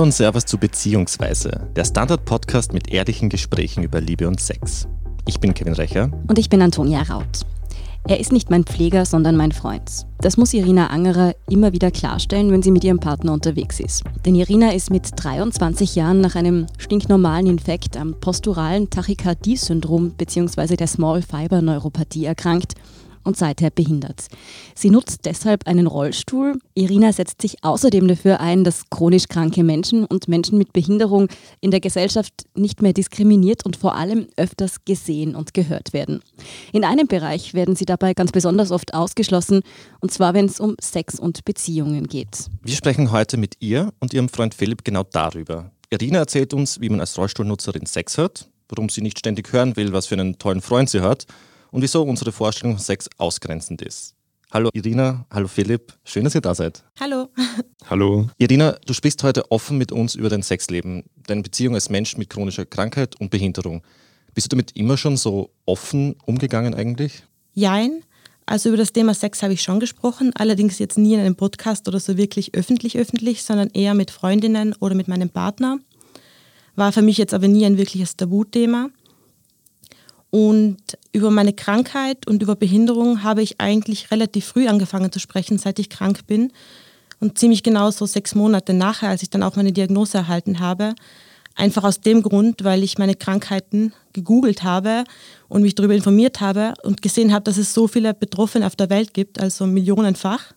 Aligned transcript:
Hallo 0.00 0.06
und 0.06 0.12
Servus 0.12 0.46
zu 0.46 0.56
Beziehungsweise, 0.56 1.68
der 1.76 1.84
Standard-Podcast 1.84 2.72
mit 2.72 2.90
ehrlichen 2.90 3.28
Gesprächen 3.28 3.84
über 3.84 4.00
Liebe 4.00 4.26
und 4.28 4.40
Sex. 4.40 4.88
Ich 5.28 5.40
bin 5.40 5.52
Kevin 5.52 5.74
Recher. 5.74 6.10
Und 6.26 6.38
ich 6.38 6.48
bin 6.48 6.62
Antonia 6.62 7.02
Raut. 7.02 7.42
Er 8.08 8.18
ist 8.18 8.32
nicht 8.32 8.48
mein 8.48 8.64
Pfleger, 8.64 9.04
sondern 9.04 9.36
mein 9.36 9.52
Freund. 9.52 10.06
Das 10.22 10.38
muss 10.38 10.54
Irina 10.54 10.86
Angerer 10.86 11.34
immer 11.50 11.74
wieder 11.74 11.90
klarstellen, 11.90 12.50
wenn 12.50 12.62
sie 12.62 12.70
mit 12.70 12.82
ihrem 12.82 12.98
Partner 12.98 13.34
unterwegs 13.34 13.78
ist. 13.78 14.02
Denn 14.24 14.34
Irina 14.34 14.72
ist 14.72 14.90
mit 14.90 15.06
23 15.16 15.96
Jahren 15.96 16.22
nach 16.22 16.34
einem 16.34 16.64
stinknormalen 16.78 17.46
Infekt 17.46 17.98
am 17.98 18.18
posturalen 18.18 18.88
Tachykardie-Syndrom 18.88 20.12
bzw. 20.12 20.76
der 20.76 20.86
Small 20.86 21.20
Fiber 21.20 21.60
Neuropathie 21.60 22.24
erkrankt 22.24 22.72
und 23.24 23.36
seither 23.36 23.70
behindert. 23.70 24.26
Sie 24.74 24.90
nutzt 24.90 25.24
deshalb 25.24 25.66
einen 25.66 25.86
Rollstuhl. 25.86 26.58
Irina 26.74 27.12
setzt 27.12 27.42
sich 27.42 27.62
außerdem 27.62 28.08
dafür 28.08 28.40
ein, 28.40 28.64
dass 28.64 28.88
chronisch 28.90 29.28
kranke 29.28 29.62
Menschen 29.62 30.04
und 30.04 30.28
Menschen 30.28 30.58
mit 30.58 30.72
Behinderung 30.72 31.28
in 31.60 31.70
der 31.70 31.80
Gesellschaft 31.80 32.32
nicht 32.54 32.82
mehr 32.82 32.92
diskriminiert 32.92 33.64
und 33.64 33.76
vor 33.76 33.94
allem 33.94 34.26
öfters 34.36 34.84
gesehen 34.84 35.34
und 35.34 35.54
gehört 35.54 35.92
werden. 35.92 36.20
In 36.72 36.84
einem 36.84 37.06
Bereich 37.06 37.54
werden 37.54 37.76
sie 37.76 37.84
dabei 37.84 38.14
ganz 38.14 38.32
besonders 38.32 38.70
oft 38.70 38.94
ausgeschlossen, 38.94 39.62
und 40.00 40.12
zwar 40.12 40.34
wenn 40.34 40.46
es 40.46 40.60
um 40.60 40.76
Sex 40.80 41.18
und 41.18 41.44
Beziehungen 41.44 42.06
geht. 42.06 42.48
Wir 42.62 42.74
sprechen 42.74 43.12
heute 43.12 43.36
mit 43.36 43.56
ihr 43.60 43.92
und 44.00 44.14
ihrem 44.14 44.28
Freund 44.28 44.54
Philipp 44.54 44.84
genau 44.84 45.02
darüber. 45.04 45.70
Irina 45.90 46.18
erzählt 46.20 46.54
uns, 46.54 46.80
wie 46.80 46.88
man 46.88 47.00
als 47.00 47.18
Rollstuhlnutzerin 47.18 47.86
Sex 47.86 48.16
hat, 48.16 48.48
warum 48.68 48.88
sie 48.88 49.02
nicht 49.02 49.18
ständig 49.18 49.52
hören 49.52 49.76
will, 49.76 49.92
was 49.92 50.06
für 50.06 50.14
einen 50.14 50.38
tollen 50.38 50.60
Freund 50.60 50.88
sie 50.88 51.00
hat 51.00 51.26
und 51.70 51.82
wieso 51.82 52.02
unsere 52.02 52.32
Vorstellung 52.32 52.76
von 52.76 52.84
Sex 52.84 53.08
ausgrenzend 53.18 53.82
ist. 53.82 54.14
Hallo 54.52 54.70
Irina, 54.72 55.26
hallo 55.30 55.46
Philipp, 55.46 55.92
schön, 56.02 56.24
dass 56.24 56.34
ihr 56.34 56.40
da 56.40 56.54
seid. 56.54 56.82
Hallo. 56.98 57.28
Hallo. 57.88 58.28
Irina, 58.36 58.76
du 58.84 58.92
sprichst 58.92 59.22
heute 59.22 59.48
offen 59.52 59.78
mit 59.78 59.92
uns 59.92 60.16
über 60.16 60.28
dein 60.28 60.42
Sexleben, 60.42 61.04
deine 61.26 61.42
Beziehung 61.42 61.74
als 61.74 61.88
Mensch 61.88 62.16
mit 62.16 62.30
chronischer 62.30 62.66
Krankheit 62.66 63.18
und 63.20 63.30
Behinderung. 63.30 63.82
Bist 64.34 64.46
du 64.46 64.56
damit 64.56 64.76
immer 64.76 64.96
schon 64.96 65.16
so 65.16 65.50
offen 65.66 66.16
umgegangen 66.26 66.74
eigentlich? 66.74 67.22
Jein. 67.54 68.02
Also 68.44 68.70
über 68.70 68.78
das 68.78 68.92
Thema 68.92 69.14
Sex 69.14 69.44
habe 69.44 69.52
ich 69.52 69.62
schon 69.62 69.78
gesprochen, 69.78 70.32
allerdings 70.34 70.80
jetzt 70.80 70.98
nie 70.98 71.14
in 71.14 71.20
einem 71.20 71.36
Podcast 71.36 71.86
oder 71.86 72.00
so 72.00 72.16
wirklich 72.16 72.54
öffentlich 72.54 72.98
öffentlich, 72.98 73.44
sondern 73.44 73.70
eher 73.70 73.94
mit 73.94 74.10
Freundinnen 74.10 74.74
oder 74.80 74.96
mit 74.96 75.06
meinem 75.06 75.30
Partner. 75.30 75.78
War 76.74 76.90
für 76.90 77.02
mich 77.02 77.18
jetzt 77.18 77.34
aber 77.34 77.46
nie 77.46 77.64
ein 77.64 77.78
wirkliches 77.78 78.16
Tabuthema. 78.16 78.90
Und 80.30 80.78
über 81.12 81.30
meine 81.30 81.52
Krankheit 81.52 82.26
und 82.26 82.42
über 82.42 82.54
Behinderung 82.54 83.22
habe 83.22 83.42
ich 83.42 83.60
eigentlich 83.60 84.10
relativ 84.10 84.46
früh 84.46 84.68
angefangen 84.68 85.10
zu 85.10 85.18
sprechen, 85.18 85.58
seit 85.58 85.78
ich 85.78 85.90
krank 85.90 86.26
bin. 86.26 86.52
Und 87.18 87.36
ziemlich 87.36 87.62
genau 87.62 87.90
so 87.90 88.06
sechs 88.06 88.34
Monate 88.34 88.72
nachher, 88.72 89.10
als 89.10 89.22
ich 89.22 89.30
dann 89.30 89.42
auch 89.42 89.56
meine 89.56 89.72
Diagnose 89.72 90.18
erhalten 90.18 90.60
habe. 90.60 90.94
Einfach 91.56 91.84
aus 91.84 92.00
dem 92.00 92.22
Grund, 92.22 92.64
weil 92.64 92.82
ich 92.84 92.96
meine 92.96 93.16
Krankheiten 93.16 93.92
gegoogelt 94.12 94.62
habe 94.62 95.04
und 95.48 95.62
mich 95.62 95.74
darüber 95.74 95.94
informiert 95.94 96.40
habe 96.40 96.74
und 96.84 97.02
gesehen 97.02 97.32
habe, 97.32 97.44
dass 97.44 97.58
es 97.58 97.74
so 97.74 97.88
viele 97.88 98.14
Betroffene 98.14 98.66
auf 98.66 98.76
der 98.76 98.88
Welt 98.88 99.12
gibt, 99.12 99.40
also 99.40 99.66
millionenfach 99.66 100.54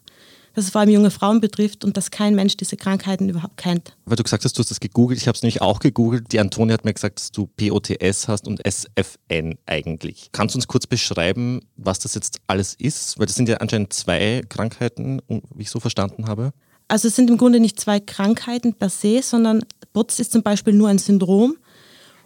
dass 0.53 0.65
es 0.65 0.71
vor 0.71 0.81
allem 0.81 0.89
junge 0.91 1.11
Frauen 1.11 1.41
betrifft 1.41 1.83
und 1.83 1.97
dass 1.97 2.11
kein 2.11 2.35
Mensch 2.35 2.57
diese 2.57 2.77
Krankheiten 2.77 3.29
überhaupt 3.29 3.57
kennt. 3.57 3.95
Weil 4.05 4.15
du 4.15 4.23
gesagt 4.23 4.45
hast, 4.45 4.57
du 4.57 4.59
hast 4.59 4.69
das 4.69 4.79
gegoogelt, 4.79 5.19
ich 5.19 5.27
habe 5.27 5.35
es 5.35 5.41
nämlich 5.41 5.61
auch 5.61 5.79
gegoogelt. 5.79 6.31
Die 6.31 6.39
Antonia 6.39 6.73
hat 6.73 6.85
mir 6.85 6.93
gesagt, 6.93 7.19
dass 7.19 7.31
du 7.31 7.47
POTS 7.47 8.27
hast 8.27 8.47
und 8.47 8.61
SFN 8.65 9.57
eigentlich. 9.65 10.29
Kannst 10.31 10.55
du 10.55 10.57
uns 10.57 10.67
kurz 10.67 10.85
beschreiben, 10.87 11.61
was 11.75 11.99
das 11.99 12.15
jetzt 12.15 12.39
alles 12.47 12.75
ist? 12.75 13.19
Weil 13.19 13.25
das 13.25 13.35
sind 13.35 13.49
ja 13.49 13.57
anscheinend 13.57 13.93
zwei 13.93 14.43
Krankheiten, 14.47 15.21
wie 15.27 15.63
ich 15.63 15.69
so 15.69 15.79
verstanden 15.79 16.27
habe. 16.27 16.53
Also 16.87 17.07
es 17.07 17.15
sind 17.15 17.29
im 17.29 17.37
Grunde 17.37 17.59
nicht 17.59 17.79
zwei 17.79 17.99
Krankheiten 17.99 18.73
per 18.73 18.89
se, 18.89 19.21
sondern 19.23 19.63
POTS 19.93 20.19
ist 20.19 20.31
zum 20.31 20.43
Beispiel 20.43 20.73
nur 20.73 20.89
ein 20.89 20.99
Syndrom 20.99 21.55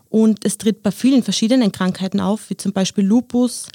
und 0.10 0.46
es 0.46 0.58
tritt 0.58 0.84
bei 0.84 0.92
vielen 0.92 1.24
verschiedenen 1.24 1.72
Krankheiten 1.72 2.20
auf, 2.20 2.50
wie 2.50 2.58
zum 2.58 2.74
Beispiel 2.74 3.06
Lupus, 3.06 3.68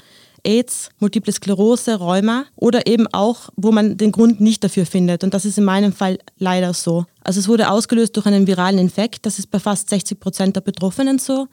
AIDS, 0.43 0.89
Multiple 0.99 1.33
Sklerose, 1.33 1.95
Rheuma 1.95 2.45
oder 2.55 2.87
eben 2.87 3.07
auch, 3.13 3.49
wo 3.55 3.71
man 3.71 3.97
den 3.97 4.11
Grund 4.11 4.41
nicht 4.41 4.63
dafür 4.63 4.85
findet. 4.85 5.23
Und 5.23 5.33
das 5.33 5.45
ist 5.45 5.57
in 5.57 5.63
meinem 5.63 5.93
Fall 5.93 6.19
leider 6.37 6.73
so. 6.73 7.05
Also 7.23 7.39
es 7.39 7.47
wurde 7.47 7.69
ausgelöst 7.69 8.15
durch 8.15 8.25
einen 8.25 8.47
viralen 8.47 8.77
Infekt. 8.77 9.25
Das 9.25 9.39
ist 9.39 9.49
bei 9.51 9.59
fast 9.59 9.89
60 9.89 10.19
Prozent 10.19 10.55
der 10.55 10.61
Betroffenen 10.61 11.19
so. 11.19 11.47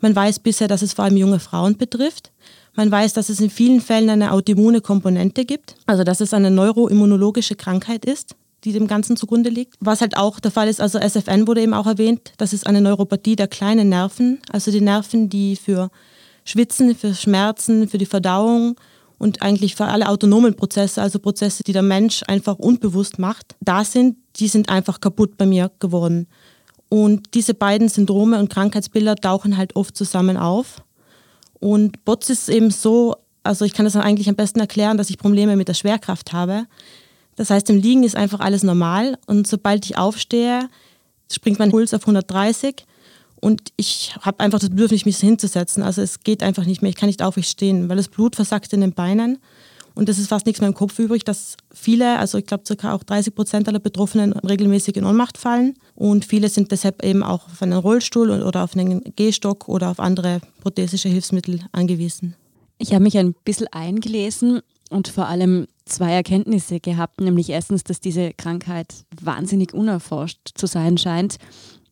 Man 0.00 0.16
weiß 0.16 0.38
bisher, 0.38 0.68
dass 0.68 0.82
es 0.82 0.94
vor 0.94 1.04
allem 1.04 1.16
junge 1.16 1.40
Frauen 1.40 1.76
betrifft. 1.76 2.32
Man 2.74 2.90
weiß, 2.90 3.12
dass 3.12 3.28
es 3.28 3.40
in 3.40 3.50
vielen 3.50 3.80
Fällen 3.80 4.08
eine 4.08 4.32
autoimmune 4.32 4.80
Komponente 4.80 5.44
gibt, 5.44 5.74
also 5.86 6.04
dass 6.04 6.20
es 6.20 6.32
eine 6.32 6.50
neuroimmunologische 6.50 7.56
Krankheit 7.56 8.04
ist, 8.04 8.36
die 8.64 8.72
dem 8.72 8.86
Ganzen 8.86 9.16
zugrunde 9.16 9.50
liegt. 9.50 9.74
Was 9.80 10.00
halt 10.00 10.16
auch 10.16 10.40
der 10.40 10.50
Fall 10.50 10.68
ist, 10.68 10.80
also 10.80 10.98
SFN 10.98 11.46
wurde 11.46 11.62
eben 11.62 11.74
auch 11.74 11.86
erwähnt, 11.86 12.32
das 12.38 12.52
ist 12.52 12.66
eine 12.66 12.80
Neuropathie 12.80 13.36
der 13.36 13.48
kleinen 13.48 13.88
Nerven, 13.88 14.38
also 14.50 14.70
die 14.70 14.80
Nerven, 14.80 15.28
die 15.28 15.56
für 15.56 15.90
Schwitzen, 16.50 16.96
für 16.96 17.14
Schmerzen, 17.14 17.88
für 17.88 17.98
die 17.98 18.06
Verdauung 18.06 18.76
und 19.18 19.42
eigentlich 19.42 19.76
für 19.76 19.84
alle 19.84 20.08
autonomen 20.08 20.56
Prozesse, 20.56 21.00
also 21.00 21.18
Prozesse, 21.18 21.62
die 21.62 21.72
der 21.72 21.82
Mensch 21.82 22.22
einfach 22.26 22.58
unbewusst 22.58 23.18
macht, 23.18 23.54
da 23.60 23.84
sind, 23.84 24.16
die 24.36 24.48
sind 24.48 24.68
einfach 24.68 25.00
kaputt 25.00 25.36
bei 25.36 25.46
mir 25.46 25.70
geworden. 25.78 26.26
Und 26.88 27.34
diese 27.34 27.54
beiden 27.54 27.88
Syndrome 27.88 28.38
und 28.40 28.50
Krankheitsbilder 28.50 29.14
tauchen 29.14 29.56
halt 29.56 29.76
oft 29.76 29.96
zusammen 29.96 30.36
auf. 30.36 30.82
Und 31.60 32.04
BOTS 32.04 32.30
ist 32.30 32.48
eben 32.48 32.72
so, 32.72 33.14
also 33.44 33.64
ich 33.64 33.72
kann 33.72 33.84
das 33.84 33.94
eigentlich 33.94 34.28
am 34.28 34.34
besten 34.34 34.58
erklären, 34.58 34.96
dass 34.96 35.10
ich 35.10 35.18
Probleme 35.18 35.54
mit 35.54 35.68
der 35.68 35.74
Schwerkraft 35.74 36.32
habe. 36.32 36.66
Das 37.36 37.50
heißt, 37.50 37.70
im 37.70 37.76
Liegen 37.76 38.02
ist 38.02 38.16
einfach 38.16 38.40
alles 38.40 38.64
normal 38.64 39.16
und 39.26 39.46
sobald 39.46 39.84
ich 39.84 39.96
aufstehe, 39.96 40.68
springt 41.30 41.60
mein 41.60 41.70
Puls 41.70 41.94
auf 41.94 42.02
130 42.02 42.86
und 43.40 43.72
ich 43.76 44.14
habe 44.20 44.40
einfach 44.40 44.58
das 44.58 44.70
Bedürfnis, 44.70 45.06
mich 45.06 45.16
hinzusetzen. 45.16 45.82
Also 45.82 46.02
es 46.02 46.20
geht 46.20 46.42
einfach 46.42 46.66
nicht 46.66 46.82
mehr. 46.82 46.90
Ich 46.90 46.96
kann 46.96 47.08
nicht 47.08 47.22
aufrecht 47.22 47.48
stehen, 47.48 47.88
weil 47.88 47.96
das 47.96 48.08
Blut 48.08 48.36
versackt 48.36 48.72
in 48.72 48.82
den 48.82 48.92
Beinen. 48.92 49.38
Und 49.94 50.08
es 50.08 50.18
ist 50.18 50.28
fast 50.28 50.46
nichts 50.46 50.60
mehr 50.60 50.68
im 50.68 50.74
Kopf 50.74 50.98
übrig, 50.98 51.24
dass 51.24 51.56
viele, 51.72 52.18
also 52.18 52.38
ich 52.38 52.46
glaube 52.46 52.64
circa 52.66 52.94
auch 52.94 53.02
30 53.02 53.34
Prozent 53.34 53.68
aller 53.68 53.80
Betroffenen 53.80 54.32
regelmäßig 54.32 54.96
in 54.96 55.04
Ohnmacht 55.04 55.36
fallen. 55.36 55.74
Und 55.94 56.24
viele 56.24 56.48
sind 56.48 56.70
deshalb 56.70 57.02
eben 57.04 57.22
auch 57.22 57.46
auf 57.46 57.62
einen 57.62 57.78
Rollstuhl 57.78 58.30
oder 58.30 58.62
auf 58.62 58.76
einen 58.76 59.02
Gehstock 59.16 59.68
oder 59.68 59.90
auf 59.90 59.98
andere 59.98 60.40
prothesische 60.60 61.08
Hilfsmittel 61.08 61.60
angewiesen. 61.72 62.36
Ich 62.78 62.92
habe 62.92 63.02
mich 63.02 63.18
ein 63.18 63.34
bisschen 63.44 63.66
eingelesen 63.72 64.60
und 64.90 65.08
vor 65.08 65.26
allem 65.26 65.66
zwei 65.86 66.12
Erkenntnisse 66.12 66.80
gehabt, 66.80 67.20
nämlich 67.20 67.50
erstens, 67.50 67.84
dass 67.84 68.00
diese 68.00 68.32
Krankheit 68.34 68.94
wahnsinnig 69.20 69.74
unerforscht 69.74 70.52
zu 70.54 70.66
sein 70.66 70.98
scheint 70.98 71.36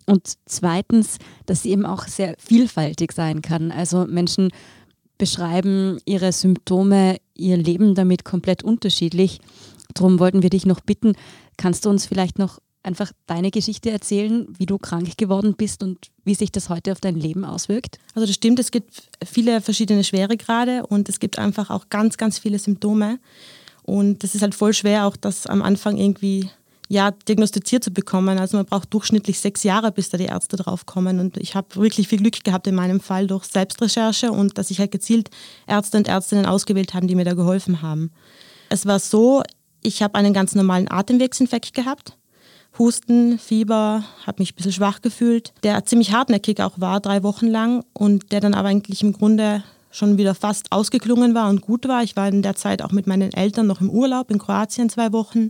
und 0.08 0.34
zweitens, 0.46 1.18
dass 1.46 1.62
sie 1.62 1.70
eben 1.70 1.84
auch 1.84 2.06
sehr 2.08 2.34
vielfältig 2.38 3.12
sein 3.12 3.42
kann. 3.42 3.70
Also 3.70 4.06
Menschen 4.06 4.50
beschreiben 5.18 5.98
ihre 6.06 6.32
Symptome, 6.32 7.18
ihr 7.34 7.56
Leben 7.56 7.94
damit 7.94 8.24
komplett 8.24 8.62
unterschiedlich. 8.62 9.40
Darum 9.94 10.18
wollten 10.18 10.42
wir 10.42 10.50
dich 10.50 10.64
noch 10.64 10.80
bitten, 10.80 11.14
kannst 11.56 11.84
du 11.84 11.90
uns 11.90 12.06
vielleicht 12.06 12.38
noch 12.38 12.58
einfach 12.82 13.12
deine 13.26 13.50
Geschichte 13.50 13.90
erzählen, 13.90 14.46
wie 14.56 14.66
du 14.66 14.78
krank 14.78 15.18
geworden 15.18 15.54
bist 15.56 15.82
und 15.82 15.98
wie 16.24 16.34
sich 16.34 16.52
das 16.52 16.68
heute 16.68 16.92
auf 16.92 17.00
dein 17.00 17.16
Leben 17.16 17.44
auswirkt? 17.44 17.98
Also 18.14 18.26
das 18.26 18.34
stimmt, 18.34 18.58
es 18.60 18.70
gibt 18.70 19.10
viele 19.24 19.60
verschiedene 19.60 20.04
Schweregrade 20.04 20.86
und 20.86 21.08
es 21.08 21.20
gibt 21.20 21.38
einfach 21.38 21.70
auch 21.70 21.90
ganz, 21.90 22.16
ganz 22.16 22.38
viele 22.38 22.58
Symptome. 22.58 23.18
Und 23.82 24.22
das 24.22 24.34
ist 24.34 24.42
halt 24.42 24.54
voll 24.54 24.72
schwer, 24.72 25.06
auch 25.06 25.16
das 25.16 25.46
am 25.46 25.62
Anfang 25.62 25.96
irgendwie 25.96 26.50
ja, 26.88 27.10
diagnostiziert 27.10 27.84
zu 27.84 27.90
bekommen. 27.90 28.38
Also 28.38 28.56
man 28.56 28.66
braucht 28.66 28.92
durchschnittlich 28.92 29.38
sechs 29.38 29.62
Jahre, 29.62 29.92
bis 29.92 30.08
da 30.08 30.16
die 30.16 30.24
Ärzte 30.24 30.56
drauf 30.56 30.86
kommen. 30.86 31.20
Und 31.20 31.36
ich 31.36 31.54
habe 31.54 31.76
wirklich 31.76 32.08
viel 32.08 32.18
Glück 32.18 32.42
gehabt 32.42 32.66
in 32.66 32.74
meinem 32.74 33.00
Fall 33.00 33.26
durch 33.26 33.44
Selbstrecherche 33.44 34.32
und 34.32 34.56
dass 34.56 34.70
ich 34.70 34.80
halt 34.80 34.90
gezielt 34.90 35.28
Ärzte 35.66 35.98
und 35.98 36.08
Ärztinnen 36.08 36.46
ausgewählt 36.46 36.94
haben, 36.94 37.06
die 37.06 37.14
mir 37.14 37.26
da 37.26 37.34
geholfen 37.34 37.82
haben. 37.82 38.10
Es 38.70 38.86
war 38.86 38.98
so, 38.98 39.42
ich 39.82 40.02
habe 40.02 40.14
einen 40.14 40.32
ganz 40.32 40.54
normalen 40.54 40.90
Atemwegsinfekt 40.90 41.74
gehabt. 41.74 42.16
Husten, 42.78 43.38
Fieber, 43.38 44.04
habe 44.26 44.40
mich 44.40 44.52
ein 44.52 44.56
bisschen 44.56 44.72
schwach 44.72 45.02
gefühlt, 45.02 45.52
der 45.62 45.84
ziemlich 45.84 46.12
hartnäckig 46.12 46.60
auch 46.62 46.80
war, 46.80 47.00
drei 47.00 47.22
Wochen 47.22 47.48
lang 47.48 47.84
und 47.92 48.30
der 48.30 48.40
dann 48.40 48.54
aber 48.54 48.68
eigentlich 48.68 49.02
im 49.02 49.12
Grunde 49.12 49.62
schon 49.90 50.16
wieder 50.16 50.34
fast 50.34 50.70
ausgeklungen 50.70 51.34
war 51.34 51.48
und 51.48 51.60
gut 51.60 51.88
war. 51.88 52.02
Ich 52.02 52.14
war 52.14 52.28
in 52.28 52.42
der 52.42 52.56
Zeit 52.56 52.82
auch 52.82 52.92
mit 52.92 53.06
meinen 53.06 53.32
Eltern 53.32 53.66
noch 53.66 53.80
im 53.80 53.90
Urlaub 53.90 54.30
in 54.30 54.38
Kroatien 54.38 54.90
zwei 54.90 55.12
Wochen 55.12 55.48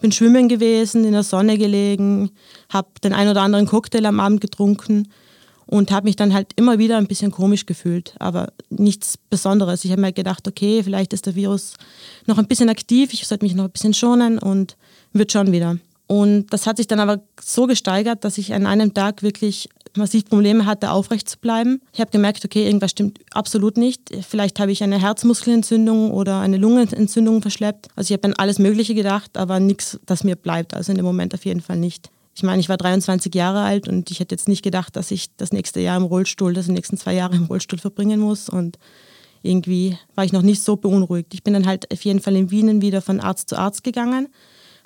bin 0.00 0.12
schwimmen 0.12 0.48
gewesen, 0.48 1.04
in 1.04 1.12
der 1.12 1.22
Sonne 1.22 1.58
gelegen, 1.58 2.30
habe 2.70 2.88
den 3.02 3.12
ein 3.12 3.28
oder 3.28 3.42
anderen 3.42 3.66
Cocktail 3.66 4.06
am 4.06 4.20
Abend 4.20 4.40
getrunken 4.40 5.08
und 5.66 5.90
habe 5.90 6.06
mich 6.06 6.16
dann 6.16 6.32
halt 6.32 6.52
immer 6.56 6.78
wieder 6.78 6.96
ein 6.96 7.06
bisschen 7.06 7.30
komisch 7.30 7.66
gefühlt, 7.66 8.14
aber 8.18 8.52
nichts 8.70 9.18
Besonderes. 9.18 9.84
Ich 9.84 9.90
habe 9.90 10.00
mir 10.00 10.12
gedacht, 10.12 10.48
okay, 10.48 10.82
vielleicht 10.82 11.12
ist 11.12 11.26
der 11.26 11.34
Virus 11.34 11.74
noch 12.26 12.38
ein 12.38 12.46
bisschen 12.46 12.70
aktiv, 12.70 13.12
ich 13.12 13.26
sollte 13.26 13.44
mich 13.44 13.54
noch 13.54 13.64
ein 13.64 13.70
bisschen 13.70 13.94
schonen 13.94 14.38
und 14.38 14.76
wird 15.12 15.32
schon 15.32 15.52
wieder. 15.52 15.76
Und 16.06 16.46
das 16.54 16.66
hat 16.66 16.78
sich 16.78 16.86
dann 16.86 17.00
aber 17.00 17.20
so 17.38 17.66
gesteigert, 17.66 18.24
dass 18.24 18.38
ich 18.38 18.54
an 18.54 18.66
einem 18.66 18.94
Tag 18.94 19.22
wirklich 19.22 19.68
massiv 19.98 20.24
Probleme 20.24 20.64
hatte, 20.66 20.90
aufrecht 20.90 21.28
zu 21.28 21.38
bleiben. 21.38 21.80
Ich 21.92 22.00
habe 22.00 22.10
gemerkt, 22.10 22.44
okay, 22.44 22.64
irgendwas 22.64 22.92
stimmt 22.92 23.18
absolut 23.32 23.76
nicht. 23.76 24.10
Vielleicht 24.26 24.58
habe 24.60 24.72
ich 24.72 24.82
eine 24.82 25.00
Herzmuskelentzündung 25.00 26.10
oder 26.10 26.40
eine 26.40 26.56
Lungenentzündung 26.56 27.42
verschleppt. 27.42 27.88
Also 27.96 28.12
ich 28.12 28.18
habe 28.18 28.28
an 28.28 28.34
alles 28.38 28.58
Mögliche 28.58 28.94
gedacht, 28.94 29.36
aber 29.36 29.60
nichts, 29.60 30.00
das 30.06 30.24
mir 30.24 30.36
bleibt. 30.36 30.74
Also 30.74 30.92
in 30.92 30.96
dem 30.96 31.04
Moment 31.04 31.34
auf 31.34 31.44
jeden 31.44 31.60
Fall 31.60 31.76
nicht. 31.76 32.10
Ich 32.34 32.44
meine, 32.44 32.60
ich 32.60 32.68
war 32.68 32.76
23 32.76 33.34
Jahre 33.34 33.62
alt 33.62 33.88
und 33.88 34.10
ich 34.12 34.20
hätte 34.20 34.34
jetzt 34.34 34.46
nicht 34.46 34.62
gedacht, 34.62 34.94
dass 34.94 35.10
ich 35.10 35.34
das 35.36 35.52
nächste 35.52 35.80
Jahr 35.80 35.96
im 35.96 36.04
Rollstuhl, 36.04 36.54
das 36.54 36.66
die 36.66 36.72
nächsten 36.72 36.96
zwei 36.96 37.14
Jahre 37.14 37.34
im 37.34 37.46
Rollstuhl 37.46 37.80
verbringen 37.80 38.20
muss. 38.20 38.48
Und 38.48 38.78
irgendwie 39.42 39.98
war 40.14 40.24
ich 40.24 40.32
noch 40.32 40.42
nicht 40.42 40.62
so 40.62 40.76
beunruhigt. 40.76 41.34
Ich 41.34 41.42
bin 41.42 41.54
dann 41.54 41.66
halt 41.66 41.92
auf 41.92 42.02
jeden 42.02 42.20
Fall 42.20 42.36
in 42.36 42.50
Wien 42.50 42.80
wieder 42.80 43.02
von 43.02 43.18
Arzt 43.18 43.48
zu 43.48 43.58
Arzt 43.58 43.82
gegangen, 43.82 44.28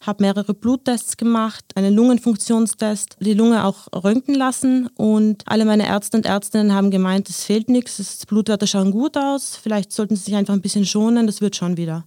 habe 0.07 0.23
mehrere 0.23 0.53
Bluttests 0.53 1.17
gemacht, 1.17 1.65
einen 1.77 1.95
Lungenfunktionstest, 1.95 3.17
die 3.21 3.35
Lunge 3.35 3.65
auch 3.65 3.87
röntgen 3.93 4.35
lassen 4.35 4.89
und 4.97 5.45
alle 5.47 5.65
meine 5.65 5.87
Ärzte 5.87 6.17
und 6.17 6.27
Ärztinnen 6.27 6.73
haben 6.75 6.91
gemeint, 6.91 7.29
es 7.29 7.45
fehlt 7.45 7.69
nichts, 7.69 7.99
das 7.99 8.27
Blutwerte 8.27 8.67
schauen 8.67 8.91
gut 8.91 9.17
aus, 9.17 9.57
vielleicht 9.57 9.93
sollten 9.93 10.17
sie 10.17 10.25
sich 10.25 10.35
einfach 10.35 10.55
ein 10.55 10.61
bisschen 10.61 10.85
schonen, 10.85 11.27
das 11.27 11.41
wird 11.41 11.57
schon 11.57 11.77
wieder. 11.77 12.05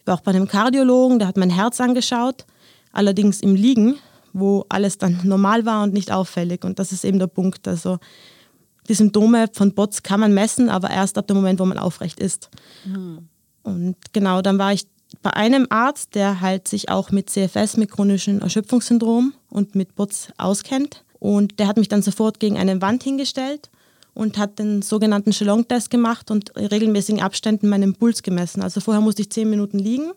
Ich 0.00 0.06
war 0.06 0.14
auch 0.14 0.20
bei 0.20 0.32
einem 0.32 0.46
Kardiologen, 0.46 1.18
der 1.18 1.28
hat 1.28 1.36
mein 1.36 1.50
Herz 1.50 1.80
angeschaut, 1.80 2.44
allerdings 2.92 3.40
im 3.40 3.54
Liegen, 3.54 3.96
wo 4.34 4.66
alles 4.68 4.98
dann 4.98 5.20
normal 5.24 5.64
war 5.64 5.82
und 5.84 5.94
nicht 5.94 6.12
auffällig 6.12 6.64
und 6.64 6.78
das 6.78 6.92
ist 6.92 7.04
eben 7.04 7.18
der 7.18 7.26
Punkt, 7.26 7.66
also 7.66 7.98
die 8.88 8.94
Symptome 8.94 9.48
von 9.52 9.74
Bots 9.74 10.02
kann 10.02 10.20
man 10.20 10.32
messen, 10.32 10.68
aber 10.68 10.90
erst 10.90 11.18
ab 11.18 11.26
dem 11.26 11.36
Moment, 11.36 11.60
wo 11.60 11.64
man 11.66 11.78
aufrecht 11.78 12.20
ist. 12.20 12.48
Mhm. 12.86 13.28
Und 13.62 13.96
genau, 14.14 14.40
dann 14.40 14.58
war 14.58 14.72
ich 14.72 14.86
bei 15.22 15.32
einem 15.32 15.66
Arzt, 15.70 16.14
der 16.14 16.40
halt 16.40 16.68
sich 16.68 16.90
auch 16.90 17.10
mit 17.10 17.30
CFS, 17.30 17.76
mit 17.76 17.90
chronischem 17.90 18.40
Erschöpfungssyndrom 18.40 19.34
und 19.50 19.74
mit 19.74 19.94
Bots 19.94 20.28
auskennt. 20.36 21.04
Und 21.18 21.58
der 21.58 21.66
hat 21.66 21.76
mich 21.76 21.88
dann 21.88 22.02
sofort 22.02 22.38
gegen 22.40 22.58
eine 22.58 22.80
Wand 22.80 23.02
hingestellt 23.02 23.70
und 24.14 24.38
hat 24.38 24.58
den 24.58 24.82
sogenannten 24.82 25.32
Chalon-Test 25.32 25.90
gemacht 25.90 26.30
und 26.30 26.50
in 26.50 26.66
regelmäßigen 26.66 27.22
Abständen 27.22 27.68
meinen 27.68 27.94
Puls 27.94 28.22
gemessen. 28.22 28.62
Also 28.62 28.80
vorher 28.80 29.00
musste 29.00 29.22
ich 29.22 29.30
zehn 29.30 29.48
Minuten 29.50 29.78
liegen 29.78 30.12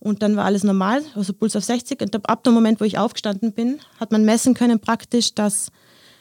und 0.00 0.22
dann 0.22 0.36
war 0.36 0.46
alles 0.46 0.64
normal, 0.64 1.02
also 1.14 1.32
Puls 1.32 1.54
auf 1.56 1.64
60. 1.64 2.00
Und 2.00 2.28
ab 2.28 2.42
dem 2.42 2.54
Moment, 2.54 2.80
wo 2.80 2.84
ich 2.84 2.98
aufgestanden 2.98 3.52
bin, 3.52 3.78
hat 3.98 4.12
man 4.12 4.24
messen 4.24 4.54
können 4.54 4.80
praktisch, 4.80 5.34
dass 5.34 5.70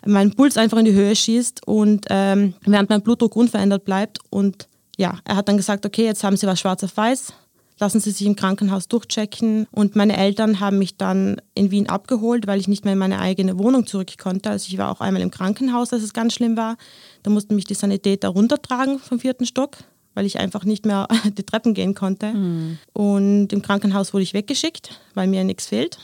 mein 0.05 0.33
Puls 0.33 0.57
einfach 0.57 0.77
in 0.77 0.85
die 0.85 0.93
Höhe 0.93 1.15
schießt 1.15 1.65
und 1.67 2.05
ähm, 2.09 2.53
während 2.65 2.89
mein 2.89 3.01
Blutdruck 3.01 3.35
unverändert 3.35 3.85
bleibt. 3.85 4.19
Und 4.29 4.67
ja, 4.97 5.19
er 5.23 5.35
hat 5.35 5.47
dann 5.47 5.57
gesagt, 5.57 5.85
okay, 5.85 6.05
jetzt 6.05 6.23
haben 6.23 6.37
Sie 6.37 6.45
was 6.45 6.59
schwarz 6.59 6.83
auf 6.83 6.95
weiß, 6.95 7.33
lassen 7.79 7.99
Sie 7.99 8.11
sich 8.11 8.27
im 8.27 8.35
Krankenhaus 8.35 8.87
durchchecken. 8.87 9.67
Und 9.71 9.95
meine 9.95 10.17
Eltern 10.17 10.59
haben 10.59 10.77
mich 10.77 10.97
dann 10.97 11.41
in 11.55 11.71
Wien 11.71 11.89
abgeholt, 11.89 12.47
weil 12.47 12.59
ich 12.59 12.67
nicht 12.67 12.85
mehr 12.85 12.93
in 12.93 12.99
meine 12.99 13.19
eigene 13.19 13.57
Wohnung 13.57 13.85
zurück 13.87 14.17
konnte. 14.17 14.49
Also 14.49 14.67
ich 14.69 14.77
war 14.77 14.91
auch 14.91 15.01
einmal 15.01 15.21
im 15.21 15.31
Krankenhaus, 15.31 15.93
als 15.93 16.03
es 16.03 16.13
ganz 16.13 16.33
schlimm 16.33 16.57
war. 16.57 16.77
Da 17.23 17.29
mussten 17.29 17.55
mich 17.55 17.65
die 17.65 17.73
Sanitäter 17.73 18.29
runtertragen 18.29 18.99
vom 18.99 19.19
vierten 19.19 19.45
Stock 19.45 19.77
weil 20.15 20.25
ich 20.25 20.39
einfach 20.39 20.65
nicht 20.65 20.85
mehr 20.85 21.07
die 21.37 21.43
Treppen 21.43 21.73
gehen 21.73 21.95
konnte. 21.95 22.33
Mhm. 22.33 22.77
Und 22.91 23.53
im 23.53 23.61
Krankenhaus 23.61 24.13
wurde 24.13 24.23
ich 24.23 24.33
weggeschickt, 24.33 24.99
weil 25.13 25.27
mir 25.27 25.45
nichts 25.45 25.67
fehlt. 25.67 25.97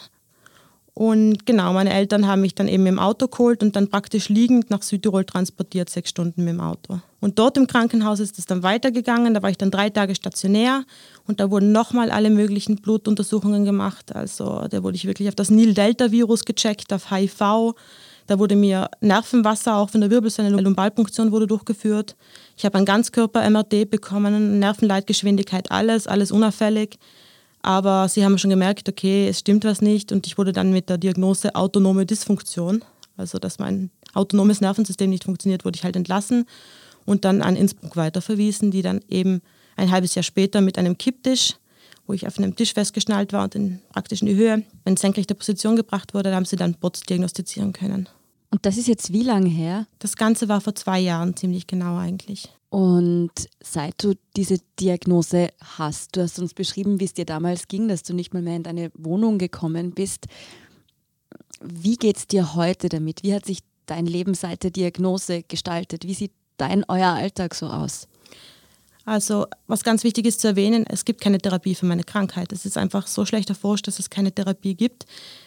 Und 0.98 1.46
genau, 1.46 1.74
meine 1.74 1.94
Eltern 1.94 2.26
haben 2.26 2.40
mich 2.40 2.56
dann 2.56 2.70
eben 2.70 2.86
im 2.86 3.00
Auto 3.00 3.28
geholt 3.28 3.62
und 3.62 3.76
dann 3.76 3.90
praktisch 3.90 4.30
liegend 4.30 4.70
nach 4.70 4.82
Südtirol 4.82 5.26
transportiert, 5.26 5.90
sechs 5.90 6.10
Stunden 6.10 6.46
mit 6.46 6.54
dem 6.54 6.62
Auto. 6.62 7.02
Und 7.20 7.38
dort 7.38 7.58
im 7.58 7.68
Krankenhaus 7.68 8.22
ist 8.22 8.40
es 8.40 8.46
dann 8.46 8.64
weitergegangen. 8.64 9.34
Da 9.34 9.44
war 9.44 9.50
ich 9.50 9.58
dann 9.58 9.72
drei 9.72 9.90
Tage 9.90 10.16
stationär 10.16 10.86
und 11.28 11.42
da 11.42 11.52
wurden 11.52 11.74
nochmal 11.74 12.12
alle 12.12 12.30
möglichen 12.30 12.78
Blutuntersuchungen 12.78 13.66
gemacht. 13.66 14.16
Also 14.16 14.68
da 14.70 14.84
wurde 14.84 14.96
ich 14.96 15.06
wirklich 15.06 15.28
auf 15.28 15.36
das 15.36 15.50
Nil-Delta-Virus 15.50 16.46
gecheckt, 16.46 16.94
auf 16.94 17.12
HIV. 17.12 17.76
Da 18.28 18.40
wurde 18.40 18.56
mir 18.56 18.90
Nervenwasser 19.02 19.76
auch 19.76 19.90
von 19.90 20.00
der 20.00 20.10
Wirbelsäule, 20.10 20.50
Lumbalpunktion 20.62 21.34
wurde 21.34 21.46
durchgeführt. 21.46 22.16
Ich 22.56 22.64
habe 22.64 22.78
ein 22.78 22.86
Ganzkörper-MRT 22.86 23.90
bekommen, 23.90 24.60
Nervenleitgeschwindigkeit, 24.60 25.72
alles, 25.72 26.08
alles 26.08 26.32
unauffällig. 26.32 26.98
Aber 27.66 28.08
sie 28.10 28.24
haben 28.24 28.38
schon 28.38 28.52
gemerkt, 28.52 28.88
okay, 28.88 29.28
es 29.28 29.40
stimmt 29.40 29.66
was 29.66 29.82
nicht 29.82 30.12
und 30.12 30.28
ich 30.28 30.38
wurde 30.38 30.54
dann 30.54 30.72
mit 30.72 30.88
der 30.88 31.00
Diagnose 31.00 31.56
autonome 31.56 32.06
Dysfunktion, 32.06 32.86
also 33.18 33.40
dass 33.40 33.58
mein 33.58 33.90
autonomes 34.14 34.62
Nervensystem 34.62 35.10
nicht 35.10 35.24
funktioniert, 35.24 35.66
wurde 35.66 35.76
ich 35.76 35.84
halt 35.84 35.96
entlassen 35.96 36.46
und 37.06 37.26
dann 37.26 37.42
an 37.42 37.56
Innsbruck 37.56 37.98
weiterverwiesen, 37.98 38.70
die 38.70 38.84
dann 38.84 39.02
eben 39.10 39.42
ein 39.78 39.90
halbes 39.90 40.14
Jahr 40.14 40.22
später 40.22 40.62
mit 40.62 40.78
einem 40.78 41.00
Kipptisch, 41.00 41.56
wo 42.06 42.14
ich 42.14 42.28
auf 42.28 42.38
einem 42.38 42.56
Tisch 42.56 42.76
festgeschnallt 42.76 43.34
war 43.34 43.46
und 43.46 43.56
in, 43.56 43.82
praktisch 43.92 44.22
in 44.22 44.28
die 44.28 44.36
Höhe, 44.36 44.62
in 44.86 44.96
senkrechte 44.96 45.34
Position 45.34 45.76
gebracht 45.76 46.14
wurde, 46.14 46.30
da 46.30 46.36
haben 46.36 46.46
sie 46.46 46.58
dann 46.58 46.76
Bots 46.76 47.00
diagnostizieren 47.02 47.74
können. 47.74 48.08
Und 48.56 48.66
das 48.66 48.78
ist 48.78 48.88
jetzt 48.88 49.12
wie 49.12 49.24
lange 49.24 49.50
her? 49.50 49.86
Das 50.00 50.16
Ganze 50.16 50.48
war 50.48 50.62
vor 50.62 50.74
zwei 50.76 50.98
Jahren, 50.98 51.36
ziemlich 51.36 51.68
genau 51.68 51.98
eigentlich. 51.98 52.48
Und 52.70 53.34
seit 53.62 54.02
du 54.02 54.14
diese 54.38 54.60
Diagnose 54.80 55.50
hast, 55.78 56.16
du 56.16 56.22
hast 56.22 56.40
uns 56.40 56.54
beschrieben, 56.54 57.02
wie 57.02 57.04
es 57.04 57.14
dir 57.14 57.26
damals 57.26 57.68
ging, 57.68 57.90
dass 57.90 58.04
du 58.04 58.14
nicht 58.14 58.34
mal 58.34 58.42
mehr 58.42 58.56
in 58.56 58.64
deine 58.64 58.92
Wohnung 58.94 59.40
gekommen 59.40 59.92
bist. 59.92 60.28
Wie 61.62 61.98
geht 61.98 62.16
es 62.16 62.28
dir 62.28 62.56
heute 62.56 62.88
damit? 62.88 63.24
Wie 63.24 63.34
hat 63.34 63.46
sich 63.46 63.60
dein 63.88 64.06
Leben 64.06 64.36
seit 64.36 64.64
der 64.64 64.72
Diagnose 64.72 65.44
gestaltet? 65.44 66.06
Wie 66.08 66.14
sieht 66.14 66.32
dein, 66.56 66.86
euer 66.88 67.10
Alltag 67.10 67.56
so 67.56 67.68
aus? 67.68 68.08
Also, 69.04 69.48
was 69.68 69.84
ganz 69.84 70.06
wichtig 70.06 70.26
ist 70.28 70.40
zu 70.40 70.48
erwähnen, 70.48 70.86
es 70.88 71.04
gibt 71.04 71.20
keine 71.20 71.40
Therapie 71.40 71.76
für 71.76 71.88
meine 71.88 72.06
Krankheit. 72.06 72.54
Es 72.54 72.66
ist 72.66 72.78
einfach 72.78 73.08
so 73.08 73.26
schlecht 73.26 73.50
erforscht, 73.50 73.88
dass 73.88 74.00
es 74.00 74.10
keine 74.10 74.32
Therapie 74.32 74.76
gibt. 74.76 75.06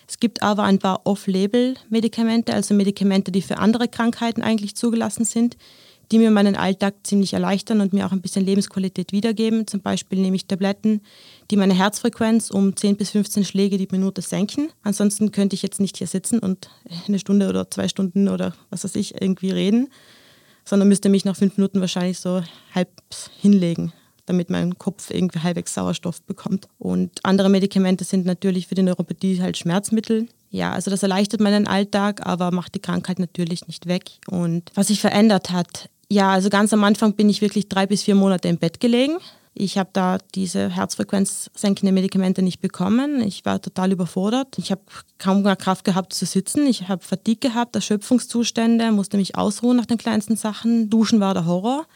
Es 0.08 0.18
gibt 0.18 0.42
aber 0.42 0.62
ein 0.62 0.78
paar 0.78 1.02
Off-Label-Medikamente, 1.04 2.54
also 2.54 2.72
Medikamente, 2.74 3.30
die 3.30 3.42
für 3.42 3.58
andere 3.58 3.88
Krankheiten 3.88 4.42
eigentlich 4.42 4.74
zugelassen 4.74 5.26
sind, 5.26 5.58
die 6.10 6.18
mir 6.18 6.30
meinen 6.30 6.56
Alltag 6.56 6.94
ziemlich 7.02 7.34
erleichtern 7.34 7.82
und 7.82 7.92
mir 7.92 8.06
auch 8.06 8.12
ein 8.12 8.22
bisschen 8.22 8.42
Lebensqualität 8.42 9.12
wiedergeben. 9.12 9.66
Zum 9.66 9.82
Beispiel 9.82 10.18
nehme 10.18 10.36
ich 10.36 10.46
Tabletten, 10.46 11.02
die 11.50 11.58
meine 11.58 11.74
Herzfrequenz 11.74 12.50
um 12.50 12.74
10 12.74 12.96
bis 12.96 13.10
15 13.10 13.44
Schläge 13.44 13.76
die 13.76 13.88
Minute 13.90 14.22
senken. 14.22 14.70
Ansonsten 14.82 15.30
könnte 15.30 15.54
ich 15.54 15.60
jetzt 15.60 15.80
nicht 15.80 15.98
hier 15.98 16.06
sitzen 16.06 16.38
und 16.38 16.70
eine 17.06 17.18
Stunde 17.18 17.50
oder 17.50 17.70
zwei 17.70 17.88
Stunden 17.88 18.28
oder 18.28 18.54
was 18.70 18.84
weiß 18.84 18.94
ich 18.96 19.20
irgendwie 19.20 19.50
reden, 19.50 19.88
sondern 20.64 20.88
müsste 20.88 21.10
mich 21.10 21.26
nach 21.26 21.36
fünf 21.36 21.58
Minuten 21.58 21.82
wahrscheinlich 21.82 22.18
so 22.18 22.42
halb 22.74 22.88
hinlegen 23.38 23.92
damit 24.28 24.50
mein 24.50 24.78
Kopf 24.78 25.10
irgendwie 25.10 25.40
halbwegs 25.40 25.74
Sauerstoff 25.74 26.22
bekommt. 26.22 26.68
Und 26.78 27.20
andere 27.22 27.48
Medikamente 27.48 28.04
sind 28.04 28.26
natürlich 28.26 28.66
für 28.66 28.74
die 28.74 28.82
Neuropathie 28.82 29.40
halt 29.40 29.56
Schmerzmittel. 29.56 30.28
Ja, 30.50 30.72
also 30.72 30.90
das 30.90 31.02
erleichtert 31.02 31.40
meinen 31.40 31.66
Alltag, 31.66 32.26
aber 32.26 32.50
macht 32.50 32.74
die 32.74 32.80
Krankheit 32.80 33.18
natürlich 33.18 33.66
nicht 33.66 33.86
weg. 33.86 34.10
Und 34.28 34.70
was 34.74 34.88
sich 34.88 35.00
verändert 35.00 35.50
hat, 35.50 35.90
ja, 36.10 36.30
also 36.30 36.48
ganz 36.48 36.72
am 36.72 36.84
Anfang 36.84 37.14
bin 37.14 37.28
ich 37.28 37.42
wirklich 37.42 37.68
drei 37.68 37.86
bis 37.86 38.02
vier 38.02 38.14
Monate 38.14 38.48
im 38.48 38.56
Bett 38.56 38.80
gelegen. 38.80 39.18
Ich 39.60 39.76
habe 39.76 39.90
da 39.92 40.18
diese 40.34 40.70
herzfrequenzsenkende 40.70 41.92
Medikamente 41.92 42.42
nicht 42.42 42.60
bekommen. 42.60 43.20
Ich 43.20 43.44
war 43.44 43.60
total 43.60 43.90
überfordert. 43.90 44.56
Ich 44.56 44.70
habe 44.70 44.82
kaum 45.18 45.42
mehr 45.42 45.56
Kraft 45.56 45.84
gehabt 45.84 46.12
zu 46.12 46.26
sitzen. 46.26 46.64
Ich 46.66 46.88
habe 46.88 47.04
Fatigue 47.04 47.50
gehabt, 47.50 47.74
Erschöpfungszustände, 47.74 48.92
musste 48.92 49.16
mich 49.16 49.36
ausruhen 49.36 49.76
nach 49.76 49.86
den 49.86 49.98
kleinsten 49.98 50.36
Sachen. 50.36 50.90
Duschen 50.90 51.18
war 51.18 51.34
der 51.34 51.44
Horror. 51.44 51.86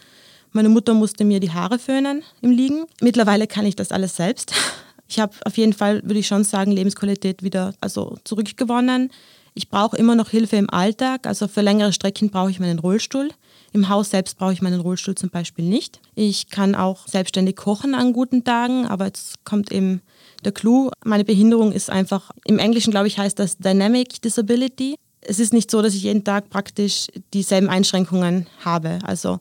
Meine 0.52 0.68
Mutter 0.68 0.92
musste 0.92 1.24
mir 1.24 1.40
die 1.40 1.50
Haare 1.50 1.78
föhnen 1.78 2.22
im 2.42 2.50
Liegen. 2.50 2.84
Mittlerweile 3.00 3.46
kann 3.46 3.64
ich 3.66 3.76
das 3.76 3.92
alles 3.92 4.16
selbst. 4.16 4.54
Ich 5.08 5.20
habe 5.20 5.34
auf 5.44 5.58
jeden 5.58 5.74
Fall, 5.74 6.00
würde 6.04 6.20
ich 6.20 6.26
schon 6.26 6.42
sagen, 6.42 6.72
Lebensqualität 6.72 7.42
wieder 7.42 7.74
also 7.82 8.16
zurückgewonnen. 8.24 9.10
Ich 9.52 9.68
brauche 9.68 9.94
immer 9.98 10.14
noch 10.14 10.30
Hilfe 10.30 10.56
im 10.56 10.70
Alltag. 10.70 11.26
Also 11.26 11.48
für 11.48 11.60
längere 11.60 11.92
Strecken 11.92 12.30
brauche 12.30 12.50
ich 12.50 12.58
meinen 12.58 12.78
Rollstuhl. 12.78 13.28
Im 13.74 13.90
Haus 13.90 14.08
selbst 14.08 14.38
brauche 14.38 14.54
ich 14.54 14.62
meinen 14.62 14.80
Rollstuhl 14.80 15.14
zum 15.14 15.28
Beispiel 15.28 15.66
nicht. 15.66 16.00
Ich 16.14 16.48
kann 16.48 16.74
auch 16.74 17.06
selbstständig 17.06 17.56
kochen 17.56 17.94
an 17.94 18.14
guten 18.14 18.44
Tagen, 18.44 18.86
aber 18.86 19.04
jetzt 19.04 19.44
kommt 19.44 19.70
eben 19.70 20.00
der 20.46 20.52
Clou. 20.52 20.90
Meine 21.04 21.24
Behinderung 21.24 21.72
ist 21.72 21.90
einfach, 21.90 22.30
im 22.46 22.58
Englischen 22.58 22.90
glaube 22.90 23.08
ich 23.08 23.18
heißt 23.18 23.38
das 23.38 23.58
Dynamic 23.58 24.22
Disability. 24.22 24.96
Es 25.20 25.38
ist 25.38 25.52
nicht 25.52 25.70
so, 25.70 25.82
dass 25.82 25.94
ich 25.94 26.04
jeden 26.04 26.24
Tag 26.24 26.48
praktisch 26.48 27.08
dieselben 27.34 27.68
Einschränkungen 27.68 28.46
habe. 28.64 28.98
Also 29.02 29.40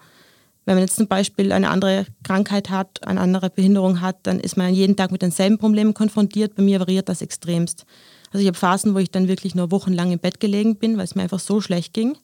wenn 0.66 0.76
man 0.76 0.84
jetzt 0.84 0.96
zum 0.96 1.08
Beispiel 1.08 1.52
eine 1.52 1.70
andere 1.70 2.06
Krankheit 2.24 2.70
hat, 2.70 3.06
eine 3.08 3.20
andere 3.20 3.50
Behinderung 3.50 4.02
hat, 4.02 4.18
dann 4.24 4.40
ist 4.40 4.58
man 4.58 4.74
jeden 4.74 4.96
Tag 4.96 5.12
mit 5.12 5.22
denselben 5.22 5.58
Problemen 5.58 5.94
konfrontiert. 5.94 6.56
Bei 6.56 6.64
mir 6.64 6.80
variiert 6.80 7.10
das 7.10 7.22
extremst. 7.22 7.86
Also 8.32 8.42
ich 8.42 8.48
habe 8.48 8.58
Phasen, 8.58 8.94
wo 8.94 9.00
ich 9.00 9.12
dann 9.12 9.28
wirklich 9.28 9.56
nur 9.56 9.72
wochenlang 9.72 10.12
im 10.12 10.20
Bett 10.20 10.40
gelegen 10.40 10.78
bin, 10.78 10.98
weil 10.98 11.06
es 11.06 11.16
mir 11.16 11.24
einfach 11.24 11.40
so 11.40 11.62
schlecht 11.62 11.94
ging 11.94 12.16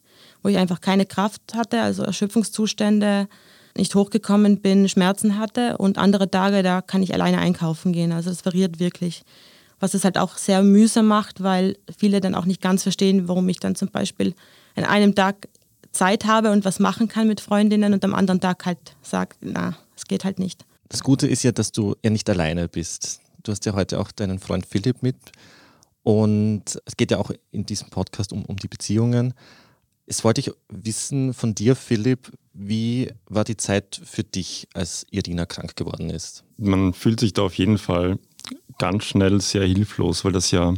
wo 0.42 0.50
ich 0.50 0.58
einfach 0.58 0.82
keine 0.82 1.06
Kraft 1.06 1.42
hatte, 1.56 1.82
also 1.82 2.04
Erschöpfungszustände, 2.04 3.28
nicht 3.76 3.94
hochgekommen 3.94 4.62
bin, 4.62 4.90
Schmerzen 4.90 5.38
hatte 5.38 5.78
und 5.78 5.98
andere 5.98 6.32
Tage, 6.32 6.64
da 6.64 6.82
kann 6.82 7.04
ich 7.04 7.14
alleine 7.14 7.38
einkaufen 7.40 7.94
gehen. 7.94 8.12
Also 8.12 8.30
das 8.30 8.46
variiert 8.46 8.80
wirklich. 8.80 9.24
Was 9.80 9.94
es 9.94 10.04
halt 10.04 10.18
auch 10.18 10.38
sehr 10.38 10.64
mühsam 10.64 11.06
macht, 11.06 11.44
weil 11.44 11.78
viele 11.96 12.20
dann 12.20 12.34
auch 12.34 12.46
nicht 12.46 12.62
ganz 12.62 12.82
verstehen, 12.82 13.28
warum 13.28 13.48
ich 13.48 13.60
dann 13.60 13.76
zum 13.76 13.90
Beispiel 13.90 14.34
an 14.76 14.86
einem 14.86 15.14
Tag 15.14 15.48
Zeit 15.98 16.26
habe 16.26 16.52
und 16.52 16.64
was 16.64 16.80
machen 16.80 17.08
kann 17.08 17.28
mit 17.28 17.42
Freundinnen 17.42 17.94
und 17.94 18.06
am 18.06 18.14
anderen 18.14 18.40
Tag 18.40 18.66
halt 18.66 18.96
sagt, 19.02 19.40
na, 19.42 19.76
es 19.96 20.06
geht 20.06 20.24
halt 20.24 20.40
nicht. 20.40 20.66
Das 20.90 21.02
Gute 21.02 21.28
ist 21.28 21.44
ja, 21.44 21.52
dass 21.52 21.72
du 21.72 21.96
ja 22.04 22.12
nicht 22.12 22.30
alleine 22.30 22.68
bist. 22.70 23.20
Du 23.44 23.52
hast 23.52 23.66
ja 23.66 23.74
heute 23.74 24.00
auch 24.00 24.12
deinen 24.12 24.40
Freund 24.40 24.66
Philipp 24.66 25.02
mit 25.02 25.18
und 26.04 26.64
es 26.86 26.96
geht 26.96 27.12
ja 27.12 27.18
auch 27.18 27.32
in 27.52 27.66
diesem 27.66 27.90
Podcast 27.90 28.32
um, 28.32 28.46
um 28.46 28.58
die 28.58 28.68
Beziehungen. 28.68 29.34
Jetzt 30.06 30.24
wollte 30.24 30.40
ich 30.42 30.52
wissen 30.70 31.34
von 31.34 31.56
dir, 31.56 31.76
Philipp, 31.76 32.32
wie 32.54 33.12
war 33.26 33.44
die 33.44 33.58
Zeit 33.58 34.00
für 34.04 34.24
dich, 34.24 34.68
als 34.74 35.06
Irina 35.12 35.46
krank 35.46 35.76
geworden 35.76 36.10
ist? 36.10 36.44
Man 36.58 36.94
fühlt 36.94 37.20
sich 37.20 37.34
da 37.34 37.42
auf 37.42 37.56
jeden 37.56 37.78
Fall 37.78 38.18
ganz 38.78 39.04
schnell 39.04 39.42
sehr 39.42 39.66
hilflos, 39.66 40.24
weil 40.24 40.32
das 40.32 40.52
ja 40.52 40.74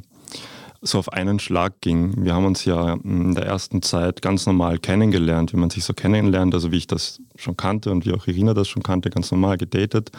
so 0.82 1.00
auf 1.00 1.12
einen 1.12 1.40
Schlag 1.40 1.82
ging. 1.82 2.24
Wir 2.24 2.34
haben 2.34 2.46
uns 2.46 2.66
ja 2.66 2.94
in 2.94 3.36
der 3.36 3.46
ersten 3.46 3.82
Zeit 3.82 4.22
ganz 4.22 4.46
normal 4.46 4.80
kennengelernt, 4.80 5.54
wie 5.54 5.58
man 5.58 5.70
sich 5.70 5.84
so 5.84 5.94
kennenlernt, 5.94 6.54
also 6.54 6.72
wie 6.72 6.78
ich 6.78 6.88
das 6.88 7.20
schon 7.36 7.58
kannte 7.58 7.92
und 7.92 8.06
wie 8.06 8.14
auch 8.14 8.28
Irina 8.28 8.54
das 8.54 8.68
schon 8.68 8.84
kannte, 8.84 9.10
ganz 9.10 9.32
normal 9.32 9.58
gedatet. 9.58 10.12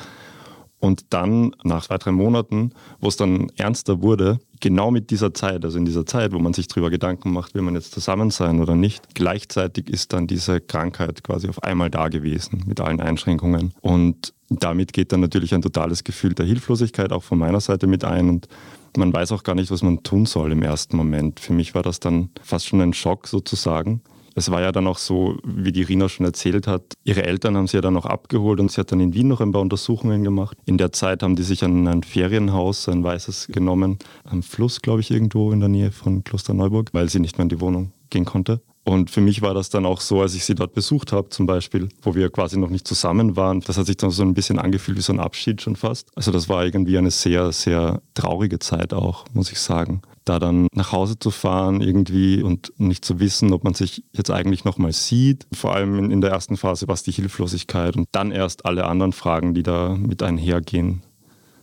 Und 0.79 1.05
dann 1.11 1.55
nach 1.63 1.87
zwei, 1.87 1.99
drei 1.99 2.11
Monaten, 2.11 2.73
wo 3.01 3.09
es 3.09 3.17
dann 3.17 3.51
ernster 3.57 4.01
wurde, 4.01 4.41
genau 4.61 4.91
mit 4.91 5.11
dieser 5.11 5.35
Zeit, 5.35 5.63
also 5.65 5.77
in 5.77 5.85
dieser 5.85 6.07
Zeit, 6.07 6.33
wo 6.33 6.39
man 6.39 6.55
sich 6.55 6.69
darüber 6.69 6.89
Gedanken 6.89 7.33
macht, 7.33 7.55
will 7.55 7.63
man 7.63 7.75
jetzt 7.75 7.93
zusammen 7.93 8.31
sein 8.31 8.61
oder 8.61 8.75
nicht, 8.75 9.15
gleichzeitig 9.15 9.91
ist 9.91 10.15
dann 10.15 10.27
diese 10.27 10.61
Krankheit 10.61 11.23
quasi 11.23 11.49
auf 11.49 11.63
einmal 11.63 11.91
da 11.91 12.09
gewesen 12.09 12.65
mit 12.67 12.81
allen 12.81 13.01
Einschränkungen. 13.01 13.75
Und 13.83 14.33
damit 14.49 14.95
geht 14.95 15.13
dann 15.13 15.21
natürlich 15.21 15.55
ein 15.55 15.63
totales 15.63 16.03
Gefühl 16.03 16.35
der 16.35 16.47
Hilflosigkeit 16.47 17.13
auch 17.13 17.23
von 17.23 17.39
meiner 17.39 17.61
Seite 17.61 17.87
mit 17.87 18.05
ein. 18.05 18.29
Und 18.29 18.49
man 18.97 19.13
weiß 19.13 19.33
auch 19.33 19.43
gar 19.43 19.55
nicht, 19.55 19.71
was 19.71 19.83
man 19.83 20.03
tun 20.03 20.27
soll 20.27 20.53
im 20.53 20.63
ersten 20.63 20.97
Moment. 20.97 21.41
Für 21.41 21.53
mich 21.53 21.75
war 21.75 21.83
das 21.83 22.01
dann 22.01 22.31
fast 22.43 22.67
schon 22.67 22.81
ein 22.81 22.93
Schock 22.93 23.27
sozusagen. 23.27 24.03
Es 24.35 24.51
war 24.51 24.61
ja 24.61 24.73
dann 24.73 24.87
auch 24.87 24.99
so, 24.99 25.39
wie 25.45 25.73
die 25.73 25.83
Rina 25.83 26.09
schon 26.09 26.25
erzählt 26.25 26.67
hat, 26.67 26.95
ihre 27.05 27.25
Eltern 27.25 27.57
haben 27.57 27.67
sie 27.67 27.77
ja 27.77 27.81
dann 27.81 27.97
auch 27.97 28.07
abgeholt 28.07 28.61
und 28.61 28.71
sie 28.71 28.81
hat 28.81 28.93
dann 28.93 29.01
in 29.01 29.13
Wien 29.13 29.29
noch 29.29 29.41
ein 29.41 29.53
paar 29.53 29.61
Untersuchungen 29.61 30.23
gemacht. 30.23 30.57
In 30.67 30.79
der 30.79 30.93
Zeit 30.93 31.23
haben 31.23 31.37
die 31.37 31.43
sich 31.43 31.65
an 31.65 31.87
ein 31.89 32.03
Ferienhaus, 32.03 32.89
ein 32.89 33.03
weißes, 33.03 33.49
genommen, 33.49 33.99
am 34.25 34.43
Fluss, 34.43 34.81
glaube 34.83 35.01
ich, 35.01 35.11
irgendwo 35.11 35.53
in 35.53 35.61
der 35.61 35.69
Nähe 35.69 35.91
von 35.91 36.23
Klosterneuburg, 36.23 36.91
weil 36.93 37.09
sie 37.09 37.19
nicht 37.19 37.39
mehr 37.39 37.43
in 37.43 37.49
die 37.49 37.61
Wohnung 37.61 37.93
gehen 38.09 38.25
konnte. 38.25 38.61
Und 38.91 39.09
für 39.09 39.21
mich 39.21 39.41
war 39.41 39.55
das 39.55 39.71
dann 39.71 39.87
auch 39.87 40.01
so, 40.01 40.21
als 40.21 40.35
ich 40.35 40.45
sie 40.45 40.57
dort 40.57 40.75
besucht 40.75 41.13
habe, 41.13 41.29
zum 41.29 41.47
Beispiel, 41.47 41.89
wo 42.03 42.17
wir 42.17 42.29
quasi 42.29 42.59
noch 42.59 42.71
nicht 42.71 42.89
zusammen 42.89 43.37
waren. 43.37 43.61
Das 43.61 43.79
hat 43.79 43.87
sich 43.87 43.97
dann 43.97 44.11
so 44.11 44.25
ein 44.25 44.35
bisschen 44.35 44.59
angefühlt 44.59 44.99
wie 44.99 45.03
so 45.03 45.13
ein 45.13 45.21
Abschied 45.21 45.63
schon 45.63 45.77
fast. 45.77 46.09
Also 46.17 46.33
das 46.33 46.49
war 46.49 46.65
irgendwie 46.65 46.99
eine 46.99 47.13
sehr, 47.13 47.53
sehr 47.53 48.03
traurige 48.15 48.59
Zeit 48.59 48.93
auch, 48.93 49.27
muss 49.33 49.53
ich 49.53 49.61
sagen. 49.61 50.03
Da 50.25 50.41
dann 50.41 50.67
nach 50.73 50.91
Hause 50.91 51.17
zu 51.21 51.31
fahren 51.31 51.81
irgendwie 51.81 52.43
und 52.43 52.73
nicht 52.79 53.05
zu 53.05 53.21
wissen, 53.21 53.53
ob 53.53 53.63
man 53.63 53.75
sich 53.75 54.03
jetzt 54.11 54.33
eigentlich 54.33 54.65
nochmal 54.65 54.93
sieht. 54.93 55.47
Vor 55.53 55.73
allem 55.73 56.11
in 56.11 56.21
der 56.21 56.33
ersten 56.33 56.57
Phase 56.57 56.89
war 56.89 56.95
es 56.95 57.05
die 57.05 57.13
Hilflosigkeit 57.13 57.97
und 57.97 58.09
dann 58.11 58.33
erst 58.33 58.67
alle 58.67 58.87
anderen 58.87 59.13
Fragen, 59.13 59.55
die 59.55 59.63
da 59.63 59.95
mit 59.95 60.21
einhergehen 60.21 61.03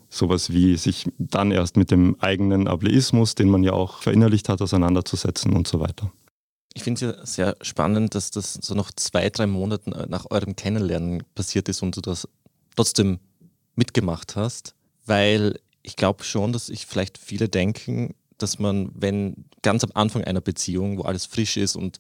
sowas 0.09 0.53
wie 0.53 0.77
sich 0.77 1.09
dann 1.17 1.51
erst 1.51 1.75
mit 1.75 1.91
dem 1.91 2.15
eigenen 2.21 2.69
Ableismus, 2.69 3.35
den 3.35 3.49
man 3.49 3.63
ja 3.63 3.73
auch 3.73 4.01
verinnerlicht 4.01 4.47
hat, 4.47 4.61
auseinanderzusetzen 4.61 5.51
und 5.51 5.67
so 5.67 5.81
weiter. 5.81 6.09
Ich 6.77 6.83
finde 6.83 7.03
es 7.03 7.07
ja 7.07 7.25
sehr 7.25 7.57
spannend, 7.63 8.13
dass 8.13 8.29
das 8.29 8.53
so 8.53 8.75
noch 8.75 8.91
zwei, 8.91 9.31
drei 9.31 9.47
Monate 9.47 9.89
nach 10.07 10.27
eurem 10.29 10.55
Kennenlernen 10.55 11.23
passiert 11.33 11.69
ist 11.69 11.81
und 11.81 11.97
du 11.97 12.01
das 12.01 12.27
trotzdem 12.75 13.17
mitgemacht 13.75 14.35
hast, 14.35 14.75
weil 15.07 15.59
ich 15.81 15.95
glaube 15.95 16.23
schon, 16.23 16.53
dass 16.53 16.67
sich 16.67 16.85
vielleicht 16.85 17.17
viele 17.17 17.49
denken, 17.49 18.13
dass 18.37 18.59
man, 18.59 18.91
wenn 18.93 19.45
ganz 19.63 19.83
am 19.83 19.89
Anfang 19.95 20.23
einer 20.23 20.39
Beziehung, 20.39 20.99
wo 20.99 21.01
alles 21.01 21.25
frisch 21.25 21.57
ist 21.57 21.75
und 21.75 21.97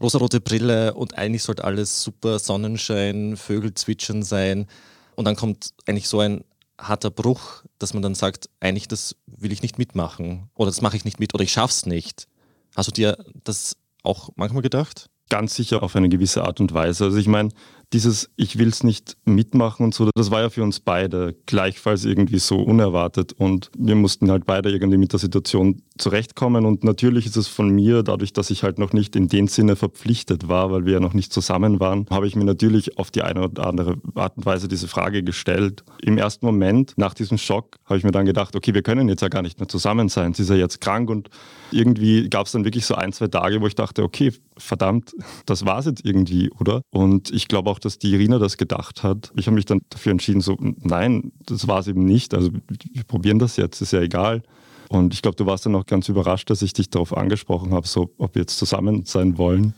rosarote 0.00 0.40
Brille 0.40 0.94
und 0.94 1.16
eigentlich 1.16 1.44
sollte 1.44 1.62
alles 1.62 2.02
super 2.02 2.40
Sonnenschein, 2.40 3.36
Vögel 3.36 3.74
zwitschern 3.74 4.24
sein 4.24 4.66
und 5.14 5.24
dann 5.24 5.36
kommt 5.36 5.72
eigentlich 5.86 6.08
so 6.08 6.18
ein 6.18 6.42
harter 6.78 7.12
Bruch, 7.12 7.62
dass 7.78 7.94
man 7.94 8.02
dann 8.02 8.16
sagt, 8.16 8.50
eigentlich 8.58 8.88
das 8.88 9.14
will 9.28 9.52
ich 9.52 9.62
nicht 9.62 9.78
mitmachen 9.78 10.50
oder 10.56 10.70
das 10.70 10.82
mache 10.82 10.96
ich 10.96 11.04
nicht 11.04 11.20
mit 11.20 11.32
oder 11.32 11.44
ich 11.44 11.52
schaff's 11.52 11.86
nicht. 11.86 12.26
Hast 12.74 12.88
du 12.88 12.92
dir 12.92 13.24
das 13.44 13.76
auch 14.06 14.30
manchmal 14.36 14.62
gedacht? 14.62 15.10
Ganz 15.28 15.54
sicher 15.54 15.82
auf 15.82 15.96
eine 15.96 16.08
gewisse 16.08 16.44
Art 16.44 16.60
und 16.60 16.72
Weise. 16.72 17.04
Also 17.04 17.16
ich 17.16 17.26
meine, 17.26 17.50
dieses 17.92 18.30
Ich 18.36 18.58
will 18.58 18.68
es 18.68 18.82
nicht 18.82 19.16
mitmachen 19.24 19.84
und 19.84 19.94
so, 19.94 20.10
das 20.14 20.30
war 20.30 20.42
ja 20.42 20.50
für 20.50 20.62
uns 20.62 20.80
beide 20.80 21.36
gleichfalls 21.46 22.04
irgendwie 22.04 22.38
so 22.38 22.56
unerwartet. 22.56 23.32
Und 23.32 23.70
wir 23.78 23.94
mussten 23.94 24.30
halt 24.30 24.44
beide 24.44 24.70
irgendwie 24.70 24.98
mit 24.98 25.12
der 25.12 25.20
Situation 25.20 25.82
zurechtkommen. 25.96 26.66
Und 26.66 26.84
natürlich 26.84 27.26
ist 27.26 27.36
es 27.36 27.46
von 27.46 27.70
mir, 27.70 28.02
dadurch, 28.02 28.32
dass 28.32 28.50
ich 28.50 28.64
halt 28.64 28.78
noch 28.78 28.92
nicht 28.92 29.14
in 29.14 29.28
dem 29.28 29.46
Sinne 29.46 29.76
verpflichtet 29.76 30.48
war, 30.48 30.72
weil 30.72 30.84
wir 30.84 30.94
ja 30.94 31.00
noch 31.00 31.14
nicht 31.14 31.32
zusammen 31.32 31.78
waren, 31.78 32.06
habe 32.10 32.26
ich 32.26 32.34
mir 32.34 32.44
natürlich 32.44 32.98
auf 32.98 33.10
die 33.10 33.22
eine 33.22 33.44
oder 33.44 33.66
andere 33.66 33.96
Art 34.14 34.36
und 34.36 34.46
Weise 34.46 34.66
diese 34.66 34.88
Frage 34.88 35.22
gestellt. 35.22 35.84
Im 36.02 36.18
ersten 36.18 36.44
Moment, 36.44 36.94
nach 36.96 37.14
diesem 37.14 37.38
Schock, 37.38 37.76
habe 37.84 37.98
ich 37.98 38.04
mir 38.04 38.10
dann 38.10 38.26
gedacht, 38.26 38.56
okay, 38.56 38.74
wir 38.74 38.82
können 38.82 39.08
jetzt 39.08 39.22
ja 39.22 39.28
gar 39.28 39.42
nicht 39.42 39.60
mehr 39.60 39.68
zusammen 39.68 40.08
sein, 40.08 40.34
sie 40.34 40.42
ist 40.42 40.50
ja 40.50 40.56
jetzt 40.56 40.80
krank. 40.80 41.08
Und 41.08 41.30
irgendwie 41.70 42.28
gab 42.28 42.46
es 42.46 42.52
dann 42.52 42.64
wirklich 42.64 42.84
so 42.84 42.94
ein, 42.96 43.12
zwei 43.12 43.28
Tage, 43.28 43.60
wo 43.60 43.66
ich 43.66 43.74
dachte, 43.74 44.02
okay, 44.02 44.32
verdammt, 44.58 45.14
das 45.44 45.64
war 45.66 45.78
es 45.78 45.86
jetzt 45.86 46.04
irgendwie, 46.04 46.50
oder? 46.50 46.82
Und 46.90 47.30
ich 47.30 47.48
glaube 47.48 47.70
auch, 47.70 47.78
dass 47.78 47.98
die 47.98 48.12
Irina 48.12 48.38
das 48.38 48.56
gedacht 48.56 49.02
hat. 49.02 49.32
Ich 49.36 49.46
habe 49.46 49.54
mich 49.54 49.64
dann 49.64 49.80
dafür 49.90 50.12
entschieden, 50.12 50.40
so, 50.40 50.56
nein, 50.60 51.32
das 51.44 51.68
war 51.68 51.80
es 51.80 51.88
eben 51.88 52.04
nicht. 52.04 52.34
Also 52.34 52.50
wir 52.52 53.04
probieren 53.04 53.38
das 53.38 53.56
jetzt, 53.56 53.80
ist 53.80 53.92
ja 53.92 54.00
egal. 54.00 54.42
Und 54.88 55.14
ich 55.14 55.22
glaube, 55.22 55.36
du 55.36 55.46
warst 55.46 55.66
dann 55.66 55.74
auch 55.74 55.86
ganz 55.86 56.08
überrascht, 56.08 56.48
dass 56.50 56.62
ich 56.62 56.72
dich 56.72 56.90
darauf 56.90 57.16
angesprochen 57.16 57.72
habe, 57.72 57.86
so, 57.86 58.10
ob 58.18 58.34
wir 58.34 58.42
jetzt 58.42 58.58
zusammen 58.58 59.04
sein 59.04 59.36
wollen. 59.36 59.74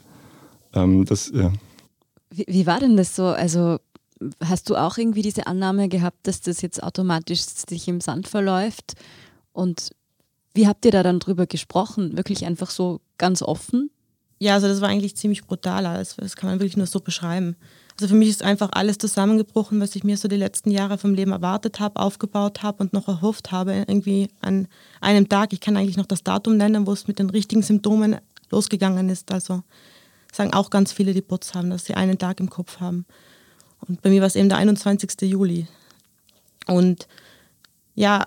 Ähm, 0.75 1.05
das, 1.05 1.31
ja. 1.35 1.53
wie, 2.31 2.45
wie 2.47 2.67
war 2.67 2.81
denn 2.81 2.97
das 2.97 3.17
so? 3.17 3.27
Also 3.27 3.79
hast 4.45 4.69
du 4.69 4.77
auch 4.77 4.99
irgendwie 4.99 5.23
diese 5.23 5.47
Annahme 5.47 5.89
gehabt, 5.89 6.27
dass 6.27 6.41
das 6.41 6.61
jetzt 6.61 6.83
automatisch 6.83 7.41
sich 7.41 7.89
im 7.89 8.01
Sand 8.01 8.29
verläuft? 8.29 8.95
Und 9.53 9.91
wie 10.55 10.67
habt 10.67 10.85
ihr 10.85 10.91
da 10.91 11.03
dann 11.03 11.21
drüber 11.21 11.47
gesprochen? 11.47 12.17
Wirklich 12.17 12.45
einfach 12.45 12.71
so 12.71 13.01
ganz 13.17 13.43
offen? 13.43 13.91
Ja, 14.39 14.55
also 14.55 14.69
das 14.69 14.81
war 14.81 14.89
eigentlich 14.89 15.17
ziemlich 15.17 15.45
brutal. 15.45 15.85
Das, 15.85 16.17
das 16.17 16.37
kann 16.37 16.51
man 16.51 16.61
wirklich 16.61 16.77
nur 16.77 16.87
so 16.87 17.01
beschreiben. 17.01 17.57
Also 18.01 18.09
für 18.09 18.15
mich 18.15 18.29
ist 18.29 18.45
einfach 18.45 18.69
alles 18.73 18.99
zusammengebrochen, 18.99 19.81
was 19.81 19.97
ich 19.97 20.05
mir 20.05 20.17
so 20.17 20.29
die 20.29 20.37
letzten 20.37 20.71
Jahre 20.71 20.99
vom 20.99 21.15
Leben 21.15 21.33
erwartet 21.33 21.81
habe, 21.81 21.99
aufgebaut 21.99 22.63
habe 22.63 22.85
und 22.85 22.93
noch 22.93 23.09
erhofft 23.09 23.51
habe. 23.51 23.85
Irgendwie 23.89 24.29
an 24.41 24.69
einem 25.01 25.29
Tag, 25.29 25.53
ich 25.53 25.61
kann 25.61 25.77
eigentlich 25.77 25.97
noch 25.97 26.07
das 26.07 26.23
Datum 26.23 26.57
nennen, 26.57 26.87
wo 26.87 26.93
es 26.93 27.09
mit 27.09 27.19
den 27.19 27.31
richtigen 27.31 27.63
Symptomen 27.63 28.17
losgegangen 28.51 29.09
ist. 29.09 29.33
Also 29.33 29.65
sagen 30.33 30.55
auch 30.55 30.71
ganz 30.71 30.93
viele, 30.93 31.13
die 31.13 31.23
Putz 31.23 31.55
haben, 31.55 31.71
dass 31.71 31.87
sie 31.87 31.95
einen 31.95 32.19
Tag 32.19 32.39
im 32.39 32.51
Kopf 32.51 32.79
haben. 32.79 33.05
Und 33.81 34.01
bei 34.03 34.11
mir 34.11 34.21
war 34.21 34.29
es 34.29 34.37
eben 34.37 34.49
der 34.49 34.59
21. 34.59 35.23
Juli. 35.23 35.67
Und 36.69 37.09
ja, 37.97 38.27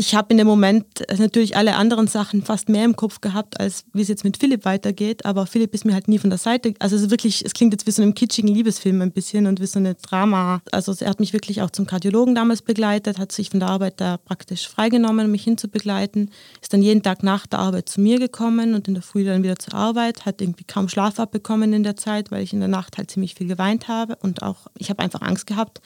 ich 0.00 0.14
habe 0.14 0.28
in 0.30 0.38
dem 0.38 0.46
Moment 0.46 0.86
natürlich 1.18 1.58
alle 1.58 1.76
anderen 1.76 2.06
Sachen 2.06 2.42
fast 2.42 2.70
mehr 2.70 2.86
im 2.86 2.96
Kopf 2.96 3.20
gehabt, 3.20 3.60
als 3.60 3.84
wie 3.92 4.00
es 4.00 4.08
jetzt 4.08 4.24
mit 4.24 4.38
Philipp 4.38 4.64
weitergeht. 4.64 5.26
Aber 5.26 5.44
Philipp 5.46 5.74
ist 5.74 5.84
mir 5.84 5.92
halt 5.92 6.08
nie 6.08 6.18
von 6.18 6.30
der 6.30 6.38
Seite. 6.38 6.72
Also 6.78 6.96
es 6.96 7.10
wirklich, 7.10 7.44
es 7.44 7.52
klingt 7.52 7.74
jetzt 7.74 7.86
wie 7.86 7.90
so 7.90 8.00
einem 8.00 8.14
kitschigen 8.14 8.48
Liebesfilm 8.48 9.02
ein 9.02 9.12
bisschen 9.12 9.46
und 9.46 9.60
wie 9.60 9.66
so 9.66 9.78
eine 9.78 9.96
Drama. 9.96 10.62
Also 10.72 10.94
er 10.98 11.10
hat 11.10 11.20
mich 11.20 11.34
wirklich 11.34 11.60
auch 11.60 11.68
zum 11.68 11.86
Kardiologen 11.86 12.34
damals 12.34 12.62
begleitet, 12.62 13.18
hat 13.18 13.30
sich 13.30 13.50
von 13.50 13.60
der 13.60 13.68
Arbeit 13.68 14.00
da 14.00 14.16
praktisch 14.16 14.66
freigenommen, 14.68 15.26
um 15.26 15.32
mich 15.32 15.44
hinzubegleiten. 15.44 16.30
Ist 16.62 16.72
dann 16.72 16.82
jeden 16.82 17.02
Tag 17.02 17.22
nach 17.22 17.46
der 17.46 17.58
Arbeit 17.58 17.90
zu 17.90 18.00
mir 18.00 18.18
gekommen 18.18 18.72
und 18.72 18.88
in 18.88 18.94
der 18.94 19.02
Früh 19.02 19.24
dann 19.26 19.42
wieder 19.42 19.58
zur 19.58 19.74
Arbeit. 19.74 20.24
Hat 20.24 20.40
irgendwie 20.40 20.64
kaum 20.64 20.88
Schlaf 20.88 21.20
abbekommen 21.20 21.74
in 21.74 21.82
der 21.82 21.96
Zeit, 21.96 22.30
weil 22.30 22.42
ich 22.42 22.54
in 22.54 22.60
der 22.60 22.70
Nacht 22.70 22.96
halt 22.96 23.10
ziemlich 23.10 23.34
viel 23.34 23.48
geweint 23.48 23.86
habe 23.86 24.16
und 24.16 24.42
auch 24.42 24.68
ich 24.78 24.88
habe 24.88 25.02
einfach 25.02 25.20
Angst 25.20 25.46
gehabt 25.46 25.82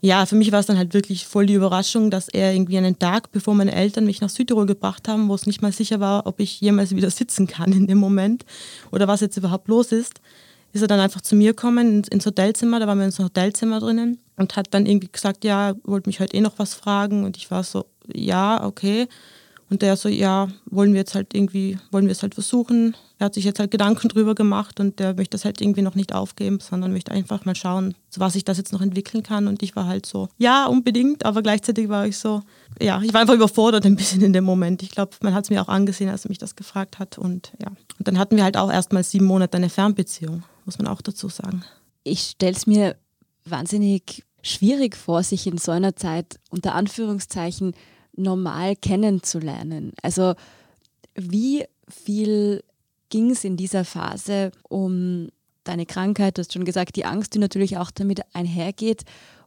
ja, 0.00 0.24
für 0.26 0.36
mich 0.36 0.50
war 0.50 0.60
es 0.60 0.66
dann 0.66 0.78
halt 0.78 0.94
wirklich 0.94 1.26
voll 1.26 1.46
die 1.46 1.54
Überraschung, 1.54 2.10
dass 2.10 2.28
er 2.28 2.52
irgendwie 2.52 2.78
einen 2.78 2.98
Tag, 2.98 3.32
bevor 3.32 3.54
meine 3.54 3.72
Eltern 3.72 4.06
mich 4.06 4.20
nach 4.20 4.30
Südtirol 4.30 4.66
gebracht 4.66 5.08
haben, 5.08 5.28
wo 5.28 5.34
es 5.34 5.46
nicht 5.46 5.60
mal 5.60 5.72
sicher 5.72 6.00
war, 6.00 6.26
ob 6.26 6.40
ich 6.40 6.60
jemals 6.60 6.94
wieder 6.96 7.10
sitzen 7.10 7.46
kann 7.46 7.72
in 7.72 7.86
dem 7.86 7.98
Moment 7.98 8.44
oder 8.90 9.08
was 9.08 9.20
jetzt 9.20 9.36
überhaupt 9.36 9.68
los 9.68 9.92
ist, 9.92 10.20
ist 10.72 10.82
er 10.82 10.88
dann 10.88 11.00
einfach 11.00 11.20
zu 11.20 11.34
mir 11.34 11.50
gekommen 11.50 12.04
ins 12.04 12.24
Hotelzimmer, 12.24 12.80
da 12.80 12.86
waren 12.86 12.98
wir 12.98 13.04
in 13.04 13.10
so 13.10 13.22
einem 13.22 13.28
Hotelzimmer 13.28 13.80
drinnen 13.80 14.18
und 14.36 14.56
hat 14.56 14.68
dann 14.70 14.86
irgendwie 14.86 15.10
gesagt, 15.10 15.44
ja, 15.44 15.74
wollte 15.84 16.08
mich 16.08 16.20
heute 16.20 16.36
eh 16.36 16.40
noch 16.40 16.58
was 16.58 16.74
fragen 16.74 17.24
und 17.24 17.36
ich 17.36 17.50
war 17.50 17.64
so, 17.64 17.86
ja, 18.12 18.64
okay. 18.64 19.08
Und 19.70 19.82
der 19.82 19.96
so, 19.96 20.08
ja, 20.08 20.48
wollen 20.66 20.92
wir 20.92 20.98
jetzt 20.98 21.14
halt 21.14 21.32
irgendwie, 21.32 21.78
wollen 21.92 22.06
wir 22.06 22.12
es 22.12 22.22
halt 22.22 22.34
versuchen. 22.34 22.96
Er 23.20 23.26
hat 23.26 23.34
sich 23.34 23.44
jetzt 23.44 23.60
halt 23.60 23.70
Gedanken 23.70 24.08
drüber 24.08 24.34
gemacht 24.34 24.80
und 24.80 24.98
der 24.98 25.14
möchte 25.14 25.36
das 25.36 25.44
halt 25.44 25.60
irgendwie 25.60 25.82
noch 25.82 25.94
nicht 25.94 26.12
aufgeben, 26.12 26.58
sondern 26.58 26.92
möchte 26.92 27.12
einfach 27.12 27.44
mal 27.44 27.54
schauen, 27.54 27.94
was 28.16 28.32
sich 28.32 28.44
das 28.44 28.58
jetzt 28.58 28.72
noch 28.72 28.80
entwickeln 28.80 29.22
kann. 29.22 29.46
Und 29.46 29.62
ich 29.62 29.76
war 29.76 29.86
halt 29.86 30.06
so, 30.06 30.28
ja, 30.38 30.66
unbedingt, 30.66 31.24
aber 31.24 31.40
gleichzeitig 31.42 31.88
war 31.88 32.04
ich 32.04 32.18
so, 32.18 32.42
ja, 32.82 33.00
ich 33.00 33.14
war 33.14 33.20
einfach 33.20 33.34
überfordert 33.34 33.86
ein 33.86 33.94
bisschen 33.94 34.22
in 34.22 34.32
dem 34.32 34.44
Moment. 34.44 34.82
Ich 34.82 34.90
glaube, 34.90 35.12
man 35.22 35.34
hat 35.34 35.44
es 35.44 35.50
mir 35.50 35.62
auch 35.62 35.68
angesehen, 35.68 36.10
als 36.10 36.24
er 36.24 36.30
mich 36.30 36.38
das 36.38 36.56
gefragt 36.56 36.98
hat. 36.98 37.16
Und 37.16 37.52
ja. 37.62 37.68
Und 37.68 38.08
dann 38.08 38.18
hatten 38.18 38.36
wir 38.36 38.42
halt 38.42 38.56
auch 38.56 38.72
erst 38.72 38.92
mal 38.92 39.04
sieben 39.04 39.26
Monate 39.26 39.56
eine 39.56 39.70
Fernbeziehung, 39.70 40.42
muss 40.64 40.78
man 40.78 40.88
auch 40.88 41.00
dazu 41.00 41.28
sagen. 41.28 41.62
Ich 42.02 42.22
stelle 42.22 42.56
es 42.56 42.66
mir 42.66 42.96
wahnsinnig 43.44 44.24
schwierig 44.42 44.96
vor, 44.96 45.22
sich 45.22 45.46
in 45.46 45.58
so 45.58 45.70
einer 45.70 45.94
Zeit 45.94 46.40
unter 46.50 46.74
Anführungszeichen 46.74 47.74
normal 48.16 48.76
kennenzulernen. 48.76 49.92
Also 50.02 50.34
wie 51.14 51.64
viel 51.88 52.62
ging 53.08 53.30
es 53.30 53.44
in 53.44 53.56
dieser 53.56 53.84
Phase 53.84 54.52
um 54.68 55.28
deine 55.64 55.86
Krankheit? 55.86 56.38
Du 56.38 56.40
hast 56.40 56.52
schon 56.52 56.64
gesagt, 56.64 56.96
die 56.96 57.04
Angst, 57.04 57.34
die 57.34 57.38
natürlich 57.38 57.76
auch 57.76 57.90
damit 57.90 58.22
einhergeht. 58.32 59.02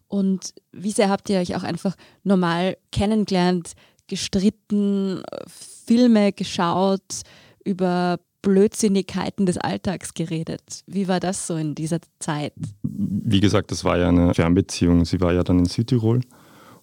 Und 0.08 0.54
wie 0.72 0.92
sehr 0.92 1.10
habt 1.10 1.30
ihr 1.30 1.40
euch 1.40 1.56
auch 1.56 1.64
einfach 1.64 1.96
normal 2.24 2.78
kennengelernt, 2.92 3.74
gestritten, 4.08 5.24
Filme 5.48 6.34
geschaut, 6.34 7.22
über 7.64 8.20
Blödsinnigkeiten 8.44 9.46
des 9.46 9.58
Alltags 9.58 10.14
geredet? 10.14 10.84
Wie 10.86 11.08
war 11.08 11.20
das 11.20 11.48
so 11.48 11.56
in 11.56 11.74
dieser 11.74 12.00
Zeit? 12.20 12.54
Wie 12.84 13.40
gesagt, 13.40 13.72
das 13.72 13.84
war 13.84 13.98
ja 13.98 14.10
eine 14.10 14.34
Fernbeziehung. 14.34 15.06
Sie 15.06 15.22
war 15.22 15.34
ja 15.34 15.44
dann 15.44 15.60
in 15.60 15.66
Südtirol 15.66 16.22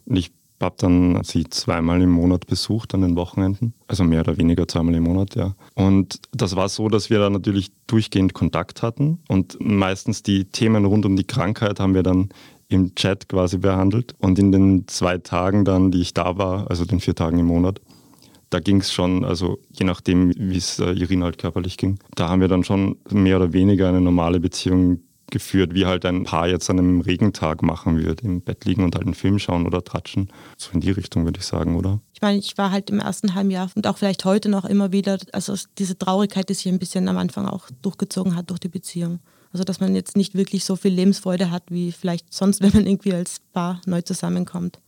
und 0.07 0.17
ich 0.17 0.33
habe 0.61 0.77
dann 0.79 1.23
sie 1.25 1.45
zweimal 1.45 2.03
im 2.03 2.11
Monat 2.11 2.47
besucht 2.47 2.95
an 2.95 3.03
den 3.03 3.17
Wochenenden, 3.17 3.75
also 3.89 4.05
mehr 4.05 4.21
oder 4.21 4.37
weniger 4.37 4.69
zweimal 4.69 4.95
im 4.95 5.05
Monat, 5.05 5.35
ja. 5.35 5.55
Und 5.75 6.21
das 6.33 6.57
war 6.57 6.69
so, 6.69 6.89
dass 6.89 7.11
wir 7.11 7.19
da 7.19 7.31
natürlich 7.31 7.71
durchgehend 7.87 8.35
Kontakt 8.35 8.83
hatten 8.83 9.21
und 9.29 9.57
meistens 9.61 10.23
die 10.23 10.45
Themen 10.45 10.85
rund 10.85 11.07
um 11.07 11.17
die 11.17 11.25
Krankheit 11.25 11.81
haben 11.81 11.95
wir 11.95 12.03
dann 12.03 12.31
im 12.71 12.95
Chat 12.95 13.29
quasi 13.29 13.59
behandelt. 13.59 14.15
Und 14.19 14.39
in 14.39 14.53
den 14.53 14.87
zwei 14.87 15.19
Tagen 15.19 15.65
dann, 15.65 15.91
die 15.91 16.01
ich 16.01 16.15
da 16.15 16.39
war, 16.39 16.71
also 16.71 16.85
den 16.85 17.01
vier 17.01 17.15
Tagen 17.15 17.39
im 17.39 17.47
Monat, 17.47 17.81
da 18.49 18.59
ging 18.61 18.81
es 18.81 18.93
schon, 18.93 19.25
also 19.25 19.59
je 19.71 19.85
nachdem, 19.85 20.33
wie 20.37 20.57
es 20.57 20.79
äh, 20.79 20.93
Irina 20.93 21.27
halt 21.27 21.39
körperlich 21.39 21.77
ging, 21.77 21.99
da 22.15 22.29
haben 22.29 22.41
wir 22.41 22.49
dann 22.49 22.65
schon 22.65 22.97
mehr 23.11 23.37
oder 23.37 23.53
weniger 23.53 23.89
eine 23.89 24.01
normale 24.01 24.41
Beziehung 24.41 25.01
geführt, 25.31 25.75
wie 25.75 25.87
halt 25.87 26.05
ein 26.05 26.25
Paar 26.25 26.49
jetzt 26.49 26.69
an 26.71 26.79
einem 26.79 27.01
Regentag 27.01 27.63
machen 27.63 27.99
wird, 27.99 28.23
im 28.23 28.41
Bett 28.41 28.65
liegen 28.65 28.85
und 28.85 28.95
halt 28.95 29.05
einen 29.05 29.15
Film 29.15 29.39
schauen 29.39 29.67
oder 29.67 29.83
tratschen. 29.83 30.29
So 30.57 30.73
in 30.73 30.81
die 30.81 30.91
Richtung 30.91 31.25
würde 31.25 31.41
ich 31.41 31.47
sagen, 31.47 31.77
oder? 31.77 32.01
Ich 32.13 32.23
meine, 32.23 32.39
ich 32.39 32.57
war 32.59 32.71
halt 32.71 32.91
im 32.91 33.01
ersten 33.01 33.35
halben 33.35 33.51
Jahr 33.51 33.71
und 33.75 33.87
auch 33.87 33.99
vielleicht 33.99 34.25
heute 34.25 34.49
noch 34.49 34.65
immer 34.65 34.93
wieder, 34.93 35.19
also 35.33 35.55
diese 35.79 35.97
Traurigkeit, 35.97 36.49
die 36.49 36.55
sich 36.55 36.69
ein 36.69 36.79
bisschen 36.79 37.09
am 37.09 37.19
Anfang 37.19 37.47
auch 37.47 37.69
durchgezogen 37.83 38.37
hat 38.37 38.51
durch 38.51 38.61
die 38.61 38.69
Beziehung. 38.69 39.21
Also 39.53 39.65
dass 39.65 39.81
man 39.81 39.95
jetzt 39.95 40.17
nicht 40.17 40.35
wirklich 40.35 40.65
so 40.65 40.77
viel 40.77 40.93
Lebensfreude 40.93 41.51
hat, 41.51 41.65
wie 41.71 41.93
vielleicht 41.93 42.33
sonst, 42.33 42.63
wenn 42.63 42.73
man 42.73 42.87
irgendwie 42.87 43.13
als 43.13 43.41
Paar 43.53 43.81
neu 43.87 44.03
zusammenkommt. 44.03 44.79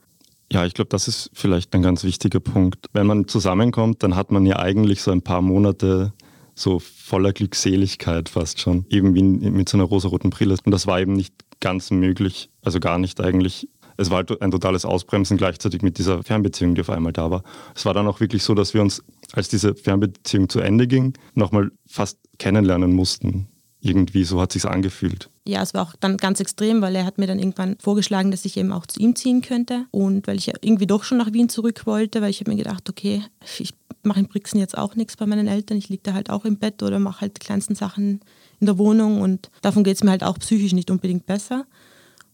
Ja, 0.53 0.67
ich 0.67 0.75
glaube, 0.75 0.91
das 0.91 1.09
ist 1.09 1.31
vielleicht 1.33 1.75
ein 1.75 1.81
ganz 1.81 2.05
wichtiger 2.05 2.39
Punkt. 2.39 2.87
Wenn 2.93 3.07
man 3.07 3.27
zusammenkommt, 3.27 4.03
dann 4.03 4.15
hat 4.15 4.31
man 4.31 4.45
ja 4.45 4.59
eigentlich 4.59 5.01
so 5.01 5.11
ein 5.11 5.23
paar 5.23 5.41
Monate 5.41 6.13
so 6.55 6.79
voller 6.79 7.33
Glückseligkeit 7.33 8.29
fast 8.29 8.61
schon, 8.61 8.87
eben 8.89 9.15
wie 9.15 9.23
mit 9.23 9.69
so 9.69 9.77
einer 9.77 9.85
rosaroten 9.85 10.31
Brille. 10.31 10.57
Und 10.65 10.73
das 10.73 10.87
war 10.87 11.01
eben 11.01 11.13
nicht 11.13 11.35
ganz 11.61 11.91
möglich, 11.91 12.51
also 12.63 12.81
gar 12.81 12.99
nicht 12.99 13.21
eigentlich. 13.21 13.69
Es 13.97 14.11
war 14.11 14.19
halt 14.19 14.41
ein 14.41 14.51
totales 14.51 14.85
Ausbremsen 14.85 15.37
gleichzeitig 15.37 15.83
mit 15.83 15.99
dieser 15.99 16.23
Fernbeziehung, 16.23 16.75
die 16.75 16.81
auf 16.81 16.91
einmal 16.91 17.13
da 17.13 17.31
war. 17.31 17.43
Es 17.75 17.85
war 17.85 17.95
dann 17.95 18.07
auch 18.07 18.21
wirklich 18.21 18.43
so, 18.43 18.55
dass 18.55 18.75
wir 18.75 18.83
uns, 18.83 19.03
als 19.33 19.49
diese 19.49 19.75
Fernbeziehung 19.75 20.49
zu 20.49 20.61
Ende 20.61 20.87
ging, 20.87 21.15
nochmal 21.35 21.71
fast 21.87 22.19
kennenlernen 22.39 22.93
mussten 22.95 23.49
irgendwie 23.83 24.23
so 24.25 24.41
hat 24.41 24.53
sich 24.53 24.65
angefühlt. 24.65 25.29
Ja, 25.47 25.61
es 25.61 25.75
war 25.75 25.83
auch 25.83 25.95
dann 25.99 26.17
ganz 26.17 26.39
extrem, 26.39 26.81
weil 26.83 26.95
er 26.95 27.05
hat 27.05 27.19
mir 27.19 27.27
dann 27.27 27.41
irgendwann 27.41 27.77
vorgeschlagen, 27.81 28.31
dass 28.31 28.45
ich 28.45 28.57
eben 28.57 28.71
auch 28.71 28.87
zu 28.87 29.01
ihm 29.01 29.17
ziehen 29.17 29.43
könnte. 29.43 29.87
Und 29.91 30.29
weil 30.29 30.37
ich 30.39 30.49
irgendwie 30.49 30.87
doch 30.87 31.03
schon 31.03 31.19
nach 31.19 31.33
Wien 31.33 31.49
zurück 31.49 31.85
wollte, 31.85 32.23
weil 32.23 32.31
ich 32.31 32.41
habe 32.41 32.53
mir 32.53 32.57
gedacht, 32.57 32.89
okay, 32.89 33.23
ich 33.59 33.75
mache 34.05 34.21
in 34.21 34.29
Brixen 34.29 34.59
jetzt 34.59 34.77
auch 34.77 34.95
nichts 34.95 35.17
bei 35.17 35.27
meinen 35.27 35.47
Eltern. 35.47 35.79
Ich 35.79 35.89
liege 35.89 36.03
da 36.03 36.15
halt 36.15 36.31
auch 36.31 36.45
im 36.45 36.59
Bett 36.59 36.83
oder 36.83 36.99
mache 36.99 37.23
halt 37.23 37.37
die 37.37 37.45
kleinsten 37.45 37.75
Sachen 37.75 38.21
in 38.61 38.67
der 38.67 38.79
Wohnung 38.79 39.21
und 39.21 39.51
davon 39.61 39.85
geht 39.85 39.97
es 39.97 40.05
mir 40.05 40.11
halt 40.11 40.25
auch 40.25 40.39
psychisch 40.39 40.73
nicht 40.73 40.91
unbedingt 40.91 41.27
besser. 41.27 41.67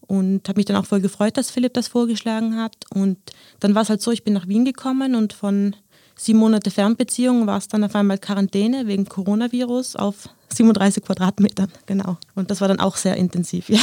Und 0.01 0.47
habe 0.49 0.57
mich 0.57 0.65
dann 0.65 0.75
auch 0.75 0.87
voll 0.87 1.01
gefreut, 1.01 1.37
dass 1.37 1.51
Philipp 1.51 1.75
das 1.75 1.87
vorgeschlagen 1.87 2.55
hat. 2.55 2.75
Und 2.89 3.17
dann 3.59 3.75
war 3.75 3.83
es 3.83 3.89
halt 3.89 4.01
so, 4.01 4.11
ich 4.11 4.23
bin 4.23 4.33
nach 4.33 4.47
Wien 4.47 4.65
gekommen 4.65 5.13
und 5.13 5.33
von 5.33 5.75
sieben 6.17 6.39
Monate 6.39 6.71
Fernbeziehung 6.71 7.47
war 7.47 7.57
es 7.57 7.67
dann 7.67 7.83
auf 7.83 7.95
einmal 7.95 8.17
Quarantäne 8.17 8.87
wegen 8.87 9.05
Coronavirus 9.05 9.95
auf 9.95 10.29
37 10.49 11.03
Quadratmetern, 11.03 11.71
genau. 11.85 12.17
Und 12.35 12.51
das 12.51 12.61
war 12.61 12.67
dann 12.67 12.79
auch 12.79 12.97
sehr 12.97 13.15
intensiv, 13.15 13.69
ja. 13.69 13.79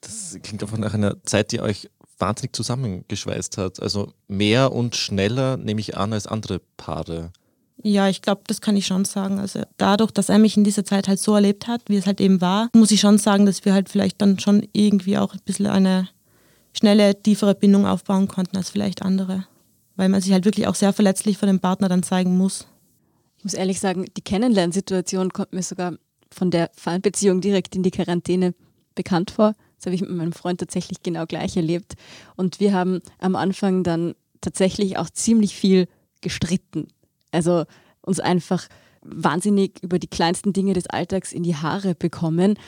Das 0.00 0.36
klingt 0.42 0.62
einfach 0.62 0.76
nach 0.76 0.94
einer 0.94 1.22
Zeit, 1.24 1.52
die 1.52 1.60
euch 1.60 1.88
wahnsinnig 2.18 2.54
zusammengeschweißt 2.54 3.58
hat. 3.58 3.82
Also 3.82 4.12
mehr 4.28 4.72
und 4.72 4.96
schneller, 4.96 5.56
nehme 5.56 5.80
ich 5.80 5.96
an, 5.96 6.12
als 6.12 6.26
andere 6.26 6.60
Paare. 6.76 7.32
Ja, 7.82 8.08
ich 8.08 8.22
glaube, 8.22 8.42
das 8.46 8.60
kann 8.60 8.76
ich 8.76 8.86
schon 8.86 9.04
sagen. 9.04 9.38
Also 9.38 9.62
dadurch, 9.76 10.12
dass 10.12 10.28
er 10.28 10.38
mich 10.38 10.56
in 10.56 10.64
dieser 10.64 10.84
Zeit 10.84 11.08
halt 11.08 11.18
so 11.18 11.34
erlebt 11.34 11.66
hat, 11.66 11.82
wie 11.88 11.96
es 11.96 12.06
halt 12.06 12.20
eben 12.20 12.40
war, 12.40 12.68
muss 12.74 12.90
ich 12.92 13.00
schon 13.00 13.18
sagen, 13.18 13.46
dass 13.46 13.64
wir 13.64 13.74
halt 13.74 13.88
vielleicht 13.88 14.22
dann 14.22 14.38
schon 14.38 14.66
irgendwie 14.72 15.18
auch 15.18 15.34
ein 15.34 15.40
bisschen 15.44 15.66
eine 15.66 16.08
schnelle, 16.72 17.20
tiefere 17.20 17.54
Bindung 17.54 17.86
aufbauen 17.86 18.28
konnten 18.28 18.56
als 18.56 18.70
vielleicht 18.70 19.02
andere 19.02 19.46
weil 19.96 20.08
man 20.08 20.20
sich 20.20 20.32
halt 20.32 20.44
wirklich 20.44 20.66
auch 20.66 20.74
sehr 20.74 20.92
verletzlich 20.92 21.38
vor 21.38 21.46
dem 21.46 21.60
Partner 21.60 21.88
dann 21.88 22.02
zeigen 22.02 22.36
muss. 22.36 22.66
Ich 23.38 23.44
muss 23.44 23.54
ehrlich 23.54 23.80
sagen, 23.80 24.06
die 24.16 24.22
Kennenlernsituation 24.22 25.32
kommt 25.32 25.52
mir 25.52 25.62
sogar 25.62 25.94
von 26.30 26.50
der 26.50 26.70
Fernbeziehung 26.74 27.40
direkt 27.40 27.76
in 27.76 27.82
die 27.82 27.90
Quarantäne 27.90 28.54
bekannt 28.94 29.30
vor. 29.30 29.54
Das 29.84 29.90
habe 29.90 29.96
ich 29.96 30.00
mit 30.00 30.10
meinem 30.10 30.32
Freund 30.32 30.60
tatsächlich 30.60 31.02
genau 31.02 31.26
gleich 31.26 31.58
erlebt. 31.58 31.92
Und 32.36 32.58
wir 32.58 32.72
haben 32.72 33.02
am 33.18 33.36
Anfang 33.36 33.84
dann 33.84 34.14
tatsächlich 34.40 34.96
auch 34.96 35.10
ziemlich 35.10 35.54
viel 35.54 35.88
gestritten. 36.22 36.88
Also 37.32 37.64
uns 38.00 38.18
einfach 38.18 38.66
wahnsinnig 39.02 39.82
über 39.82 39.98
die 39.98 40.06
kleinsten 40.06 40.54
Dinge 40.54 40.72
des 40.72 40.86
Alltags 40.86 41.32
in 41.34 41.42
die 41.42 41.56
Haare 41.56 41.94
bekommen. 41.94 42.58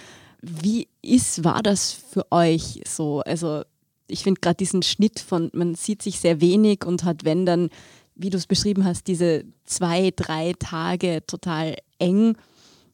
Wie 0.42 0.88
ist, 1.00 1.42
war 1.42 1.62
das 1.62 1.92
für 1.92 2.30
euch 2.30 2.82
so? 2.86 3.20
Also 3.20 3.62
ich 4.08 4.22
finde 4.22 4.42
gerade 4.42 4.56
diesen 4.56 4.82
Schnitt 4.82 5.18
von, 5.18 5.50
man 5.54 5.74
sieht 5.74 6.02
sich 6.02 6.20
sehr 6.20 6.42
wenig 6.42 6.84
und 6.84 7.04
hat, 7.04 7.24
wenn 7.24 7.46
dann, 7.46 7.70
wie 8.14 8.28
du 8.28 8.36
es 8.36 8.46
beschrieben 8.46 8.84
hast, 8.84 9.06
diese 9.06 9.46
zwei, 9.64 10.12
drei 10.14 10.52
Tage 10.58 11.22
total 11.26 11.76
eng 11.98 12.36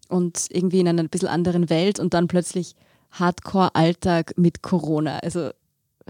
und 0.08 0.46
irgendwie 0.50 0.78
in 0.78 0.86
einer 0.86 1.08
bisschen 1.08 1.28
anderen 1.28 1.70
Welt 1.70 1.98
und 1.98 2.14
dann 2.14 2.28
plötzlich 2.28 2.76
Hardcore-Alltag 3.12 4.34
mit 4.36 4.62
Corona. 4.62 5.18
Also 5.18 5.50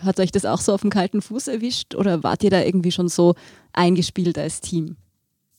hat 0.00 0.20
euch 0.20 0.32
das 0.32 0.44
auch 0.44 0.60
so 0.60 0.72
auf 0.72 0.80
dem 0.80 0.90
kalten 0.90 1.20
Fuß 1.20 1.48
erwischt 1.48 1.94
oder 1.94 2.22
wart 2.22 2.42
ihr 2.42 2.50
da 2.50 2.62
irgendwie 2.62 2.92
schon 2.92 3.08
so 3.08 3.34
eingespielt 3.72 4.38
als 4.38 4.60
Team? 4.60 4.96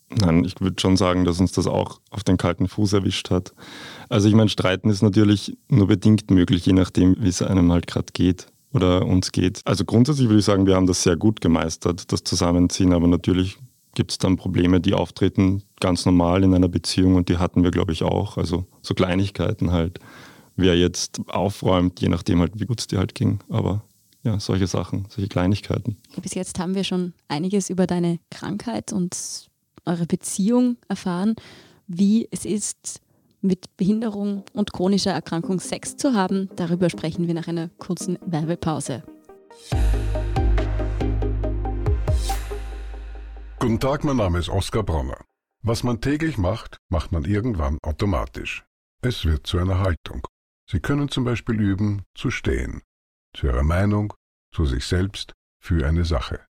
Nein, 0.09 0.43
ich 0.45 0.59
würde 0.61 0.79
schon 0.79 0.97
sagen, 0.97 1.25
dass 1.25 1.39
uns 1.39 1.51
das 1.53 1.67
auch 1.67 1.99
auf 2.11 2.23
den 2.23 2.37
kalten 2.37 2.67
Fuß 2.67 2.93
erwischt 2.93 3.31
hat. 3.31 3.53
Also 4.09 4.27
ich 4.27 4.35
meine, 4.35 4.49
Streiten 4.49 4.89
ist 4.89 5.01
natürlich 5.01 5.57
nur 5.69 5.87
bedingt 5.87 6.29
möglich, 6.29 6.65
je 6.65 6.73
nachdem, 6.73 7.15
wie 7.19 7.29
es 7.29 7.41
einem 7.41 7.71
halt 7.71 7.87
gerade 7.87 8.13
geht 8.13 8.47
oder 8.73 9.05
uns 9.05 9.31
geht. 9.31 9.61
Also 9.65 9.85
grundsätzlich 9.85 10.27
würde 10.27 10.39
ich 10.39 10.45
sagen, 10.45 10.67
wir 10.67 10.75
haben 10.75 10.87
das 10.87 11.03
sehr 11.03 11.15
gut 11.15 11.41
gemeistert, 11.41 12.11
das 12.11 12.23
Zusammenziehen, 12.23 12.93
aber 12.93 13.07
natürlich 13.07 13.57
gibt 13.95 14.11
es 14.11 14.17
dann 14.17 14.37
Probleme, 14.37 14.81
die 14.81 14.93
auftreten, 14.93 15.63
ganz 15.79 16.05
normal 16.05 16.43
in 16.43 16.53
einer 16.53 16.67
Beziehung 16.67 17.15
und 17.15 17.29
die 17.29 17.37
hatten 17.37 17.63
wir, 17.63 17.71
glaube 17.71 17.91
ich, 17.91 18.03
auch. 18.03 18.37
Also 18.37 18.65
so 18.81 18.93
Kleinigkeiten 18.93 19.71
halt. 19.71 19.99
Wer 20.55 20.77
jetzt 20.77 21.19
aufräumt, 21.27 21.99
je 21.99 22.09
nachdem 22.09 22.39
halt, 22.39 22.59
wie 22.59 22.65
gut 22.65 22.79
es 22.79 22.87
dir 22.87 22.99
halt 22.99 23.15
ging. 23.15 23.39
Aber 23.49 23.83
ja, 24.23 24.39
solche 24.39 24.67
Sachen, 24.67 25.07
solche 25.09 25.27
Kleinigkeiten. 25.27 25.97
Bis 26.21 26.35
jetzt 26.35 26.59
haben 26.59 26.75
wir 26.75 26.83
schon 26.83 27.13
einiges 27.27 27.69
über 27.69 27.87
deine 27.87 28.19
Krankheit 28.29 28.93
und 28.93 29.49
eure 29.85 30.05
Beziehung 30.05 30.77
erfahren, 30.87 31.35
wie 31.87 32.27
es 32.31 32.45
ist, 32.45 33.01
mit 33.41 33.75
Behinderung 33.75 34.43
und 34.53 34.71
chronischer 34.71 35.11
Erkrankung 35.11 35.59
Sex 35.59 35.97
zu 35.97 36.13
haben. 36.13 36.49
Darüber 36.55 36.89
sprechen 36.89 37.27
wir 37.27 37.33
nach 37.33 37.47
einer 37.47 37.69
kurzen 37.77 38.17
Werbepause. 38.25 39.03
Guten 43.59 43.79
Tag, 43.79 44.03
mein 44.03 44.17
Name 44.17 44.39
ist 44.39 44.49
Oskar 44.49 44.83
Bronner. 44.83 45.17
Was 45.61 45.83
man 45.83 45.99
täglich 45.99 46.37
macht, 46.37 46.77
macht 46.89 47.11
man 47.11 47.25
irgendwann 47.25 47.79
automatisch. 47.81 48.63
Es 49.01 49.25
wird 49.25 49.47
zu 49.47 49.57
einer 49.57 49.79
Haltung. 49.79 50.25
Sie 50.69 50.79
können 50.79 51.09
zum 51.09 51.23
Beispiel 51.23 51.59
üben, 51.59 52.03
zu 52.15 52.31
stehen. 52.31 52.81
Zu 53.35 53.47
Ihrer 53.47 53.63
Meinung, 53.63 54.13
zu 54.53 54.65
sich 54.65 54.85
selbst, 54.85 55.33
für 55.59 55.85
eine 55.87 56.05
Sache. 56.05 56.45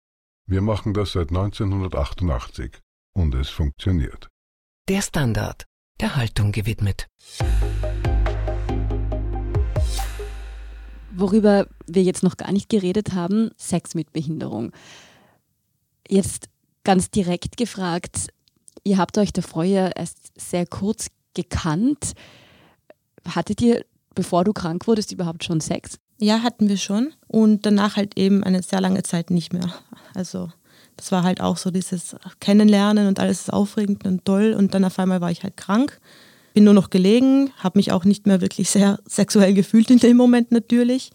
Wir 0.46 0.62
machen 0.62 0.94
das 0.94 1.12
seit 1.12 1.29
1988 1.29 2.81
und 3.14 3.35
es 3.35 3.48
funktioniert. 3.48 4.29
Der 4.88 5.03
Standard 5.03 5.64
der 6.01 6.16
Haltung 6.16 6.51
gewidmet. 6.51 7.09
Worüber 11.14 11.68
wir 11.87 12.03
jetzt 12.03 12.22
noch 12.22 12.37
gar 12.37 12.51
nicht 12.53 12.68
geredet 12.68 13.12
haben, 13.12 13.51
Sex 13.57 13.94
mit 13.94 14.12
Behinderung. 14.12 14.72
Jetzt 16.09 16.48
ganz 16.85 17.11
direkt 17.11 17.57
gefragt, 17.57 18.29
ihr 18.83 18.98
habt 18.98 19.16
euch 19.18 19.33
davor 19.33 19.64
ja 19.64 19.88
erst 19.88 20.33
sehr 20.37 20.66
kurz 20.66 21.09
gekannt. 21.35 22.14
Hattet 23.29 23.61
ihr, 23.61 23.85
bevor 24.14 24.44
du 24.44 24.53
krank 24.53 24.87
wurdest, 24.87 25.12
überhaupt 25.12 25.44
schon 25.44 25.61
Sex? 25.61 25.98
Ja, 26.18 26.42
hatten 26.42 26.68
wir 26.68 26.77
schon. 26.77 27.12
Und 27.27 27.66
danach 27.66 27.96
halt 27.96 28.16
eben 28.16 28.44
eine 28.44 28.62
sehr 28.62 28.81
lange 28.81 29.03
Zeit 29.03 29.31
nicht 29.31 29.53
mehr. 29.53 29.72
Also 30.14 30.51
das 30.96 31.11
war 31.11 31.22
halt 31.22 31.40
auch 31.40 31.57
so 31.57 31.70
dieses 31.70 32.14
Kennenlernen 32.40 33.09
und 33.09 33.18
alles 33.18 33.40
ist 33.40 33.53
aufregend 33.53 34.07
und 34.07 34.25
toll. 34.25 34.55
Und 34.57 34.75
dann 34.75 34.85
auf 34.85 34.98
einmal 34.98 35.20
war 35.20 35.31
ich 35.31 35.42
halt 35.42 35.57
krank, 35.57 35.98
bin 36.55 36.64
nur 36.64 36.75
noch 36.75 36.90
gelegen, 36.90 37.51
habe 37.59 37.79
mich 37.79 37.92
auch 37.92 38.05
nicht 38.05 38.27
mehr 38.27 38.40
wirklich 38.40 38.70
sehr 38.70 38.98
sexuell 39.07 39.55
gefühlt 39.55 39.90
in 39.90 39.98
dem 39.98 40.16
Moment 40.16 40.53
natürlich. 40.53 41.11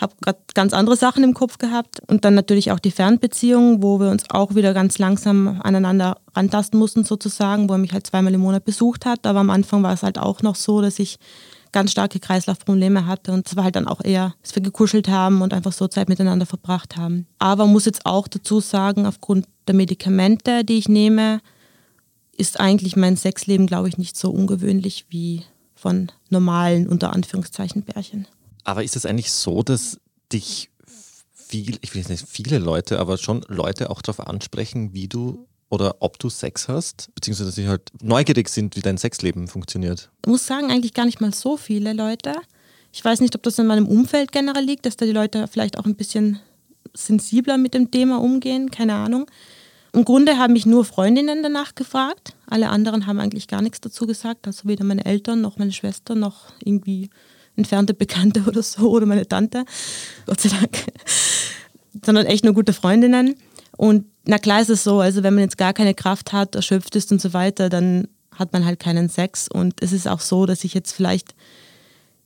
Habe 0.00 0.14
gerade 0.20 0.38
ganz 0.54 0.74
andere 0.74 0.96
Sachen 0.96 1.24
im 1.24 1.32
Kopf 1.32 1.58
gehabt 1.58 2.00
und 2.06 2.24
dann 2.24 2.34
natürlich 2.34 2.70
auch 2.70 2.78
die 2.78 2.90
Fernbeziehung, 2.90 3.82
wo 3.82 3.98
wir 3.98 4.10
uns 4.10 4.24
auch 4.30 4.54
wieder 4.54 4.74
ganz 4.74 4.98
langsam 4.98 5.60
aneinander 5.62 6.18
rantasten 6.34 6.78
mussten 6.78 7.02
sozusagen, 7.02 7.68
wo 7.68 7.74
er 7.74 7.78
mich 7.78 7.94
halt 7.94 8.06
zweimal 8.06 8.34
im 8.34 8.42
Monat 8.42 8.64
besucht 8.64 9.06
hat. 9.06 9.26
Aber 9.26 9.40
am 9.40 9.50
Anfang 9.50 9.82
war 9.82 9.94
es 9.94 10.02
halt 10.02 10.18
auch 10.18 10.42
noch 10.42 10.54
so, 10.54 10.82
dass 10.82 10.98
ich 10.98 11.18
ganz 11.76 11.90
starke 11.90 12.20
Kreislaufprobleme 12.20 13.06
hatte 13.06 13.32
und 13.32 13.46
es 13.46 13.54
war 13.54 13.64
halt 13.64 13.76
dann 13.76 13.86
auch 13.86 14.02
eher, 14.02 14.34
dass 14.40 14.54
wir 14.54 14.62
gekuschelt 14.62 15.08
haben 15.08 15.42
und 15.42 15.52
einfach 15.52 15.74
so 15.74 15.86
Zeit 15.88 16.08
miteinander 16.08 16.46
verbracht 16.46 16.96
haben. 16.96 17.26
Aber 17.38 17.66
muss 17.66 17.84
jetzt 17.84 18.06
auch 18.06 18.28
dazu 18.28 18.60
sagen, 18.60 19.04
aufgrund 19.04 19.46
der 19.68 19.74
Medikamente, 19.74 20.64
die 20.64 20.78
ich 20.78 20.88
nehme, 20.88 21.42
ist 22.34 22.58
eigentlich 22.58 22.96
mein 22.96 23.18
Sexleben, 23.18 23.66
glaube 23.66 23.90
ich, 23.90 23.98
nicht 23.98 24.16
so 24.16 24.30
ungewöhnlich 24.30 25.04
wie 25.10 25.42
von 25.74 26.10
normalen, 26.30 26.88
unter 26.88 27.12
Anführungszeichen, 27.12 27.82
Pärchen. 27.82 28.26
Aber 28.64 28.82
ist 28.82 28.96
es 28.96 29.04
eigentlich 29.04 29.30
so, 29.30 29.62
dass 29.62 30.00
dich 30.32 30.70
viel, 31.34 31.76
ich 31.82 31.92
will 31.92 32.00
jetzt 32.00 32.08
nicht 32.08 32.26
viele 32.26 32.58
Leute, 32.58 33.00
aber 33.00 33.18
schon 33.18 33.44
Leute 33.48 33.90
auch 33.90 34.00
darauf 34.00 34.26
ansprechen, 34.26 34.94
wie 34.94 35.08
du 35.08 35.46
oder 35.76 35.96
ob 36.00 36.18
du 36.18 36.30
Sex 36.30 36.68
hast, 36.68 37.14
beziehungsweise 37.14 37.48
dass 37.48 37.54
sie 37.54 37.68
halt 37.68 37.82
neugierig 38.02 38.48
sind, 38.48 38.76
wie 38.76 38.80
dein 38.80 38.96
Sexleben 38.96 39.46
funktioniert? 39.46 40.08
Ich 40.24 40.28
muss 40.30 40.46
sagen, 40.46 40.70
eigentlich 40.70 40.94
gar 40.94 41.04
nicht 41.04 41.20
mal 41.20 41.34
so 41.34 41.58
viele 41.58 41.92
Leute. 41.92 42.32
Ich 42.92 43.04
weiß 43.04 43.20
nicht, 43.20 43.36
ob 43.36 43.42
das 43.42 43.58
in 43.58 43.66
meinem 43.66 43.86
Umfeld 43.86 44.32
generell 44.32 44.64
liegt, 44.64 44.86
dass 44.86 44.96
da 44.96 45.04
die 45.04 45.12
Leute 45.12 45.46
vielleicht 45.48 45.78
auch 45.78 45.84
ein 45.84 45.96
bisschen 45.96 46.40
sensibler 46.94 47.58
mit 47.58 47.74
dem 47.74 47.90
Thema 47.90 48.22
umgehen, 48.22 48.70
keine 48.70 48.94
Ahnung. 48.94 49.30
Im 49.92 50.06
Grunde 50.06 50.38
haben 50.38 50.54
mich 50.54 50.64
nur 50.64 50.86
Freundinnen 50.86 51.42
danach 51.42 51.74
gefragt. 51.74 52.34
Alle 52.46 52.70
anderen 52.70 53.06
haben 53.06 53.20
eigentlich 53.20 53.48
gar 53.48 53.60
nichts 53.60 53.82
dazu 53.82 54.06
gesagt. 54.06 54.46
Also 54.46 54.66
weder 54.66 54.84
meine 54.84 55.04
Eltern 55.04 55.42
noch 55.42 55.58
meine 55.58 55.72
Schwester 55.72 56.14
noch 56.14 56.52
irgendwie 56.64 57.10
entfernte 57.54 57.92
Bekannte 57.92 58.42
oder 58.46 58.62
so 58.62 58.90
oder 58.90 59.04
meine 59.04 59.28
Tante. 59.28 59.66
Gott 60.24 60.40
sei 60.40 60.48
Dank. 60.48 60.86
Sondern 62.02 62.24
echt 62.24 62.44
nur 62.44 62.54
gute 62.54 62.72
Freundinnen. 62.72 63.36
Und 63.76 64.06
na 64.24 64.38
klar 64.38 64.60
ist 64.60 64.70
es 64.70 64.84
so, 64.84 65.00
also 65.00 65.22
wenn 65.22 65.34
man 65.34 65.44
jetzt 65.44 65.58
gar 65.58 65.72
keine 65.72 65.94
Kraft 65.94 66.32
hat, 66.32 66.54
erschöpft 66.54 66.96
ist 66.96 67.12
und 67.12 67.20
so 67.20 67.32
weiter, 67.32 67.68
dann 67.68 68.08
hat 68.34 68.52
man 68.52 68.64
halt 68.64 68.80
keinen 68.80 69.08
Sex. 69.08 69.48
Und 69.48 69.82
es 69.82 69.92
ist 69.92 70.08
auch 70.08 70.20
so, 70.20 70.46
dass 70.46 70.64
ich 70.64 70.74
jetzt 70.74 70.92
vielleicht 70.92 71.34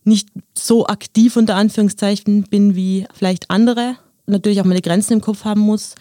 nicht 0.04 0.28
so 0.56 0.86
aktiv 0.86 1.36
unter 1.36 1.56
Anführungszeichen 1.56 2.44
bin 2.44 2.74
wie 2.74 3.06
vielleicht 3.12 3.50
andere. 3.50 3.96
Natürlich 4.26 4.60
auch 4.60 4.64
meine 4.64 4.80
Grenzen 4.80 5.14
im 5.14 5.20
Kopf 5.20 5.44
haben 5.44 5.60
muss. 5.60 5.94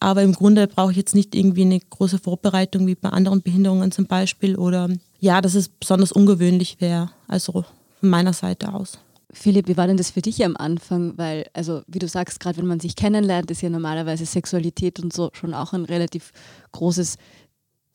Aber 0.00 0.22
im 0.22 0.32
Grunde 0.32 0.66
brauche 0.66 0.90
ich 0.90 0.96
jetzt 0.96 1.14
nicht 1.14 1.34
irgendwie 1.34 1.62
eine 1.62 1.78
große 1.78 2.18
Vorbereitung 2.18 2.86
wie 2.88 2.96
bei 2.96 3.10
anderen 3.10 3.40
Behinderungen 3.42 3.92
zum 3.92 4.06
Beispiel 4.06 4.56
oder 4.56 4.88
ja, 5.20 5.40
dass 5.40 5.54
es 5.54 5.68
besonders 5.68 6.10
ungewöhnlich 6.10 6.80
wäre, 6.80 7.10
also 7.28 7.64
von 8.00 8.08
meiner 8.08 8.32
Seite 8.32 8.74
aus. 8.74 8.98
Philipp, 9.32 9.66
wie 9.68 9.76
war 9.76 9.86
denn 9.86 9.96
das 9.96 10.10
für 10.10 10.20
dich 10.20 10.44
am 10.44 10.56
Anfang? 10.56 11.16
Weil, 11.16 11.46
also 11.54 11.82
wie 11.86 11.98
du 11.98 12.06
sagst, 12.06 12.38
gerade 12.38 12.58
wenn 12.58 12.66
man 12.66 12.80
sich 12.80 12.96
kennenlernt, 12.96 13.50
ist 13.50 13.62
ja 13.62 13.70
normalerweise 13.70 14.26
Sexualität 14.26 15.00
und 15.00 15.12
so 15.12 15.30
schon 15.32 15.54
auch 15.54 15.72
ein 15.72 15.84
relativ 15.84 16.32
großes 16.72 17.16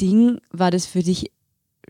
Ding. 0.02 0.40
War 0.52 0.72
das 0.72 0.88
für 0.88 1.04
dich 1.04 1.32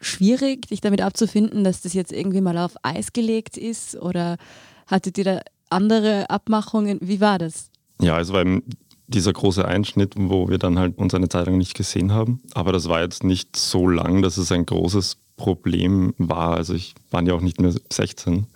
schwierig, 0.01 0.67
dich 0.67 0.81
damit 0.81 1.01
abzufinden, 1.01 1.63
dass 1.63 1.81
das 1.81 1.93
jetzt 1.93 2.11
irgendwie 2.11 2.41
mal 2.41 2.57
auf 2.57 2.75
Eis 2.83 3.13
gelegt 3.13 3.57
ist? 3.57 3.95
Oder 3.95 4.37
hattet 4.85 5.17
ihr 5.17 5.23
da 5.23 5.41
andere 5.69 6.29
Abmachungen? 6.29 6.99
Wie 7.01 7.21
war 7.21 7.37
das? 7.37 7.69
Ja, 8.01 8.15
also 8.15 8.33
beim 8.33 8.63
dieser 9.07 9.31
große 9.31 9.65
Einschnitt, 9.65 10.15
wo 10.17 10.49
wir 10.49 10.57
dann 10.57 10.77
halt 10.77 10.97
uns 10.97 11.13
eine 11.13 11.29
Zeit 11.29 11.45
lang 11.45 11.57
nicht 11.57 11.75
gesehen 11.75 12.11
haben. 12.11 12.41
Aber 12.53 12.73
das 12.73 12.89
war 12.89 13.01
jetzt 13.01 13.23
nicht 13.23 13.55
so 13.55 13.87
lang, 13.87 14.21
dass 14.21 14.37
es 14.37 14.51
ein 14.51 14.65
großes 14.65 15.17
Problem 15.37 16.13
war. 16.17 16.57
Also 16.57 16.73
ich 16.73 16.95
war 17.11 17.23
ja 17.23 17.33
auch 17.33 17.41
nicht 17.41 17.61
mehr 17.61 17.73
16 17.91 18.47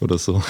oder 0.00 0.18
so. 0.18 0.42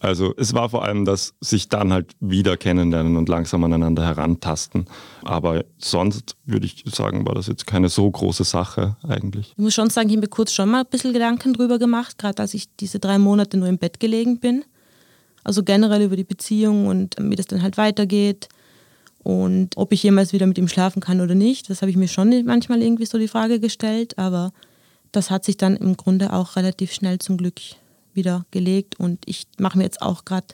Also 0.00 0.32
es 0.36 0.54
war 0.54 0.68
vor 0.68 0.84
allem 0.84 1.04
das 1.04 1.34
sich 1.40 1.68
dann 1.68 1.92
halt 1.92 2.12
wieder 2.20 2.56
kennenlernen 2.56 3.16
und 3.16 3.28
langsam 3.28 3.64
aneinander 3.64 4.04
herantasten. 4.04 4.86
Aber 5.24 5.64
sonst 5.78 6.36
würde 6.44 6.66
ich 6.66 6.84
sagen, 6.86 7.26
war 7.26 7.34
das 7.34 7.48
jetzt 7.48 7.66
keine 7.66 7.88
so 7.88 8.08
große 8.08 8.44
Sache 8.44 8.96
eigentlich. 9.02 9.54
Ich 9.56 9.58
muss 9.58 9.74
schon 9.74 9.90
sagen, 9.90 10.08
ich 10.08 10.14
habe 10.14 10.26
mir 10.26 10.28
kurz 10.28 10.52
schon 10.52 10.70
mal 10.70 10.82
ein 10.82 10.86
bisschen 10.88 11.12
Gedanken 11.12 11.52
drüber 11.52 11.80
gemacht, 11.80 12.18
gerade 12.18 12.40
als 12.40 12.54
ich 12.54 12.68
diese 12.76 13.00
drei 13.00 13.18
Monate 13.18 13.56
nur 13.56 13.66
im 13.68 13.78
Bett 13.78 13.98
gelegen 13.98 14.38
bin. 14.38 14.64
Also 15.42 15.64
generell 15.64 16.02
über 16.02 16.16
die 16.16 16.24
Beziehung 16.24 16.86
und 16.86 17.16
wie 17.18 17.36
das 17.36 17.46
dann 17.46 17.62
halt 17.62 17.76
weitergeht 17.76 18.48
und 19.28 19.76
ob 19.76 19.92
ich 19.92 20.02
jemals 20.02 20.32
wieder 20.32 20.46
mit 20.46 20.56
ihm 20.56 20.68
schlafen 20.68 21.00
kann 21.00 21.20
oder 21.20 21.34
nicht. 21.34 21.68
Das 21.68 21.82
habe 21.82 21.90
ich 21.90 21.98
mir 21.98 22.08
schon 22.08 22.46
manchmal 22.46 22.80
irgendwie 22.80 23.04
so 23.04 23.18
die 23.18 23.28
Frage 23.28 23.60
gestellt, 23.60 24.16
aber 24.16 24.54
das 25.12 25.30
hat 25.30 25.44
sich 25.44 25.58
dann 25.58 25.76
im 25.76 25.98
Grunde 25.98 26.32
auch 26.32 26.56
relativ 26.56 26.94
schnell 26.94 27.18
zum 27.18 27.36
Glück 27.36 27.60
wieder 28.14 28.46
gelegt 28.52 28.98
und 28.98 29.18
ich 29.26 29.46
mache 29.58 29.76
mir 29.76 29.84
jetzt 29.84 30.00
auch 30.00 30.24
gerade, 30.24 30.46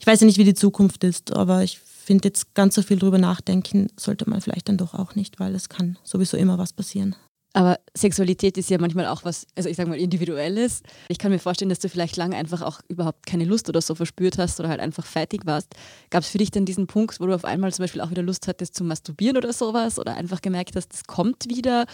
ich 0.00 0.06
weiß 0.08 0.18
ja 0.18 0.26
nicht, 0.26 0.36
wie 0.38 0.42
die 0.42 0.54
Zukunft 0.54 1.04
ist, 1.04 1.32
aber 1.32 1.62
ich 1.62 1.78
finde 1.78 2.26
jetzt 2.26 2.56
ganz 2.56 2.74
so 2.74 2.82
viel 2.82 2.98
drüber 2.98 3.18
nachdenken 3.18 3.86
sollte 3.96 4.28
man 4.28 4.40
vielleicht 4.40 4.68
dann 4.68 4.78
doch 4.78 4.94
auch 4.94 5.14
nicht, 5.14 5.38
weil 5.38 5.54
es 5.54 5.68
kann 5.68 5.96
sowieso 6.02 6.36
immer 6.36 6.58
was 6.58 6.72
passieren. 6.72 7.14
Aber 7.58 7.80
Sexualität 7.92 8.56
ist 8.56 8.70
ja 8.70 8.78
manchmal 8.78 9.06
auch 9.06 9.24
was, 9.24 9.44
also 9.56 9.68
ich 9.68 9.74
sage 9.74 9.88
mal, 9.88 9.98
individuelles. 9.98 10.80
Ich 11.08 11.18
kann 11.18 11.32
mir 11.32 11.40
vorstellen, 11.40 11.70
dass 11.70 11.80
du 11.80 11.88
vielleicht 11.88 12.16
lange 12.16 12.36
einfach 12.36 12.62
auch 12.62 12.78
überhaupt 12.86 13.26
keine 13.26 13.44
Lust 13.44 13.68
oder 13.68 13.80
so 13.80 13.96
verspürt 13.96 14.38
hast 14.38 14.60
oder 14.60 14.68
halt 14.68 14.78
einfach 14.78 15.04
fertig 15.04 15.44
warst. 15.44 15.74
Gab 16.10 16.22
es 16.22 16.28
für 16.28 16.38
dich 16.38 16.52
dann 16.52 16.66
diesen 16.66 16.86
Punkt, 16.86 17.18
wo 17.18 17.26
du 17.26 17.34
auf 17.34 17.44
einmal 17.44 17.72
zum 17.72 17.82
Beispiel 17.82 18.00
auch 18.00 18.10
wieder 18.10 18.22
Lust 18.22 18.46
hattest 18.46 18.76
zu 18.76 18.84
masturbieren 18.84 19.36
oder 19.36 19.52
sowas 19.52 19.98
oder 19.98 20.14
einfach 20.14 20.40
gemerkt 20.40 20.76
hast, 20.76 20.92
das 20.92 21.02
kommt 21.02 21.48
wieder? 21.48 21.86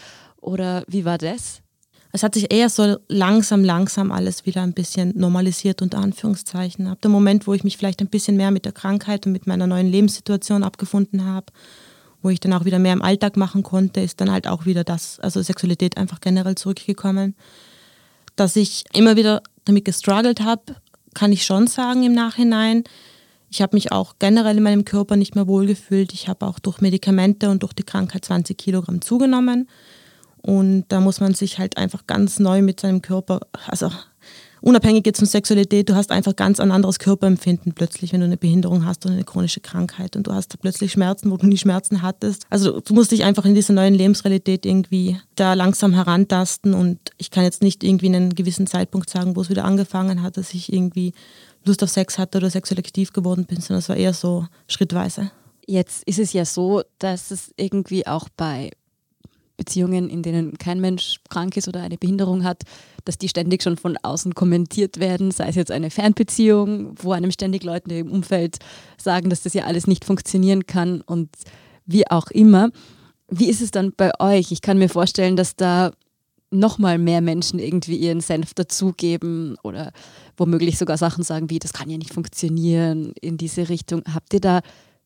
Oder 0.43 0.85
wie 0.87 1.07
war 1.07 1.17
das? 1.17 1.63
Es 2.13 2.23
hat 2.23 2.35
sich 2.35 2.53
eher 2.53 2.69
so 2.69 2.99
langsam, 3.09 3.65
langsam 3.65 4.13
alles 4.13 4.45
wieder 4.45 4.61
ein 4.61 4.75
bisschen 4.75 5.15
normalisiert, 5.17 5.81
unter 5.81 5.97
Anführungszeichen. 5.97 6.89
Ab 6.89 7.01
dem 7.01 7.11
Moment, 7.11 7.47
wo 7.47 7.55
ich 7.55 7.65
mich 7.65 7.79
vielleicht 7.79 8.03
ein 8.03 8.09
bisschen 8.09 8.37
mehr 8.37 8.51
mit 8.51 8.67
der 8.67 8.73
Krankheit 8.73 9.25
und 9.25 9.33
mit 9.33 9.47
meiner 9.47 9.67
neuen 9.67 9.89
Lebenssituation 9.89 10.63
abgefunden 10.63 11.25
habe 11.25 11.47
wo 12.25 12.31
ich 12.31 12.41
dann 12.41 12.55
auch 12.55 12.65
wieder 12.65 12.79
mehr 12.79 12.95
im 12.95 13.03
Alltag 13.03 13.37
machen 13.37 13.63
konnte, 13.63 14.01
ist 14.01 14.19
dann 14.19 14.33
halt 14.33 14.49
auch 14.49 14.65
wieder 14.65 14.83
das, 14.83 15.21
also 15.21 15.43
Sexualität 15.43 15.99
einfach 15.99 16.23
generell 16.23 16.55
zurückgekommen. 16.55 17.37
Dass 18.35 18.57
ich 18.57 18.85
immer 18.95 19.15
wieder 19.15 19.43
damit 19.67 19.85
gestruggelt 19.85 20.41
habe, 20.41 20.77
kann 21.13 21.33
ich 21.33 21.45
schon 21.45 21.67
sagen 21.67 22.03
im 22.03 22.15
Nachhinein. 22.15 22.85
Ich 23.51 23.61
habe 23.61 23.77
mich 23.77 23.93
auch 23.93 24.15
generell 24.19 24.57
in 24.57 24.63
meinem 24.63 24.87
Körper 24.87 25.17
nicht 25.17 25.35
mehr 25.35 25.47
wohlgefühlt. 25.47 26.15
Ich 26.15 26.27
habe 26.27 26.47
auch 26.47 26.59
durch 26.59 26.81
Medikamente 26.81 27.51
und 27.51 27.63
durch 27.63 27.75
die 27.75 27.83
Krankheit 27.83 28.25
20 28.25 28.57
Kilogramm 28.57 29.03
zugenommen. 29.03 29.69
Und 30.41 30.87
da 30.89 31.01
muss 31.01 31.21
man 31.21 31.35
sich 31.35 31.59
halt 31.59 31.77
einfach 31.77 32.07
ganz 32.07 32.39
neu 32.39 32.63
mit 32.63 32.81
seinem 32.81 33.03
Körper, 33.03 33.41
also 33.67 33.91
unabhängig 34.65 35.05
jetzt 35.05 35.19
von 35.19 35.27
Sexualität, 35.27 35.89
du 35.89 35.95
hast 35.95 36.11
einfach 36.11 36.35
ganz 36.35 36.59
ein 36.59 36.71
anderes 36.71 36.99
Körperempfinden 36.99 37.75
plötzlich, 37.75 38.13
wenn 38.13 38.21
du 38.21 38.27
eine 38.27 38.39
Behinderung 38.39 38.87
hast 38.87 39.05
oder 39.05 39.15
eine 39.15 39.25
chronische 39.25 39.61
Krankheit 39.61 40.17
und 40.17 40.27
du 40.27 40.33
hast 40.33 40.59
plötzlich 40.61 40.93
Schmerzen, 40.93 41.31
wo 41.31 41.37
du 41.37 41.47
nie 41.47 41.59
Schmerzen 41.59 42.03
hattest. 42.03 42.47
Also 42.51 42.81
du 42.81 42.95
musst 42.95 43.13
dich 43.13 43.25
einfach 43.25 43.45
in 43.45 43.55
dieser 43.55 43.75
neuen 43.75 43.95
Lebensrealität 43.95 44.65
irgendwie 44.65 45.19
da 45.37 45.53
langsam 45.53 45.93
herantasten 45.93 46.73
und 46.75 46.99
ich 47.19 47.31
kann 47.31 47.45
jetzt 47.45 47.63
nicht 47.63 47.85
irgendwie 47.85 48.07
einen 48.07 48.35
gewissen 48.35 48.67
Zeitpunkt 48.67 49.11
sagen, 49.11 49.37
wo 49.37 49.43
es 49.43 49.51
wieder 49.51 49.65
angefangen 49.65 50.23
hat, 50.23 50.39
dass 50.39 50.55
ich 50.55 50.73
irgendwie 50.73 51.13
Lust 51.65 51.83
auf 51.83 51.91
Sex 51.91 52.19
hatte 52.19 52.39
oder 52.39 52.49
sexuell 52.49 52.79
aktiv 52.79 53.13
geworden 53.13 53.45
bin, 53.45 53.61
sondern 53.61 53.81
es 53.81 53.89
war 53.89 53.97
eher 53.97 54.15
so 54.15 54.47
schrittweise. 54.67 55.31
Jetzt 55.67 56.05
ist 56.05 56.19
es 56.19 56.33
ja 56.33 56.45
so, 56.45 56.83
dass 56.99 57.31
es 57.31 57.53
irgendwie 57.57 58.07
auch 58.07 58.29
bei 58.37 58.71
Beziehungen, 59.57 60.09
in 60.09 60.23
denen 60.23 60.59
kein 60.59 60.81
Mensch 60.81 61.21
krank 61.29 61.57
ist 61.57 61.69
oder 61.69 61.83
eine 61.83 61.97
Behinderung 61.97 62.45
hat, 62.45 62.63
dass 63.05 63.19
die 63.19 63.29
ständig 63.29 63.63
schon 63.63 63.77
von 63.77 63.97
außen 64.03 64.35
kommentiert 64.35 64.99
werden, 64.99 65.31
sei 65.31 65.49
es 65.49 65.55
jetzt 65.55 65.71
eine 65.71 65.91
Fernbeziehung, 65.91 66.95
wo 67.01 67.13
einem 67.13 67.31
ständig 67.31 67.65
Leute 67.65 67.95
im 67.95 68.11
Umfeld 68.11 68.59
sagen, 68.99 69.31
dass 69.31 69.43
das 69.43 69.55
ja 69.55 69.65
alles 69.65 69.87
nicht 69.87 70.05
funktionieren 70.05 70.67
kann 70.67 71.01
und 71.03 71.31
wie 71.87 72.11
auch 72.11 72.31
immer. 72.31 72.71
Wie 73.29 73.49
ist 73.49 73.63
es 73.63 73.71
dann 73.71 73.93
bei 73.97 74.11
euch? 74.19 74.53
Ich 74.53 74.63
kann 74.63 74.79
mir 74.79 74.89
vorstellen, 74.89 75.37
dass 75.37 75.57
da 75.57 75.93
nochmal 76.51 76.99
mehr 76.99 77.21
Menschen 77.21 77.59
irgendwie 77.59 77.97
ihren 77.97 78.21
Senf 78.21 78.55
dazugeben 78.55 79.57
oder 79.63 79.93
womöglich 80.37 80.79
sogar 80.79 80.97
Sachen 80.97 81.25
sagen 81.25 81.51
wie, 81.51 81.59
das 81.59 81.73
kann 81.73 81.91
ja 81.91 81.99
nicht 81.99 82.15
funktionieren 82.15 83.13
in 83.21 83.37
diese 83.37 83.69
Richtung. 83.69 84.03
Habt 84.13 84.35
ihr 84.35 84.41
da 84.41 84.61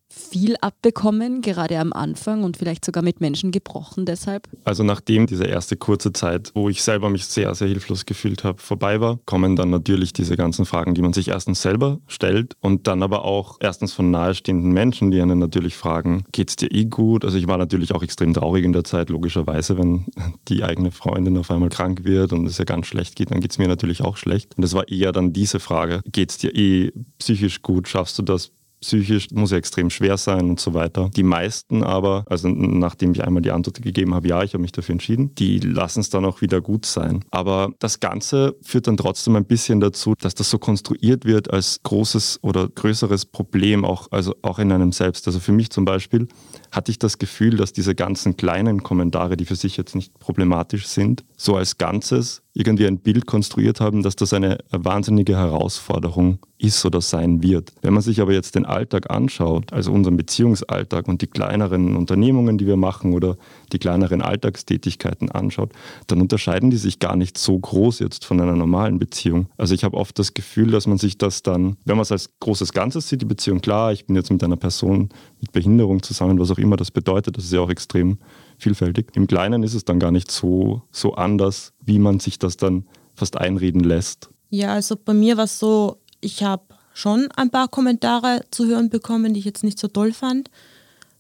viel 0.09 0.57
abbekommen, 0.61 1.43
gerade 1.43 1.79
am 1.79 1.93
Anfang 1.93 2.43
und 2.43 2.57
vielleicht 2.57 2.85
sogar 2.85 3.03
mit 3.03 3.21
Menschen 3.21 3.51
gebrochen 3.51 4.07
deshalb? 4.07 4.49
Also 4.65 4.83
nachdem 4.83 5.27
diese 5.27 5.45
erste 5.45 5.77
kurze 5.77 6.13
Zeit, 6.13 6.51
wo 6.55 6.69
ich 6.69 6.83
selber 6.83 7.11
mich 7.11 7.27
sehr, 7.27 7.55
sehr 7.55 7.69
hilflos 7.69 8.07
gefühlt 8.07 8.45
habe, 8.45 8.61
vorbei 8.61 9.01
war, 9.01 9.19
kommen 9.27 9.57
dann 9.57 9.71
natürlich 9.71 10.13
diese 10.13 10.37
ganzen 10.37 10.65
Fragen, 10.65 10.95
die 10.95 11.03
man 11.03 11.13
sich 11.13 11.29
erstens 11.29 11.63
selber 11.63 12.01
stellt 12.07 12.57
und 12.61 12.87
dann 12.87 13.03
aber 13.03 13.25
auch 13.25 13.59
erstens 13.61 13.93
von 13.93 14.11
nahestehenden 14.11 14.73
Menschen, 14.73 15.11
die 15.11 15.21
einen 15.21 15.39
natürlich 15.39 15.77
fragen, 15.77 16.25
geht 16.33 16.51
es 16.51 16.57
dir 16.57 16.73
eh 16.73 16.87
gut? 16.87 17.25
Also 17.25 17.37
ich 17.37 17.47
war 17.47 17.59
natürlich 17.59 17.95
auch 17.95 18.03
extrem 18.03 18.33
traurig 18.33 18.65
in 18.65 18.73
der 18.73 18.85
Zeit, 18.85 19.11
logischerweise, 19.11 19.79
wenn 19.79 20.07
die 20.49 20.65
eigene 20.65 20.91
Freundin 20.91 21.37
auf 21.37 21.51
einmal 21.51 21.69
krank 21.69 22.05
wird 22.05 22.33
und 22.33 22.47
es 22.47 22.59
ja 22.59 22.65
ganz 22.65 22.87
schlecht 22.87 23.17
geht, 23.17 23.31
dann 23.31 23.41
geht 23.41 23.51
es 23.51 23.59
mir 23.59 23.69
natürlich 23.69 24.03
auch 24.03 24.17
schlecht. 24.17 24.57
Und 24.57 24.65
es 24.65 24.75
war 24.75 24.89
eher 24.89 25.13
dann 25.13 25.33
diese 25.33 25.61
Frage, 25.61 26.01
geht 26.11 26.31
es 26.31 26.39
dir 26.39 26.55
eh 26.55 26.93
psychisch 27.19 27.63
gut? 27.63 27.89
Schaffst 27.89 28.19
du 28.19 28.23
das? 28.23 28.53
Psychisch 28.81 29.31
muss 29.33 29.51
ja 29.51 29.59
extrem 29.59 29.91
schwer 29.91 30.17
sein 30.17 30.51
und 30.51 30.61
so 30.61 30.75
weiter. 30.75 31.11
Die 31.15 31.23
meisten 31.23 31.83
aber, 31.83 32.25
also 32.29 32.49
nachdem 32.49 33.13
ich 33.13 33.25
einmal 33.25 33.43
die 33.43 33.51
Antwort 33.51 33.83
gegeben 33.83 34.15
habe, 34.15 34.29
ja, 34.29 34.43
ich 34.43 34.55
habe 34.55 34.63
mich 34.63 34.73
dafür 34.73 34.93
entschieden, 34.93 35.35
die 35.35 35.59
lassen 35.59 36.01
es 36.01 36.11
dann 36.11 36.25
auch 36.25 36.41
wieder 36.41 36.61
gut 36.61 36.87
sein. 36.87 37.25
Aber 37.31 37.73
das 37.79 38.01
Ganze 38.01 38.57
führt 38.63 38.87
dann 38.87 38.97
trotzdem 38.97 39.37
ein 39.37 39.45
bisschen 39.45 39.81
dazu, 39.81 40.15
dass 40.19 40.35
das 40.35 40.51
so 40.51 40.59
konstruiert 40.59 41.25
wird 41.25 41.51
als 41.53 41.81
großes 41.83 42.41
oder 42.43 42.69
größeres 42.69 43.27
Problem, 43.27 43.85
auch, 43.85 44.09
also 44.11 44.35
auch 44.43 44.59
in 44.59 44.73
einem 44.73 44.93
selbst. 44.93 45.27
Also 45.27 45.41
für 45.41 45.53
mich 45.53 45.71
zum 45.71 45.85
Beispiel 45.85 46.29
hatte 46.71 46.91
ich 46.91 46.99
das 46.99 47.19
Gefühl, 47.19 47.57
dass 47.57 47.73
diese 47.73 47.95
ganzen 47.95 48.37
kleinen 48.37 48.83
Kommentare, 48.83 49.37
die 49.37 49.45
für 49.45 49.57
sich 49.57 49.77
jetzt 49.77 49.95
nicht 49.95 50.19
problematisch 50.19 50.87
sind, 50.87 51.25
so 51.37 51.57
als 51.57 51.79
Ganzes 51.79 52.43
irgendwie 52.59 52.89
ein 52.89 52.99
Bild 52.99 53.27
konstruiert 53.27 53.81
haben, 53.81 54.03
dass 54.03 54.17
das 54.17 54.33
eine 54.33 54.59
wahnsinnige 54.71 55.37
Herausforderung 55.37 56.41
ist 56.59 56.85
oder 56.85 57.01
sein 57.01 57.41
wird. 57.41 57.73
Wenn 57.83 57.95
man 57.95 58.03
sich 58.03 58.21
aber 58.21 58.33
jetzt 58.33 58.57
den 58.57 58.67
Alltag 58.67 59.11
anschaut, 59.11 59.73
also 59.73 59.93
unseren 59.93 60.17
Beziehungsalltag 60.17 61.07
und 61.07 61.23
die 61.23 61.29
kleineren 61.29 61.95
Unternehmungen, 61.95 62.59
die 62.59 62.67
wir 62.67 62.77
machen 62.77 63.13
oder 63.13 63.37
die 63.73 63.79
kleineren 63.79 64.23
Alltagstätigkeiten 64.23 65.31
anschaut, 65.31 65.71
dann 66.09 66.21
unterscheiden 66.21 66.71
die 66.71 66.79
sich 66.79 66.99
gar 66.99 67.15
nicht 67.15 67.39
so 67.39 67.57
groß 67.57 68.01
jetzt 68.01 68.25
von 68.25 68.41
einer 68.41 68.57
normalen 68.57 68.99
Beziehung. 68.99 69.47
Also 69.57 69.73
ich 69.73 69.85
habe 69.85 69.97
oft 69.97 70.19
das 70.19 70.35
Gefühl, 70.35 70.73
dass 70.73 70.89
man 70.89 70.99
sich 70.99 71.17
das 71.17 71.45
dann, 71.45 71.77
wenn 71.85 71.97
man 71.97 72.03
es 72.03 72.11
als 72.11 72.31
großes 72.41 72.73
Ganzes 72.73 73.09
sieht, 73.09 73.21
die 73.21 73.27
Beziehung 73.27 73.61
klar, 73.61 73.93
ich 73.93 74.07
bin 74.07 74.17
jetzt 74.17 74.33
mit 74.33 74.43
einer 74.43 74.57
Person 74.57 75.11
mit 75.41 75.53
Behinderung 75.53 76.03
zusammen, 76.03 76.41
was 76.41 76.51
auch 76.51 76.58
immer 76.59 76.77
das 76.77 76.91
bedeutet, 76.91 77.37
das 77.37 77.45
ist 77.45 77.53
ja 77.53 77.61
auch 77.61 77.71
extrem 77.71 78.19
vielfältig. 78.59 79.09
Im 79.15 79.27
Kleinen 79.27 79.63
ist 79.63 79.75
es 79.75 79.85
dann 79.85 79.99
gar 79.99 80.11
nicht 80.11 80.31
so, 80.31 80.83
so 80.91 81.15
anders, 81.15 81.73
wie 81.85 81.99
man 81.99 82.21
sich 82.21 82.39
das 82.39 82.57
dann 82.57 82.87
fast 83.15 83.37
einreden 83.37 83.83
lässt. 83.83 84.31
Ja, 84.51 84.75
also 84.75 84.97
bei 84.97 85.15
mir 85.15 85.37
war 85.37 85.45
es 85.45 85.59
so, 85.59 85.99
ich 86.21 86.43
habe 86.43 86.63
schon 86.95 87.29
ein 87.37 87.51
paar 87.51 87.69
Kommentare 87.69 88.43
zu 88.51 88.67
hören 88.67 88.91
bekommen, 88.91 89.35
die 89.35 89.41
ich 89.41 89.47
jetzt 89.47 89.65
nicht 89.65 89.79
so 89.79 89.89
toll 89.89 90.13
fand. 90.13 90.51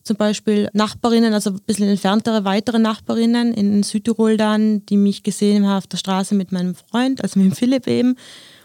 Zum 0.03 0.17
Beispiel 0.17 0.69
Nachbarinnen, 0.73 1.35
also 1.35 1.51
ein 1.51 1.61
bisschen 1.67 1.89
entferntere, 1.89 2.45
weitere 2.45 2.79
Nachbarinnen 2.79 3.53
in 3.53 3.83
Südtirol 3.83 4.37
dann, 4.37 4.87
die 4.87 4.97
mich 4.97 5.23
gesehen 5.23 5.67
haben 5.67 5.79
auf 5.79 5.87
der 5.87 5.99
Straße 5.99 6.35
mit 6.35 6.51
meinem 6.51 6.75
Freund, 6.75 7.23
also 7.23 7.39
mit 7.39 7.55
Philipp 7.55 7.87
eben. 7.87 8.17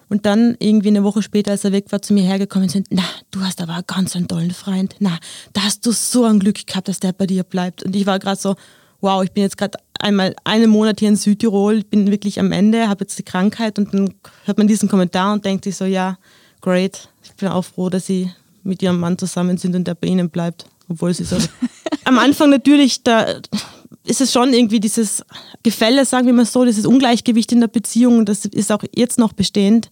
Und 0.10 0.26
dann 0.26 0.56
irgendwie 0.60 0.90
eine 0.90 1.04
Woche 1.04 1.22
später, 1.22 1.52
als 1.52 1.64
er 1.64 1.72
weg 1.72 1.86
war, 1.92 2.02
zu 2.02 2.14
mir 2.14 2.24
hergekommen 2.24 2.70
sind, 2.70 2.88
na, 2.90 3.04
du 3.32 3.42
hast 3.42 3.62
aber 3.62 3.74
einen 3.74 3.88
ganz 3.88 4.16
einen 4.16 4.28
tollen 4.28 4.52
Freund. 4.52 4.96
Na, 5.00 5.18
da 5.54 5.62
hast 5.64 5.86
du 5.86 5.92
so 5.92 6.26
ein 6.26 6.40
Glück 6.40 6.66
gehabt, 6.66 6.88
dass 6.88 7.00
der 7.00 7.14
bei 7.14 7.26
dir 7.26 7.44
bleibt. 7.44 7.84
Und 7.84 7.96
ich 7.96 8.06
war 8.06 8.20
gerade 8.20 8.40
so, 8.40 8.56
wow, 9.02 9.24
ich 9.24 9.32
bin 9.32 9.44
jetzt 9.44 9.58
gerade 9.58 9.78
einmal 10.00 10.36
einen 10.44 10.70
Monat 10.70 11.00
hier 11.00 11.10
in 11.10 11.16
Südtirol, 11.16 11.84
bin 11.84 12.12
wirklich 12.12 12.40
am 12.40 12.52
Ende, 12.52 12.88
habe 12.90 13.04
jetzt 13.04 13.18
die 13.18 13.24
Krankheit 13.24 13.80
und 13.80 13.94
dann 13.94 14.14
hört 14.46 14.58
man 14.58 14.68
diesen 14.68 14.90
Kommentar 14.90 15.34
und 15.34 15.46
denkt 15.46 15.64
sich 15.64 15.76
so, 15.76 15.86
ja, 15.86 16.18
great. 16.62 17.10
Ich 17.24 17.34
bin 17.34 17.50
auch 17.50 17.64
froh, 17.64 17.90
dass 17.90 18.06
sie 18.06 18.32
mit 18.64 18.82
ihrem 18.82 19.00
Mann 19.00 19.18
zusammen 19.18 19.58
sind 19.58 19.76
und 19.76 19.86
der 19.86 19.96
bei 19.96 20.08
ihnen 20.08 20.30
bleibt. 20.30 20.66
Obwohl 20.90 21.14
sie 21.14 21.24
so 21.24 21.38
am 22.06 22.18
Anfang 22.20 22.50
natürlich, 22.50 23.04
da 23.04 23.26
ist 24.06 24.22
es 24.22 24.32
schon 24.34 24.54
irgendwie 24.54 24.80
dieses 24.80 25.24
Gefälle, 25.64 26.06
sagen 26.06 26.28
wir 26.28 26.34
mal 26.34 26.46
so, 26.46 26.66
dieses 26.66 26.86
Ungleichgewicht 26.86 27.52
in 27.52 27.62
der 27.62 27.68
Beziehung, 27.68 28.26
das 28.26 28.46
ist 28.46 28.72
auch 28.72 28.84
jetzt 28.94 29.18
noch 29.18 29.34
bestehend. 29.34 29.90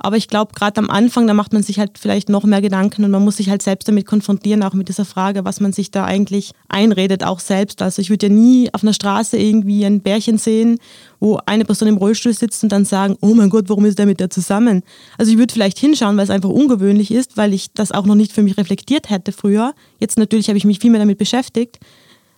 Aber 0.00 0.16
ich 0.16 0.28
glaube, 0.28 0.52
gerade 0.54 0.78
am 0.78 0.90
Anfang, 0.90 1.26
da 1.26 1.34
macht 1.34 1.52
man 1.52 1.62
sich 1.62 1.78
halt 1.80 1.98
vielleicht 1.98 2.28
noch 2.28 2.44
mehr 2.44 2.60
Gedanken 2.60 3.04
und 3.04 3.10
man 3.10 3.24
muss 3.24 3.38
sich 3.38 3.50
halt 3.50 3.62
selbst 3.62 3.88
damit 3.88 4.06
konfrontieren, 4.06 4.62
auch 4.62 4.74
mit 4.74 4.88
dieser 4.88 5.04
Frage, 5.04 5.44
was 5.44 5.58
man 5.58 5.72
sich 5.72 5.90
da 5.90 6.04
eigentlich 6.04 6.52
einredet, 6.68 7.24
auch 7.24 7.40
selbst. 7.40 7.82
Also 7.82 8.00
ich 8.00 8.08
würde 8.08 8.26
ja 8.26 8.32
nie 8.32 8.72
auf 8.72 8.84
einer 8.84 8.92
Straße 8.92 9.36
irgendwie 9.36 9.84
ein 9.84 10.00
Bärchen 10.00 10.38
sehen, 10.38 10.78
wo 11.18 11.40
eine 11.46 11.64
Person 11.64 11.88
im 11.88 11.96
Rollstuhl 11.96 12.32
sitzt 12.32 12.62
und 12.62 12.70
dann 12.70 12.84
sagen, 12.84 13.16
oh 13.20 13.34
mein 13.34 13.50
Gott, 13.50 13.68
warum 13.68 13.86
ist 13.86 13.98
der 13.98 14.06
mit 14.06 14.20
der 14.20 14.30
zusammen? 14.30 14.82
Also 15.16 15.32
ich 15.32 15.38
würde 15.38 15.52
vielleicht 15.52 15.78
hinschauen, 15.78 16.16
weil 16.16 16.24
es 16.24 16.30
einfach 16.30 16.50
ungewöhnlich 16.50 17.10
ist, 17.10 17.36
weil 17.36 17.52
ich 17.52 17.72
das 17.72 17.90
auch 17.90 18.06
noch 18.06 18.14
nicht 18.14 18.32
für 18.32 18.42
mich 18.42 18.56
reflektiert 18.56 19.10
hätte 19.10 19.32
früher. 19.32 19.74
Jetzt 19.98 20.16
natürlich 20.16 20.46
habe 20.48 20.58
ich 20.58 20.64
mich 20.64 20.78
viel 20.78 20.90
mehr 20.92 21.00
damit 21.00 21.18
beschäftigt, 21.18 21.80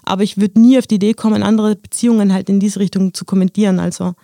aber 0.04 0.22
ich 0.22 0.38
würde 0.38 0.60
nie 0.60 0.78
auf 0.78 0.86
die 0.86 0.96
Idee 0.96 1.14
kommen, 1.14 1.42
andere 1.42 1.76
Beziehungen 1.76 2.32
halt 2.32 2.48
in 2.48 2.60
diese 2.60 2.80
Richtung 2.80 3.14
zu 3.14 3.24
kommentieren. 3.24 3.78
Also 3.78 4.14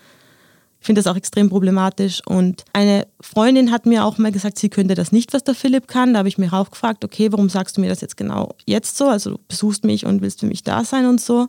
ich 0.81 0.87
finde 0.87 1.01
das 1.01 1.11
auch 1.11 1.17
extrem 1.17 1.49
problematisch. 1.49 2.21
Und 2.27 2.65
eine 2.73 3.07
Freundin 3.21 3.73
hat 3.73 3.87
mir 3.87 4.05
auch 4.05 4.19
mal 4.19 4.31
gesagt, 4.31 4.59
sie 4.59 4.69
könnte 4.69 4.95
das 4.95 5.11
nicht, 5.11 5.33
was 5.33 5.43
der 5.43 5.55
Philipp 5.55 5.89
kann. 5.89 6.13
Da 6.13 6.21
habe 6.21 6.29
ich 6.29 6.39
mich 6.39 6.53
auch 6.53 6.71
gefragt, 6.71 7.05
okay, 7.05 7.33
warum 7.33 7.49
sagst 7.49 7.77
du 7.77 7.81
mir 7.81 7.89
das 7.89 8.01
jetzt 8.01 8.17
genau 8.17 8.55
jetzt 8.67 8.97
so? 8.97 9.09
Also 9.09 9.31
du 9.31 9.39
besuchst 9.49 9.85
mich 9.85 10.07
und 10.07 10.23
willst 10.23 10.41
für 10.41 10.47
mich 10.47 10.63
da 10.63 10.85
sein 10.85 11.07
und 11.07 11.21
so. 11.21 11.49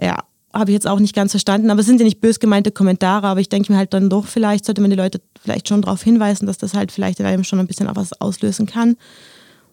Ja, 0.00 0.24
habe 0.52 0.70
ich 0.70 0.74
jetzt 0.74 0.86
auch 0.86 1.00
nicht 1.00 1.14
ganz 1.14 1.32
verstanden. 1.32 1.70
Aber 1.70 1.80
es 1.80 1.86
sind 1.86 2.00
ja 2.00 2.04
nicht 2.04 2.20
bös 2.20 2.40
gemeinte 2.40 2.70
Kommentare, 2.70 3.26
aber 3.26 3.40
ich 3.40 3.48
denke 3.48 3.72
mir 3.72 3.78
halt 3.78 3.92
dann 3.92 4.08
doch, 4.08 4.26
vielleicht 4.26 4.64
sollte 4.64 4.80
man 4.80 4.90
die 4.90 4.96
Leute 4.96 5.20
vielleicht 5.40 5.68
schon 5.68 5.82
darauf 5.82 6.02
hinweisen, 6.02 6.46
dass 6.46 6.58
das 6.58 6.74
halt 6.74 6.92
vielleicht 6.92 7.20
in 7.20 7.26
einem 7.26 7.44
schon 7.44 7.58
ein 7.58 7.66
bisschen 7.66 7.88
auch 7.88 7.96
was 7.96 8.20
auslösen 8.20 8.66
kann. 8.66 8.96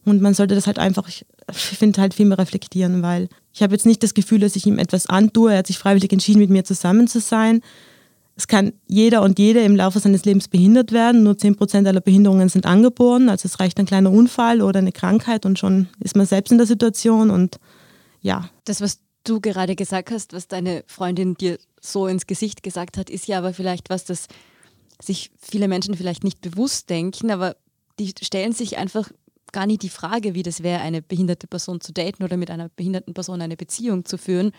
Und 0.05 0.21
man 0.21 0.33
sollte 0.33 0.55
das 0.55 0.67
halt 0.67 0.79
einfach, 0.79 1.07
ich 1.07 1.25
finde, 1.53 2.01
halt 2.01 2.13
viel 2.13 2.25
mehr 2.25 2.37
reflektieren, 2.37 3.03
weil 3.03 3.29
ich 3.53 3.61
habe 3.61 3.73
jetzt 3.73 3.85
nicht 3.85 4.01
das 4.01 4.13
Gefühl, 4.13 4.39
dass 4.39 4.55
ich 4.55 4.65
ihm 4.65 4.79
etwas 4.79 5.07
antue. 5.07 5.51
Er 5.51 5.59
hat 5.59 5.67
sich 5.67 5.77
freiwillig 5.77 6.11
entschieden, 6.11 6.39
mit 6.39 6.49
mir 6.49 6.63
zusammen 6.63 7.07
zu 7.07 7.19
sein. 7.19 7.61
Es 8.35 8.47
kann 8.47 8.73
jeder 8.87 9.21
und 9.21 9.37
jede 9.37 9.61
im 9.61 9.75
Laufe 9.75 9.99
seines 9.99 10.25
Lebens 10.25 10.47
behindert 10.47 10.91
werden. 10.91 11.23
Nur 11.23 11.33
10% 11.33 11.87
aller 11.87 12.01
Behinderungen 12.01 12.49
sind 12.49 12.65
angeboren. 12.65 13.29
Also 13.29 13.45
es 13.47 13.59
reicht 13.59 13.79
ein 13.79 13.85
kleiner 13.85 14.11
Unfall 14.11 14.61
oder 14.61 14.79
eine 14.79 14.91
Krankheit 14.91 15.45
und 15.45 15.59
schon 15.59 15.87
ist 15.99 16.15
man 16.15 16.25
selbst 16.25 16.51
in 16.51 16.57
der 16.57 16.67
Situation. 16.67 17.29
Und 17.29 17.59
ja. 18.21 18.49
Das, 18.65 18.81
was 18.81 18.99
du 19.23 19.39
gerade 19.39 19.75
gesagt 19.75 20.09
hast, 20.09 20.33
was 20.33 20.47
deine 20.47 20.83
Freundin 20.87 21.35
dir 21.35 21.59
so 21.79 22.07
ins 22.07 22.25
Gesicht 22.25 22.63
gesagt 22.63 22.97
hat, 22.97 23.09
ist 23.09 23.27
ja 23.27 23.37
aber 23.37 23.53
vielleicht 23.53 23.89
was, 23.89 24.05
das 24.05 24.27
sich 25.01 25.31
viele 25.39 25.67
Menschen 25.67 25.95
vielleicht 25.95 26.23
nicht 26.23 26.41
bewusst 26.41 26.89
denken, 26.89 27.31
aber 27.31 27.55
die 27.99 28.13
stellen 28.21 28.53
sich 28.53 28.77
einfach 28.77 29.09
gar 29.51 29.65
nicht 29.65 29.83
die 29.83 29.89
Frage, 29.89 30.33
wie 30.33 30.43
das 30.43 30.63
wäre, 30.63 30.81
eine 30.81 31.01
behinderte 31.01 31.47
Person 31.47 31.81
zu 31.81 31.93
daten 31.93 32.23
oder 32.23 32.37
mit 32.37 32.49
einer 32.51 32.69
behinderten 32.69 33.13
Person 33.13 33.41
eine 33.41 33.57
Beziehung 33.57 34.05
zu 34.05 34.17
führen. 34.17 34.51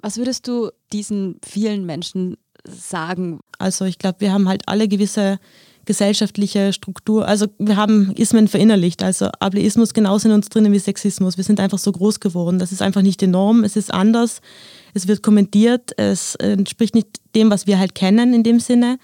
Was 0.00 0.16
würdest 0.16 0.46
du 0.48 0.70
diesen 0.92 1.38
vielen 1.44 1.86
Menschen 1.86 2.36
sagen? 2.64 3.40
Also 3.58 3.84
ich 3.84 3.98
glaube, 3.98 4.20
wir 4.20 4.32
haben 4.32 4.48
halt 4.48 4.62
alle 4.66 4.88
gewisse 4.88 5.38
gesellschaftliche 5.84 6.74
Struktur, 6.74 7.26
also 7.26 7.46
wir 7.58 7.76
haben 7.76 8.12
Ismen 8.14 8.46
verinnerlicht, 8.46 9.02
also 9.02 9.30
Ableismus 9.40 9.94
genauso 9.94 10.28
in 10.28 10.34
uns 10.34 10.50
drinnen 10.50 10.70
wie 10.70 10.78
Sexismus. 10.78 11.38
Wir 11.38 11.44
sind 11.44 11.60
einfach 11.60 11.78
so 11.78 11.90
groß 11.90 12.20
geworden. 12.20 12.58
Das 12.58 12.72
ist 12.72 12.82
einfach 12.82 13.00
nicht 13.00 13.22
die 13.22 13.26
Norm, 13.26 13.64
es 13.64 13.74
ist 13.74 13.94
anders, 13.94 14.42
es 14.92 15.08
wird 15.08 15.22
kommentiert, 15.22 15.92
es 15.96 16.34
entspricht 16.34 16.94
nicht 16.94 17.08
dem, 17.34 17.50
was 17.50 17.66
wir 17.66 17.78
halt 17.78 17.94
kennen 17.94 18.34
in 18.34 18.42
dem 18.42 18.60
Sinne. 18.60 18.98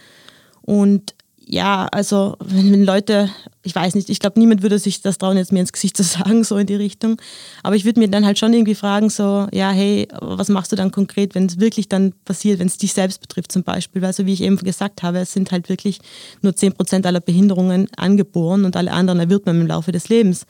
Und 0.61 1.14
ja, 1.46 1.88
also 1.92 2.37
wenn, 2.40 2.72
wenn, 2.72 2.85
Leute, 2.85 3.30
ich 3.62 3.74
weiß 3.74 3.94
nicht, 3.94 4.09
ich 4.11 4.20
glaube, 4.20 4.38
niemand 4.38 4.62
würde 4.62 4.78
sich 4.78 5.02
das 5.02 5.18
trauen, 5.18 5.37
jetzt 5.37 5.52
mir 5.52 5.61
ins 5.61 5.72
Gesicht 5.72 5.96
zu 5.98 6.02
sagen, 6.02 6.44
so 6.44 6.57
in 6.57 6.66
die 6.66 6.74
Richtung. 6.74 7.20
Aber 7.62 7.76
ich 7.76 7.85
würde 7.85 8.00
mir 8.00 8.09
dann 8.09 8.24
halt 8.24 8.38
schon 8.38 8.52
irgendwie 8.52 8.74
fragen, 8.74 9.11
so, 9.11 9.46
ja, 9.52 9.70
hey, 9.70 10.09
was 10.20 10.48
machst 10.48 10.72
du 10.72 10.76
dann 10.76 10.90
konkret, 10.90 11.35
wenn 11.35 11.46
es 11.46 11.61
wirklich 11.61 11.88
dann 11.88 12.12
passiert, 12.24 12.59
wenn 12.59 12.66
es 12.66 12.78
dich 12.78 12.92
selbst 12.92 13.20
betrifft 13.20 13.52
zum 13.52 13.62
Beispiel? 13.62 14.02
Weil 14.02 14.12
so 14.12 14.26
wie 14.26 14.33
ich 14.33 14.42
eben 14.42 14.57
gesagt 14.57 15.02
habe, 15.02 15.18
es 15.18 15.33
sind 15.33 15.52
halt 15.52 15.68
wirklich 15.68 16.00
nur 16.42 16.52
10% 16.52 17.07
aller 17.07 17.20
Behinderungen 17.20 17.88
angeboren 17.96 18.64
und 18.64 18.76
alle 18.76 18.92
anderen 18.92 19.20
erwirbt 19.20 19.46
man 19.46 19.61
im 19.61 19.66
Laufe 19.66 19.92
des 19.92 20.09
Lebens. 20.09 20.46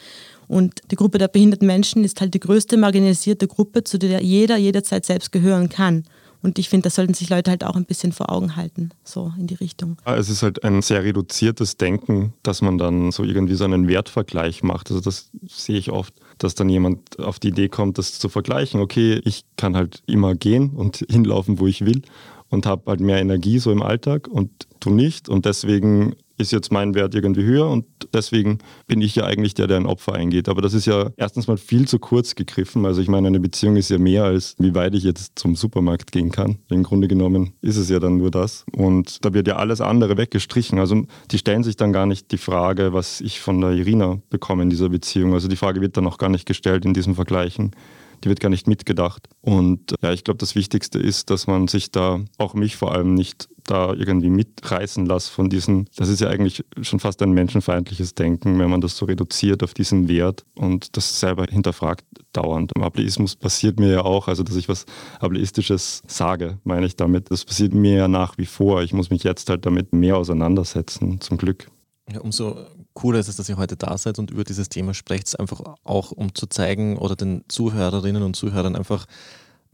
Und 0.47 0.83
die 0.91 0.97
Gruppe 0.97 1.19
der 1.19 1.29
behinderten 1.29 1.67
Menschen 1.67 2.05
ist 2.05 2.21
halt 2.21 2.35
die 2.35 2.41
größte 2.41 2.77
marginalisierte 2.77 3.49
Gruppe, 3.49 3.85
zu 3.85 3.99
der 3.99 4.23
jeder 4.23 4.57
jederzeit 4.57 5.07
selbst 5.07 5.33
gehören 5.33 5.69
kann. 5.69 6.05
Und 6.45 6.59
ich 6.59 6.69
finde, 6.69 6.85
das 6.85 6.97
sollten 6.97 7.15
sich 7.15 7.31
Leute 7.31 7.51
halt 7.51 7.65
auch 7.65 7.75
ein 7.75 7.87
bisschen 7.87 8.13
vor 8.13 8.31
Augen 8.31 8.55
halten, 8.55 8.91
so 9.03 9.33
in 9.39 9.47
die 9.47 9.55
Richtung. 9.55 9.97
Ah, 10.05 10.17
es 10.17 10.29
ist 10.29 10.43
halt 10.43 10.63
ein 10.63 10.83
sehr 10.83 11.03
reduziertes 11.03 11.79
Denken, 11.79 12.35
dass 12.43 12.61
man 12.61 12.77
dann 12.77 13.13
so 13.13 13.25
irgendwie 13.25 13.55
so 13.55 13.65
einen 13.65 13.89
Wertvergleich 13.89 14.63
macht. 14.63 14.91
Also 14.91 15.01
das 15.01 15.31
sehe 15.49 15.79
ich 15.79 15.91
oft, 15.91 16.13
dass 16.37 16.55
dann 16.55 16.69
jemand 16.69 17.19
auf 17.19 17.39
die 17.39 17.49
Idee 17.49 17.71
kommt, 17.71 17.97
das 17.97 18.19
zu 18.19 18.29
vergleichen. 18.29 18.83
Okay, 18.83 19.23
ich 19.25 19.47
kann 19.57 19.75
halt 19.75 20.03
immer 20.05 20.35
gehen 20.35 20.75
und 20.75 20.99
hinlaufen, 21.11 21.59
wo 21.59 21.67
ich 21.67 21.87
will 21.87 22.03
und 22.51 22.67
habe 22.67 22.91
halt 22.91 23.01
mehr 23.01 23.21
Energie 23.21 23.59
so 23.59 23.73
im 23.73 23.83
Alltag 23.83 24.29
und 24.29 24.51
du 24.81 24.91
nicht. 24.91 25.31
Und 25.31 25.47
deswegen 25.47 26.15
ist 26.37 26.53
jetzt 26.53 26.73
mein 26.73 26.95
Wert 26.95 27.15
irgendwie 27.15 27.45
höher 27.45 27.69
und 27.69 27.85
deswegen 28.13 28.59
bin 28.87 29.01
ich 29.01 29.15
ja 29.15 29.25
eigentlich 29.25 29.55
der, 29.55 29.67
der 29.67 29.77
ein 29.77 29.87
Opfer 29.87 30.15
eingeht. 30.15 30.49
Aber 30.49 30.63
das 30.63 30.75
ist 30.75 30.87
ja 30.87 31.11
erstens 31.17 31.47
mal 31.47 31.57
viel 31.57 31.87
zu 31.87 31.99
kurz 31.99 32.35
gegriffen. 32.35 32.87
Also 32.87 33.01
ich 33.01 33.09
meine, 33.09 33.29
eine 33.29 33.41
Beziehung 33.41 33.77
ist 33.77 33.91
ja 33.91 33.99
mehr 33.99 34.25
als 34.25 34.57
wie 34.59 34.75
weit 34.75 34.95
ich 34.95 35.05
jetzt 35.05 35.39
zum 35.39 35.55
Supermarkt 35.57 36.13
gehen 36.13 36.31
kann. 36.31 36.59
Im 36.71 36.83
Grunde 36.83 37.09
genommen 37.09 37.53
ist 37.61 37.77
es 37.77 37.89
ja 37.89 38.01
dann 38.01 38.19
nur 38.19 38.31
das. 38.31 38.65
Und 38.73 39.25
da 39.25 39.33
wird 39.33 39.47
ja 39.47 39.57
alles 39.57 39.81
andere 39.81 40.17
weggestrichen. 40.17 40.79
Also 40.79 41.05
die 41.31 41.39
stellen 41.39 41.63
sich 41.63 41.77
dann 41.77 41.93
gar 41.93 42.07
nicht 42.07 42.33
die 42.33 42.39
Frage, 42.39 42.93
was 42.93 43.21
ich 43.21 43.41
von 43.41 43.61
der 43.61 43.71
Irina 43.71 44.21
bekomme 44.31 44.65
in 44.65 44.71
dieser 44.71 44.89
Beziehung. 44.89 45.35
Also 45.35 45.49
die 45.49 45.57
Frage 45.57 45.81
wird 45.81 45.97
dann 45.97 46.07
auch 46.07 46.19
gar 46.19 46.31
nicht 46.31 46.47
gestellt 46.47 46.85
in 46.85 46.95
diesem 46.95 47.15
Vergleichen 47.15 47.73
die 48.23 48.29
wird 48.29 48.41
gar 48.41 48.49
nicht 48.49 48.67
mitgedacht. 48.67 49.29
Und 49.41 49.95
ja, 50.03 50.13
ich 50.13 50.25
glaube, 50.25 50.39
das 50.39 50.55
Wichtigste 50.55 50.99
ist, 50.99 51.31
dass 51.31 51.47
man 51.47 51.69
sich 51.69 51.91
da, 51.91 52.21
auch 52.39 52.55
mich 52.55 52.77
vor 52.77 52.93
allem, 52.93 53.15
nicht 53.15 53.49
da 53.67 53.93
irgendwie 53.95 54.31
mitreißen 54.31 55.07
lässt 55.07 55.31
von 55.31 55.49
diesen, 55.49 55.89
das 55.97 56.09
ist 56.09 56.21
ja 56.21 56.29
eigentlich 56.29 56.65
schon 56.83 57.01
fast 57.01 57.23
ein 57.23 57.33
menschenfeindliches 57.33 58.15
Denken, 58.15 58.59
wenn 58.59 58.71
man 58.71 58.81
das 58.81 58.97
so 58.97 59.07
reduziert 59.07 59.63
auf 59.63 59.75
diesen 59.75 60.09
Wert 60.09 60.45
und 60.55 60.97
das 60.97 61.19
selber 61.19 61.47
hinterfragt 61.51 62.05
dauernd. 62.33 62.73
Im 62.77 62.83
Ableismus 62.83 63.37
passiert 63.37 63.81
mir 63.81 63.91
ja 63.91 64.03
auch, 64.03 64.29
also 64.29 64.43
dass 64.43 64.57
ich 64.57 64.69
was 64.69 64.85
Ableistisches 65.19 66.03
sage, 66.07 66.59
meine 66.65 66.87
ich 66.87 66.97
damit. 66.97 67.31
Das 67.31 67.45
passiert 67.45 67.75
mir 67.75 67.97
ja 67.97 68.09
nach 68.09 68.39
wie 68.39 68.47
vor. 68.47 68.83
Ich 68.83 68.93
muss 68.93 69.11
mich 69.11 69.25
jetzt 69.25 69.49
halt 69.49 69.65
damit 69.65 69.93
mehr 69.93 70.17
auseinandersetzen, 70.19 71.21
zum 71.21 71.39
Glück. 71.39 71.69
Ja, 72.13 72.21
umso 72.21 72.67
cooler 72.95 73.19
ist 73.19 73.29
es, 73.29 73.37
dass 73.37 73.49
ihr 73.49 73.57
heute 73.57 73.77
da 73.77 73.99
seid 73.99 74.19
und 74.19 74.31
über 74.31 74.45
dieses 74.45 74.69
Thema 74.69 74.95
sprecht, 74.95 75.39
einfach 75.39 75.61
auch 75.85 76.13
um 76.13 76.35
zu 76.35 76.47
zeigen 76.47 76.97
oder 76.97 77.17
den 77.17 77.45
Zuhörerinnen 77.49 78.23
und 78.23 78.37
Zuhörern 78.37 78.77
einfach, 78.77 79.07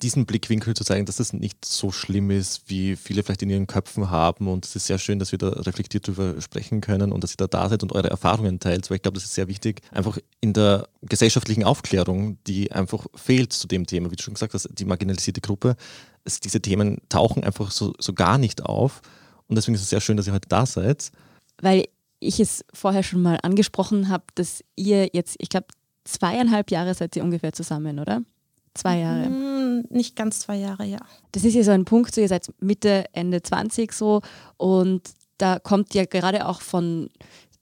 diesen 0.02 0.26
Blickwinkel 0.26 0.74
zu 0.74 0.85
zeigen, 0.85 1.06
dass 1.06 1.16
das 1.16 1.33
nicht 1.33 1.64
so 1.64 1.92
schlimm 1.92 2.30
ist, 2.30 2.62
wie 2.68 2.96
viele 2.96 3.22
vielleicht 3.22 3.42
in 3.42 3.50
ihren 3.50 3.66
Köpfen 3.66 4.11
haben. 4.11 4.48
Und 4.48 4.64
es 4.64 4.76
ist 4.76 4.87
sehr 4.87 4.98
schön, 4.98 5.18
dass 5.18 5.33
wir 5.33 5.38
da 5.38 5.50
reflektiert 5.50 6.09
darüber 6.09 6.40
sprechen 6.40 6.80
können 6.80 7.12
und 7.12 7.22
dass 7.22 7.33
ihr 7.33 7.37
da 7.37 7.46
da 7.46 7.68
seid 7.68 7.83
und 7.83 7.92
eure 7.92 8.11
Erfahrungen 8.11 8.61
teilt, 8.61 8.88
weil 8.90 8.96
ich 8.96 9.02
glaube, 9.02 9.16
das 9.16 9.24
ist 9.24 9.35
sehr 9.35 9.48
wichtig, 9.48 9.83
einfach 9.92 10.18
in 10.40 10.52
der 10.52 10.88
gesellschaftlichen 11.02 11.64
Aufklärung, 11.64 12.38
die 12.46 12.72
einfach 12.72 13.06
fehlt 13.14 13.52
zu 13.52 13.68
dem 13.68 13.87
Thema, 13.87 14.11
wie 14.11 14.16
du 14.16 14.22
schon 14.22 14.35
gesagt 14.35 14.54
hast, 14.54 14.68
die 14.72 14.85
marginalisierte 14.85 15.40
Gruppe. 15.40 15.76
Es, 16.24 16.40
diese 16.40 16.61
Themen 16.61 16.98
tauchen 17.09 17.44
einfach 17.44 17.70
so, 17.70 17.94
so 17.98 18.12
gar 18.12 18.38
nicht 18.38 18.64
auf. 18.64 19.02
Und 19.48 19.56
deswegen 19.56 19.74
ist 19.74 19.83
es 19.83 19.90
sehr 19.90 20.00
schön, 20.00 20.16
dass 20.16 20.26
ihr 20.26 20.33
heute 20.33 20.48
da 20.48 20.64
seid. 20.64 21.11
Weil 21.61 21.87
ich 22.20 22.38
es 22.38 22.64
vorher 22.72 23.02
schon 23.02 23.22
mal 23.22 23.38
angesprochen 23.42 24.09
habe, 24.09 24.24
dass 24.35 24.62
ihr 24.76 25.11
jetzt, 25.12 25.37
ich 25.38 25.48
glaube, 25.48 25.66
zweieinhalb 26.04 26.70
Jahre 26.70 26.94
seid 26.94 27.16
ihr 27.16 27.24
ungefähr 27.24 27.52
zusammen, 27.52 27.98
oder? 27.98 28.22
Zwei 28.74 29.00
Jahre. 29.00 29.24
Hm, 29.24 29.85
nicht 29.90 30.14
ganz 30.14 30.40
zwei 30.40 30.56
Jahre, 30.56 30.85
ja. 30.85 31.00
Das 31.33 31.44
ist 31.44 31.54
ja 31.54 31.62
so 31.64 31.72
ein 31.72 31.85
Punkt, 31.85 32.14
so 32.14 32.20
ihr 32.20 32.28
seid 32.28 32.52
Mitte, 32.61 33.06
Ende 33.12 33.42
20 33.42 33.92
so 33.92 34.22
und 34.56 35.02
da 35.38 35.59
kommt 35.59 35.94
ja 35.94 36.04
gerade 36.04 36.46
auch 36.46 36.61
von 36.61 37.11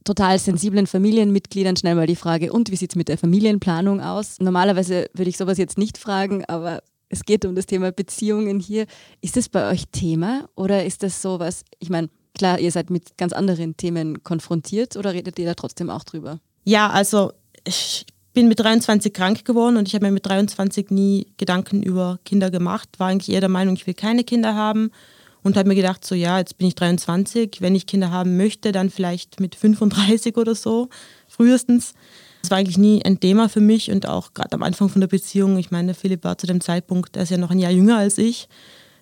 total 0.04 0.38
sensiblen 0.38 0.86
Familienmitgliedern 0.86 1.76
schnell 1.76 1.94
mal 1.94 2.06
die 2.06 2.16
Frage, 2.16 2.52
und 2.52 2.70
wie 2.70 2.76
sieht 2.76 2.92
es 2.92 2.96
mit 2.96 3.08
der 3.08 3.18
Familienplanung 3.18 4.00
aus? 4.00 4.38
Normalerweise 4.40 5.10
würde 5.12 5.28
ich 5.28 5.36
sowas 5.36 5.58
jetzt 5.58 5.78
nicht 5.78 5.98
fragen, 5.98 6.44
aber 6.46 6.82
es 7.08 7.24
geht 7.24 7.44
um 7.44 7.54
das 7.54 7.66
Thema 7.66 7.92
Beziehungen 7.92 8.58
hier. 8.58 8.86
Ist 9.20 9.36
das 9.36 9.48
bei 9.48 9.70
euch 9.70 9.84
Thema 9.92 10.48
oder 10.54 10.84
ist 10.84 11.02
das 11.02 11.22
so 11.22 11.38
was, 11.38 11.64
ich 11.78 11.90
meine, 11.90 12.08
klar, 12.38 12.58
ihr 12.58 12.72
seid 12.72 12.90
mit 12.90 13.18
ganz 13.18 13.32
anderen 13.32 13.76
Themen 13.76 14.22
konfrontiert 14.22 14.96
oder 14.96 15.12
redet 15.12 15.38
ihr 15.38 15.46
da 15.46 15.54
trotzdem 15.54 15.90
auch 15.90 16.04
drüber? 16.04 16.40
Ja, 16.64 16.88
also 16.90 17.32
ich 17.64 18.06
bin 18.32 18.48
mit 18.48 18.60
23 18.60 19.12
krank 19.12 19.44
geworden 19.44 19.76
und 19.76 19.88
ich 19.88 19.94
habe 19.94 20.06
mir 20.06 20.12
mit 20.12 20.26
23 20.26 20.90
nie 20.90 21.26
Gedanken 21.36 21.82
über 21.82 22.20
Kinder 22.24 22.50
gemacht. 22.50 22.88
War 22.98 23.08
eigentlich 23.08 23.34
eher 23.34 23.40
der 23.40 23.48
Meinung, 23.48 23.74
ich 23.74 23.86
will 23.86 23.94
keine 23.94 24.24
Kinder 24.24 24.54
haben 24.54 24.90
und 25.42 25.56
habe 25.56 25.68
mir 25.68 25.74
gedacht, 25.74 26.04
so 26.04 26.14
ja, 26.14 26.38
jetzt 26.38 26.58
bin 26.58 26.68
ich 26.68 26.74
23, 26.74 27.60
wenn 27.60 27.74
ich 27.74 27.86
Kinder 27.86 28.10
haben 28.10 28.36
möchte, 28.36 28.72
dann 28.72 28.90
vielleicht 28.90 29.40
mit 29.40 29.54
35 29.54 30.36
oder 30.36 30.54
so, 30.54 30.88
frühestens. 31.26 31.94
Das 32.42 32.50
war 32.50 32.58
eigentlich 32.58 32.78
nie 32.78 33.04
ein 33.04 33.18
Thema 33.18 33.48
für 33.48 33.60
mich 33.60 33.90
und 33.90 34.06
auch 34.06 34.32
gerade 34.32 34.52
am 34.52 34.62
Anfang 34.62 34.88
von 34.88 35.00
der 35.00 35.08
Beziehung. 35.08 35.58
Ich 35.58 35.70
meine, 35.70 35.94
Philipp 35.94 36.22
war 36.24 36.38
zu 36.38 36.46
dem 36.46 36.60
Zeitpunkt, 36.60 37.16
er 37.16 37.24
ist 37.24 37.30
ja 37.30 37.38
noch 37.38 37.50
ein 37.50 37.58
Jahr 37.58 37.72
jünger 37.72 37.98
als 37.98 38.18
ich. 38.18 38.48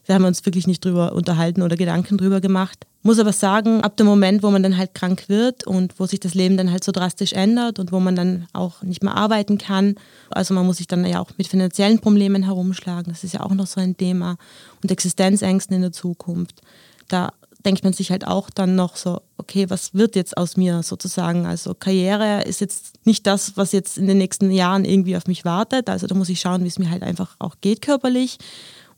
Wir 0.07 0.15
haben 0.15 0.25
uns 0.25 0.47
wirklich 0.47 0.67
nicht 0.67 0.85
drüber 0.85 1.13
unterhalten 1.13 1.63
oder 1.63 1.77
Gedanken 1.77 2.17
drüber 2.17 2.41
gemacht. 2.41 2.87
Muss 3.03 3.19
aber 3.19 3.33
sagen, 3.33 3.83
ab 3.83 3.97
dem 3.97 4.07
Moment, 4.07 4.43
wo 4.43 4.51
man 4.51 4.63
dann 4.63 4.77
halt 4.77 4.95
krank 4.95 5.29
wird 5.29 5.67
und 5.67 5.99
wo 5.99 6.07
sich 6.07 6.21
das 6.21 6.35
Leben 6.35 6.57
dann 6.57 6.71
halt 6.71 6.83
so 6.83 6.93
drastisch 6.93 7.33
ändert 7.33 7.79
und 7.79 7.93
wo 7.93 8.01
man 8.01 8.17
dann 8.17 8.47
auch 8.53 8.83
nicht 8.83 9.03
mehr 9.03 9.15
arbeiten 9.15 9.59
kann, 9.59 9.97
also 10.31 10.55
man 10.55 10.67
muss 10.67 10.79
sich 10.79 10.89
dann 10.89 11.05
ja 11.05 11.21
auch 11.21 11.31
mit 11.37 11.49
finanziellen 11.49 12.01
Problemen 12.01 12.45
herumschlagen, 12.45 13.13
das 13.13 13.23
ist 13.23 13.35
ja 13.35 13.43
auch 13.43 13.55
noch 13.55 13.67
so 13.67 13.81
ein 13.81 13.97
Thema 13.97 14.39
und 14.83 14.91
Existenzängsten 14.91 15.77
in 15.77 15.83
der 15.83 15.93
Zukunft. 15.93 16.63
Da 17.09 17.33
denkt 17.65 17.83
man 17.83 17.93
sich 17.93 18.11
halt 18.13 18.27
auch 18.27 18.49
dann 18.49 18.77
noch 18.77 18.97
so, 18.97 19.21
okay, 19.39 19.69
was 19.69 19.93
wird 19.93 20.15
jetzt 20.15 20.37
aus 20.37 20.57
mir 20.57 20.83
sozusagen? 20.83 21.47
Also 21.47 21.75
Karriere 21.75 22.45
ist 22.45 22.61
jetzt 22.61 23.05
nicht 23.05 23.27
das, 23.27 23.57
was 23.57 23.73
jetzt 23.73 23.99
in 23.99 24.07
den 24.07 24.19
nächsten 24.19 24.51
Jahren 24.53 24.85
irgendwie 24.85 25.17
auf 25.17 25.27
mich 25.27 25.45
wartet. 25.45 25.91
Also 25.91 26.07
da 26.07 26.15
muss 26.15 26.29
ich 26.29 26.41
schauen, 26.41 26.63
wie 26.63 26.69
es 26.69 26.79
mir 26.79 26.91
halt 26.91 27.03
einfach 27.03 27.35
auch 27.39 27.57
geht 27.61 27.83
körperlich. 27.83 28.39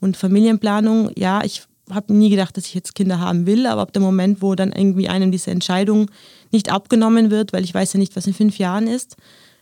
Und 0.00 0.16
Familienplanung, 0.16 1.10
ja, 1.16 1.42
ich 1.44 1.62
habe 1.90 2.12
nie 2.12 2.30
gedacht, 2.30 2.56
dass 2.56 2.66
ich 2.66 2.74
jetzt 2.74 2.94
Kinder 2.94 3.18
haben 3.18 3.46
will, 3.46 3.66
aber 3.66 3.82
ab 3.82 3.92
dem 3.92 4.02
Moment, 4.02 4.42
wo 4.42 4.54
dann 4.54 4.72
irgendwie 4.72 5.08
einem 5.08 5.32
diese 5.32 5.50
Entscheidung 5.50 6.10
nicht 6.52 6.70
abgenommen 6.70 7.30
wird, 7.30 7.52
weil 7.52 7.64
ich 7.64 7.74
weiß 7.74 7.94
ja 7.94 7.98
nicht, 7.98 8.14
was 8.16 8.26
in 8.26 8.34
fünf 8.34 8.58
Jahren 8.58 8.86
ist. 8.86 9.16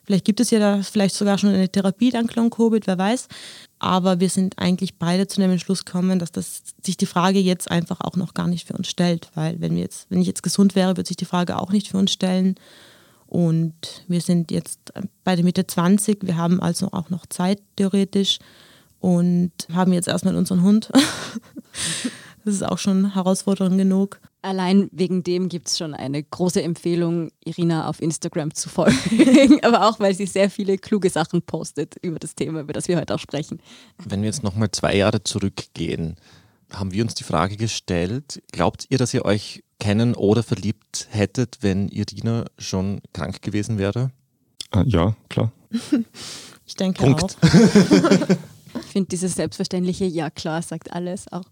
Vielleicht 0.04 0.24
gibt 0.24 0.38
es 0.38 0.50
ja 0.50 0.60
da 0.60 0.82
vielleicht 0.82 1.16
sogar 1.16 1.36
schon 1.36 1.50
eine 1.50 1.68
Therapie 1.68 2.10
dank 2.10 2.34
Long-Covid, 2.36 2.86
wer 2.86 2.96
weiß. 2.96 3.26
Aber 3.80 4.20
wir 4.20 4.30
sind 4.30 4.56
eigentlich 4.56 4.98
beide 4.98 5.26
zu 5.26 5.40
dem 5.40 5.50
Entschluss 5.50 5.84
gekommen, 5.84 6.20
dass 6.20 6.30
das, 6.30 6.62
sich 6.80 6.96
die 6.96 7.06
Frage 7.06 7.40
jetzt 7.40 7.68
einfach 7.70 8.00
auch 8.00 8.14
noch 8.14 8.32
gar 8.32 8.46
nicht 8.46 8.68
für 8.68 8.74
uns 8.74 8.88
stellt. 8.88 9.28
Weil 9.34 9.60
wenn, 9.60 9.74
wir 9.74 9.82
jetzt, 9.82 10.06
wenn 10.08 10.20
ich 10.20 10.28
jetzt 10.28 10.44
gesund 10.44 10.76
wäre, 10.76 10.96
würde 10.96 11.08
sich 11.08 11.16
die 11.16 11.24
Frage 11.24 11.58
auch 11.58 11.72
nicht 11.72 11.88
für 11.88 11.98
uns 11.98 12.12
stellen. 12.12 12.54
Und 13.26 13.74
wir 14.06 14.20
sind 14.20 14.52
jetzt 14.52 14.92
bei 15.24 15.34
der 15.34 15.44
Mitte 15.44 15.66
20, 15.66 16.18
wir 16.22 16.36
haben 16.36 16.62
also 16.62 16.92
auch 16.92 17.10
noch 17.10 17.26
Zeit 17.26 17.60
theoretisch 17.74 18.38
und 19.00 19.52
haben 19.72 19.92
jetzt 19.92 20.08
erstmal 20.08 20.36
unseren 20.36 20.62
Hund. 20.62 20.90
das 22.44 22.54
ist 22.54 22.62
auch 22.62 22.78
schon 22.78 23.14
Herausforderung 23.14 23.76
genug. 23.76 24.20
Allein 24.42 24.88
wegen 24.92 25.24
dem 25.24 25.48
gibt 25.48 25.68
es 25.68 25.78
schon 25.78 25.94
eine 25.94 26.22
große 26.22 26.62
Empfehlung, 26.62 27.30
Irina 27.44 27.88
auf 27.88 28.00
Instagram 28.00 28.54
zu 28.54 28.68
folgen, 28.68 29.58
aber 29.64 29.88
auch 29.88 29.98
weil 29.98 30.14
sie 30.14 30.26
sehr 30.26 30.50
viele 30.50 30.78
kluge 30.78 31.10
Sachen 31.10 31.42
postet 31.42 31.96
über 32.02 32.18
das 32.18 32.34
Thema, 32.34 32.60
über 32.60 32.72
das 32.72 32.86
wir 32.86 32.96
heute 32.96 33.14
auch 33.14 33.18
sprechen. 33.18 33.60
Wenn 33.98 34.22
wir 34.22 34.26
jetzt 34.26 34.44
nochmal 34.44 34.70
zwei 34.70 34.94
Jahre 34.96 35.24
zurückgehen, 35.24 36.16
haben 36.72 36.92
wir 36.92 37.02
uns 37.02 37.14
die 37.14 37.24
Frage 37.24 37.56
gestellt, 37.56 38.42
glaubt 38.52 38.86
ihr, 38.88 38.98
dass 38.98 39.14
ihr 39.14 39.24
euch 39.24 39.64
kennen 39.78 40.14
oder 40.14 40.42
verliebt 40.42 41.08
hättet, 41.10 41.58
wenn 41.60 41.88
Irina 41.88 42.44
schon 42.58 43.00
krank 43.12 43.42
gewesen 43.42 43.78
wäre? 43.78 44.10
Äh, 44.74 44.84
ja, 44.86 45.14
klar. 45.28 45.52
Ich 46.68 46.74
denke 46.74 47.00
Punkt. 47.00 47.22
auch. 47.22 48.36
Ich 48.80 48.92
finde 48.92 49.08
dieses 49.08 49.34
selbstverständliche 49.34 50.04
Ja 50.04 50.30
klar 50.30 50.62
sagt 50.62 50.92
alles. 50.92 51.30
Auch 51.32 51.44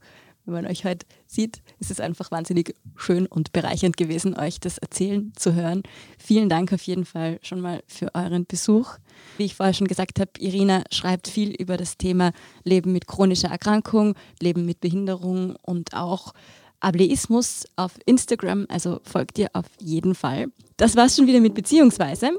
wenn 0.45 0.55
man 0.55 0.67
euch 0.67 0.85
heute 0.85 1.07
sieht, 1.27 1.63
ist 1.79 1.91
es 1.91 2.01
einfach 2.01 2.31
wahnsinnig 2.31 2.75
schön 2.97 3.27
und 3.27 3.53
bereichernd 3.53 3.97
gewesen, 3.97 4.39
euch 4.39 4.61
das 4.61 4.77
erzählen 4.79 5.33
zu 5.37 5.55
hören. 5.55 5.83
Vielen 6.19 6.49
Dank 6.49 6.73
auf 6.73 6.83
jeden 6.83 7.07
Fall 7.07 7.39
schon 7.43 7.61
mal 7.61 7.83
für 7.87 8.15
euren 8.15 8.45
Besuch. 8.45 8.99
Wie 9.39 9.45
ich 9.45 9.55
vorher 9.55 9.73
schon 9.73 9.89
gesagt 9.89 10.21
habe, 10.21 10.33
Irina 10.39 10.85
schreibt 10.91 11.29
viel 11.29 11.51
über 11.51 11.77
das 11.77 11.97
Thema 11.97 12.33
Leben 12.63 12.93
mit 12.93 13.07
chronischer 13.07 13.49
Erkrankung, 13.49 14.15
Leben 14.41 14.67
mit 14.67 14.81
Behinderung 14.81 15.57
und 15.63 15.95
auch 15.95 16.35
Ableismus 16.81 17.65
auf 17.77 17.93
Instagram, 18.07 18.67
also 18.69 19.01
folgt 19.05 19.39
ihr 19.39 19.49
auf 19.53 19.67
jeden 19.81 20.15
Fall. 20.15 20.47
Das 20.77 20.97
war's 20.97 21.17
schon 21.17 21.27
wieder 21.27 21.41
mit 21.41 21.55
Beziehungsweise. 21.55 22.31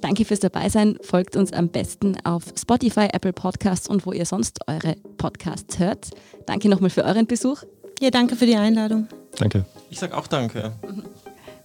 Danke 0.00 0.24
fürs 0.24 0.40
Dabeisein. 0.40 0.98
Folgt 1.02 1.36
uns 1.36 1.52
am 1.52 1.68
besten 1.68 2.16
auf 2.24 2.44
Spotify, 2.58 3.08
Apple 3.12 3.32
Podcasts 3.32 3.88
und 3.88 4.06
wo 4.06 4.12
ihr 4.12 4.26
sonst 4.26 4.60
eure 4.68 4.96
Podcasts 5.16 5.78
hört. 5.78 6.10
Danke 6.46 6.68
nochmal 6.68 6.90
für 6.90 7.04
euren 7.04 7.26
Besuch. 7.26 7.62
Ja, 8.00 8.10
danke 8.10 8.36
für 8.36 8.46
die 8.46 8.56
Einladung. 8.56 9.08
Danke. 9.36 9.64
Ich 9.90 9.98
sag 9.98 10.12
auch 10.12 10.26
danke. 10.26 10.72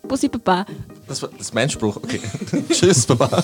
Bussi 0.08 0.30
Papa. 0.30 0.66
Das, 1.08 1.22
war, 1.22 1.30
das 1.30 1.42
ist 1.42 1.54
mein 1.54 1.70
Spruch. 1.70 1.98
Okay. 1.98 2.20
Tschüss, 2.70 3.06
Baba. 3.06 3.44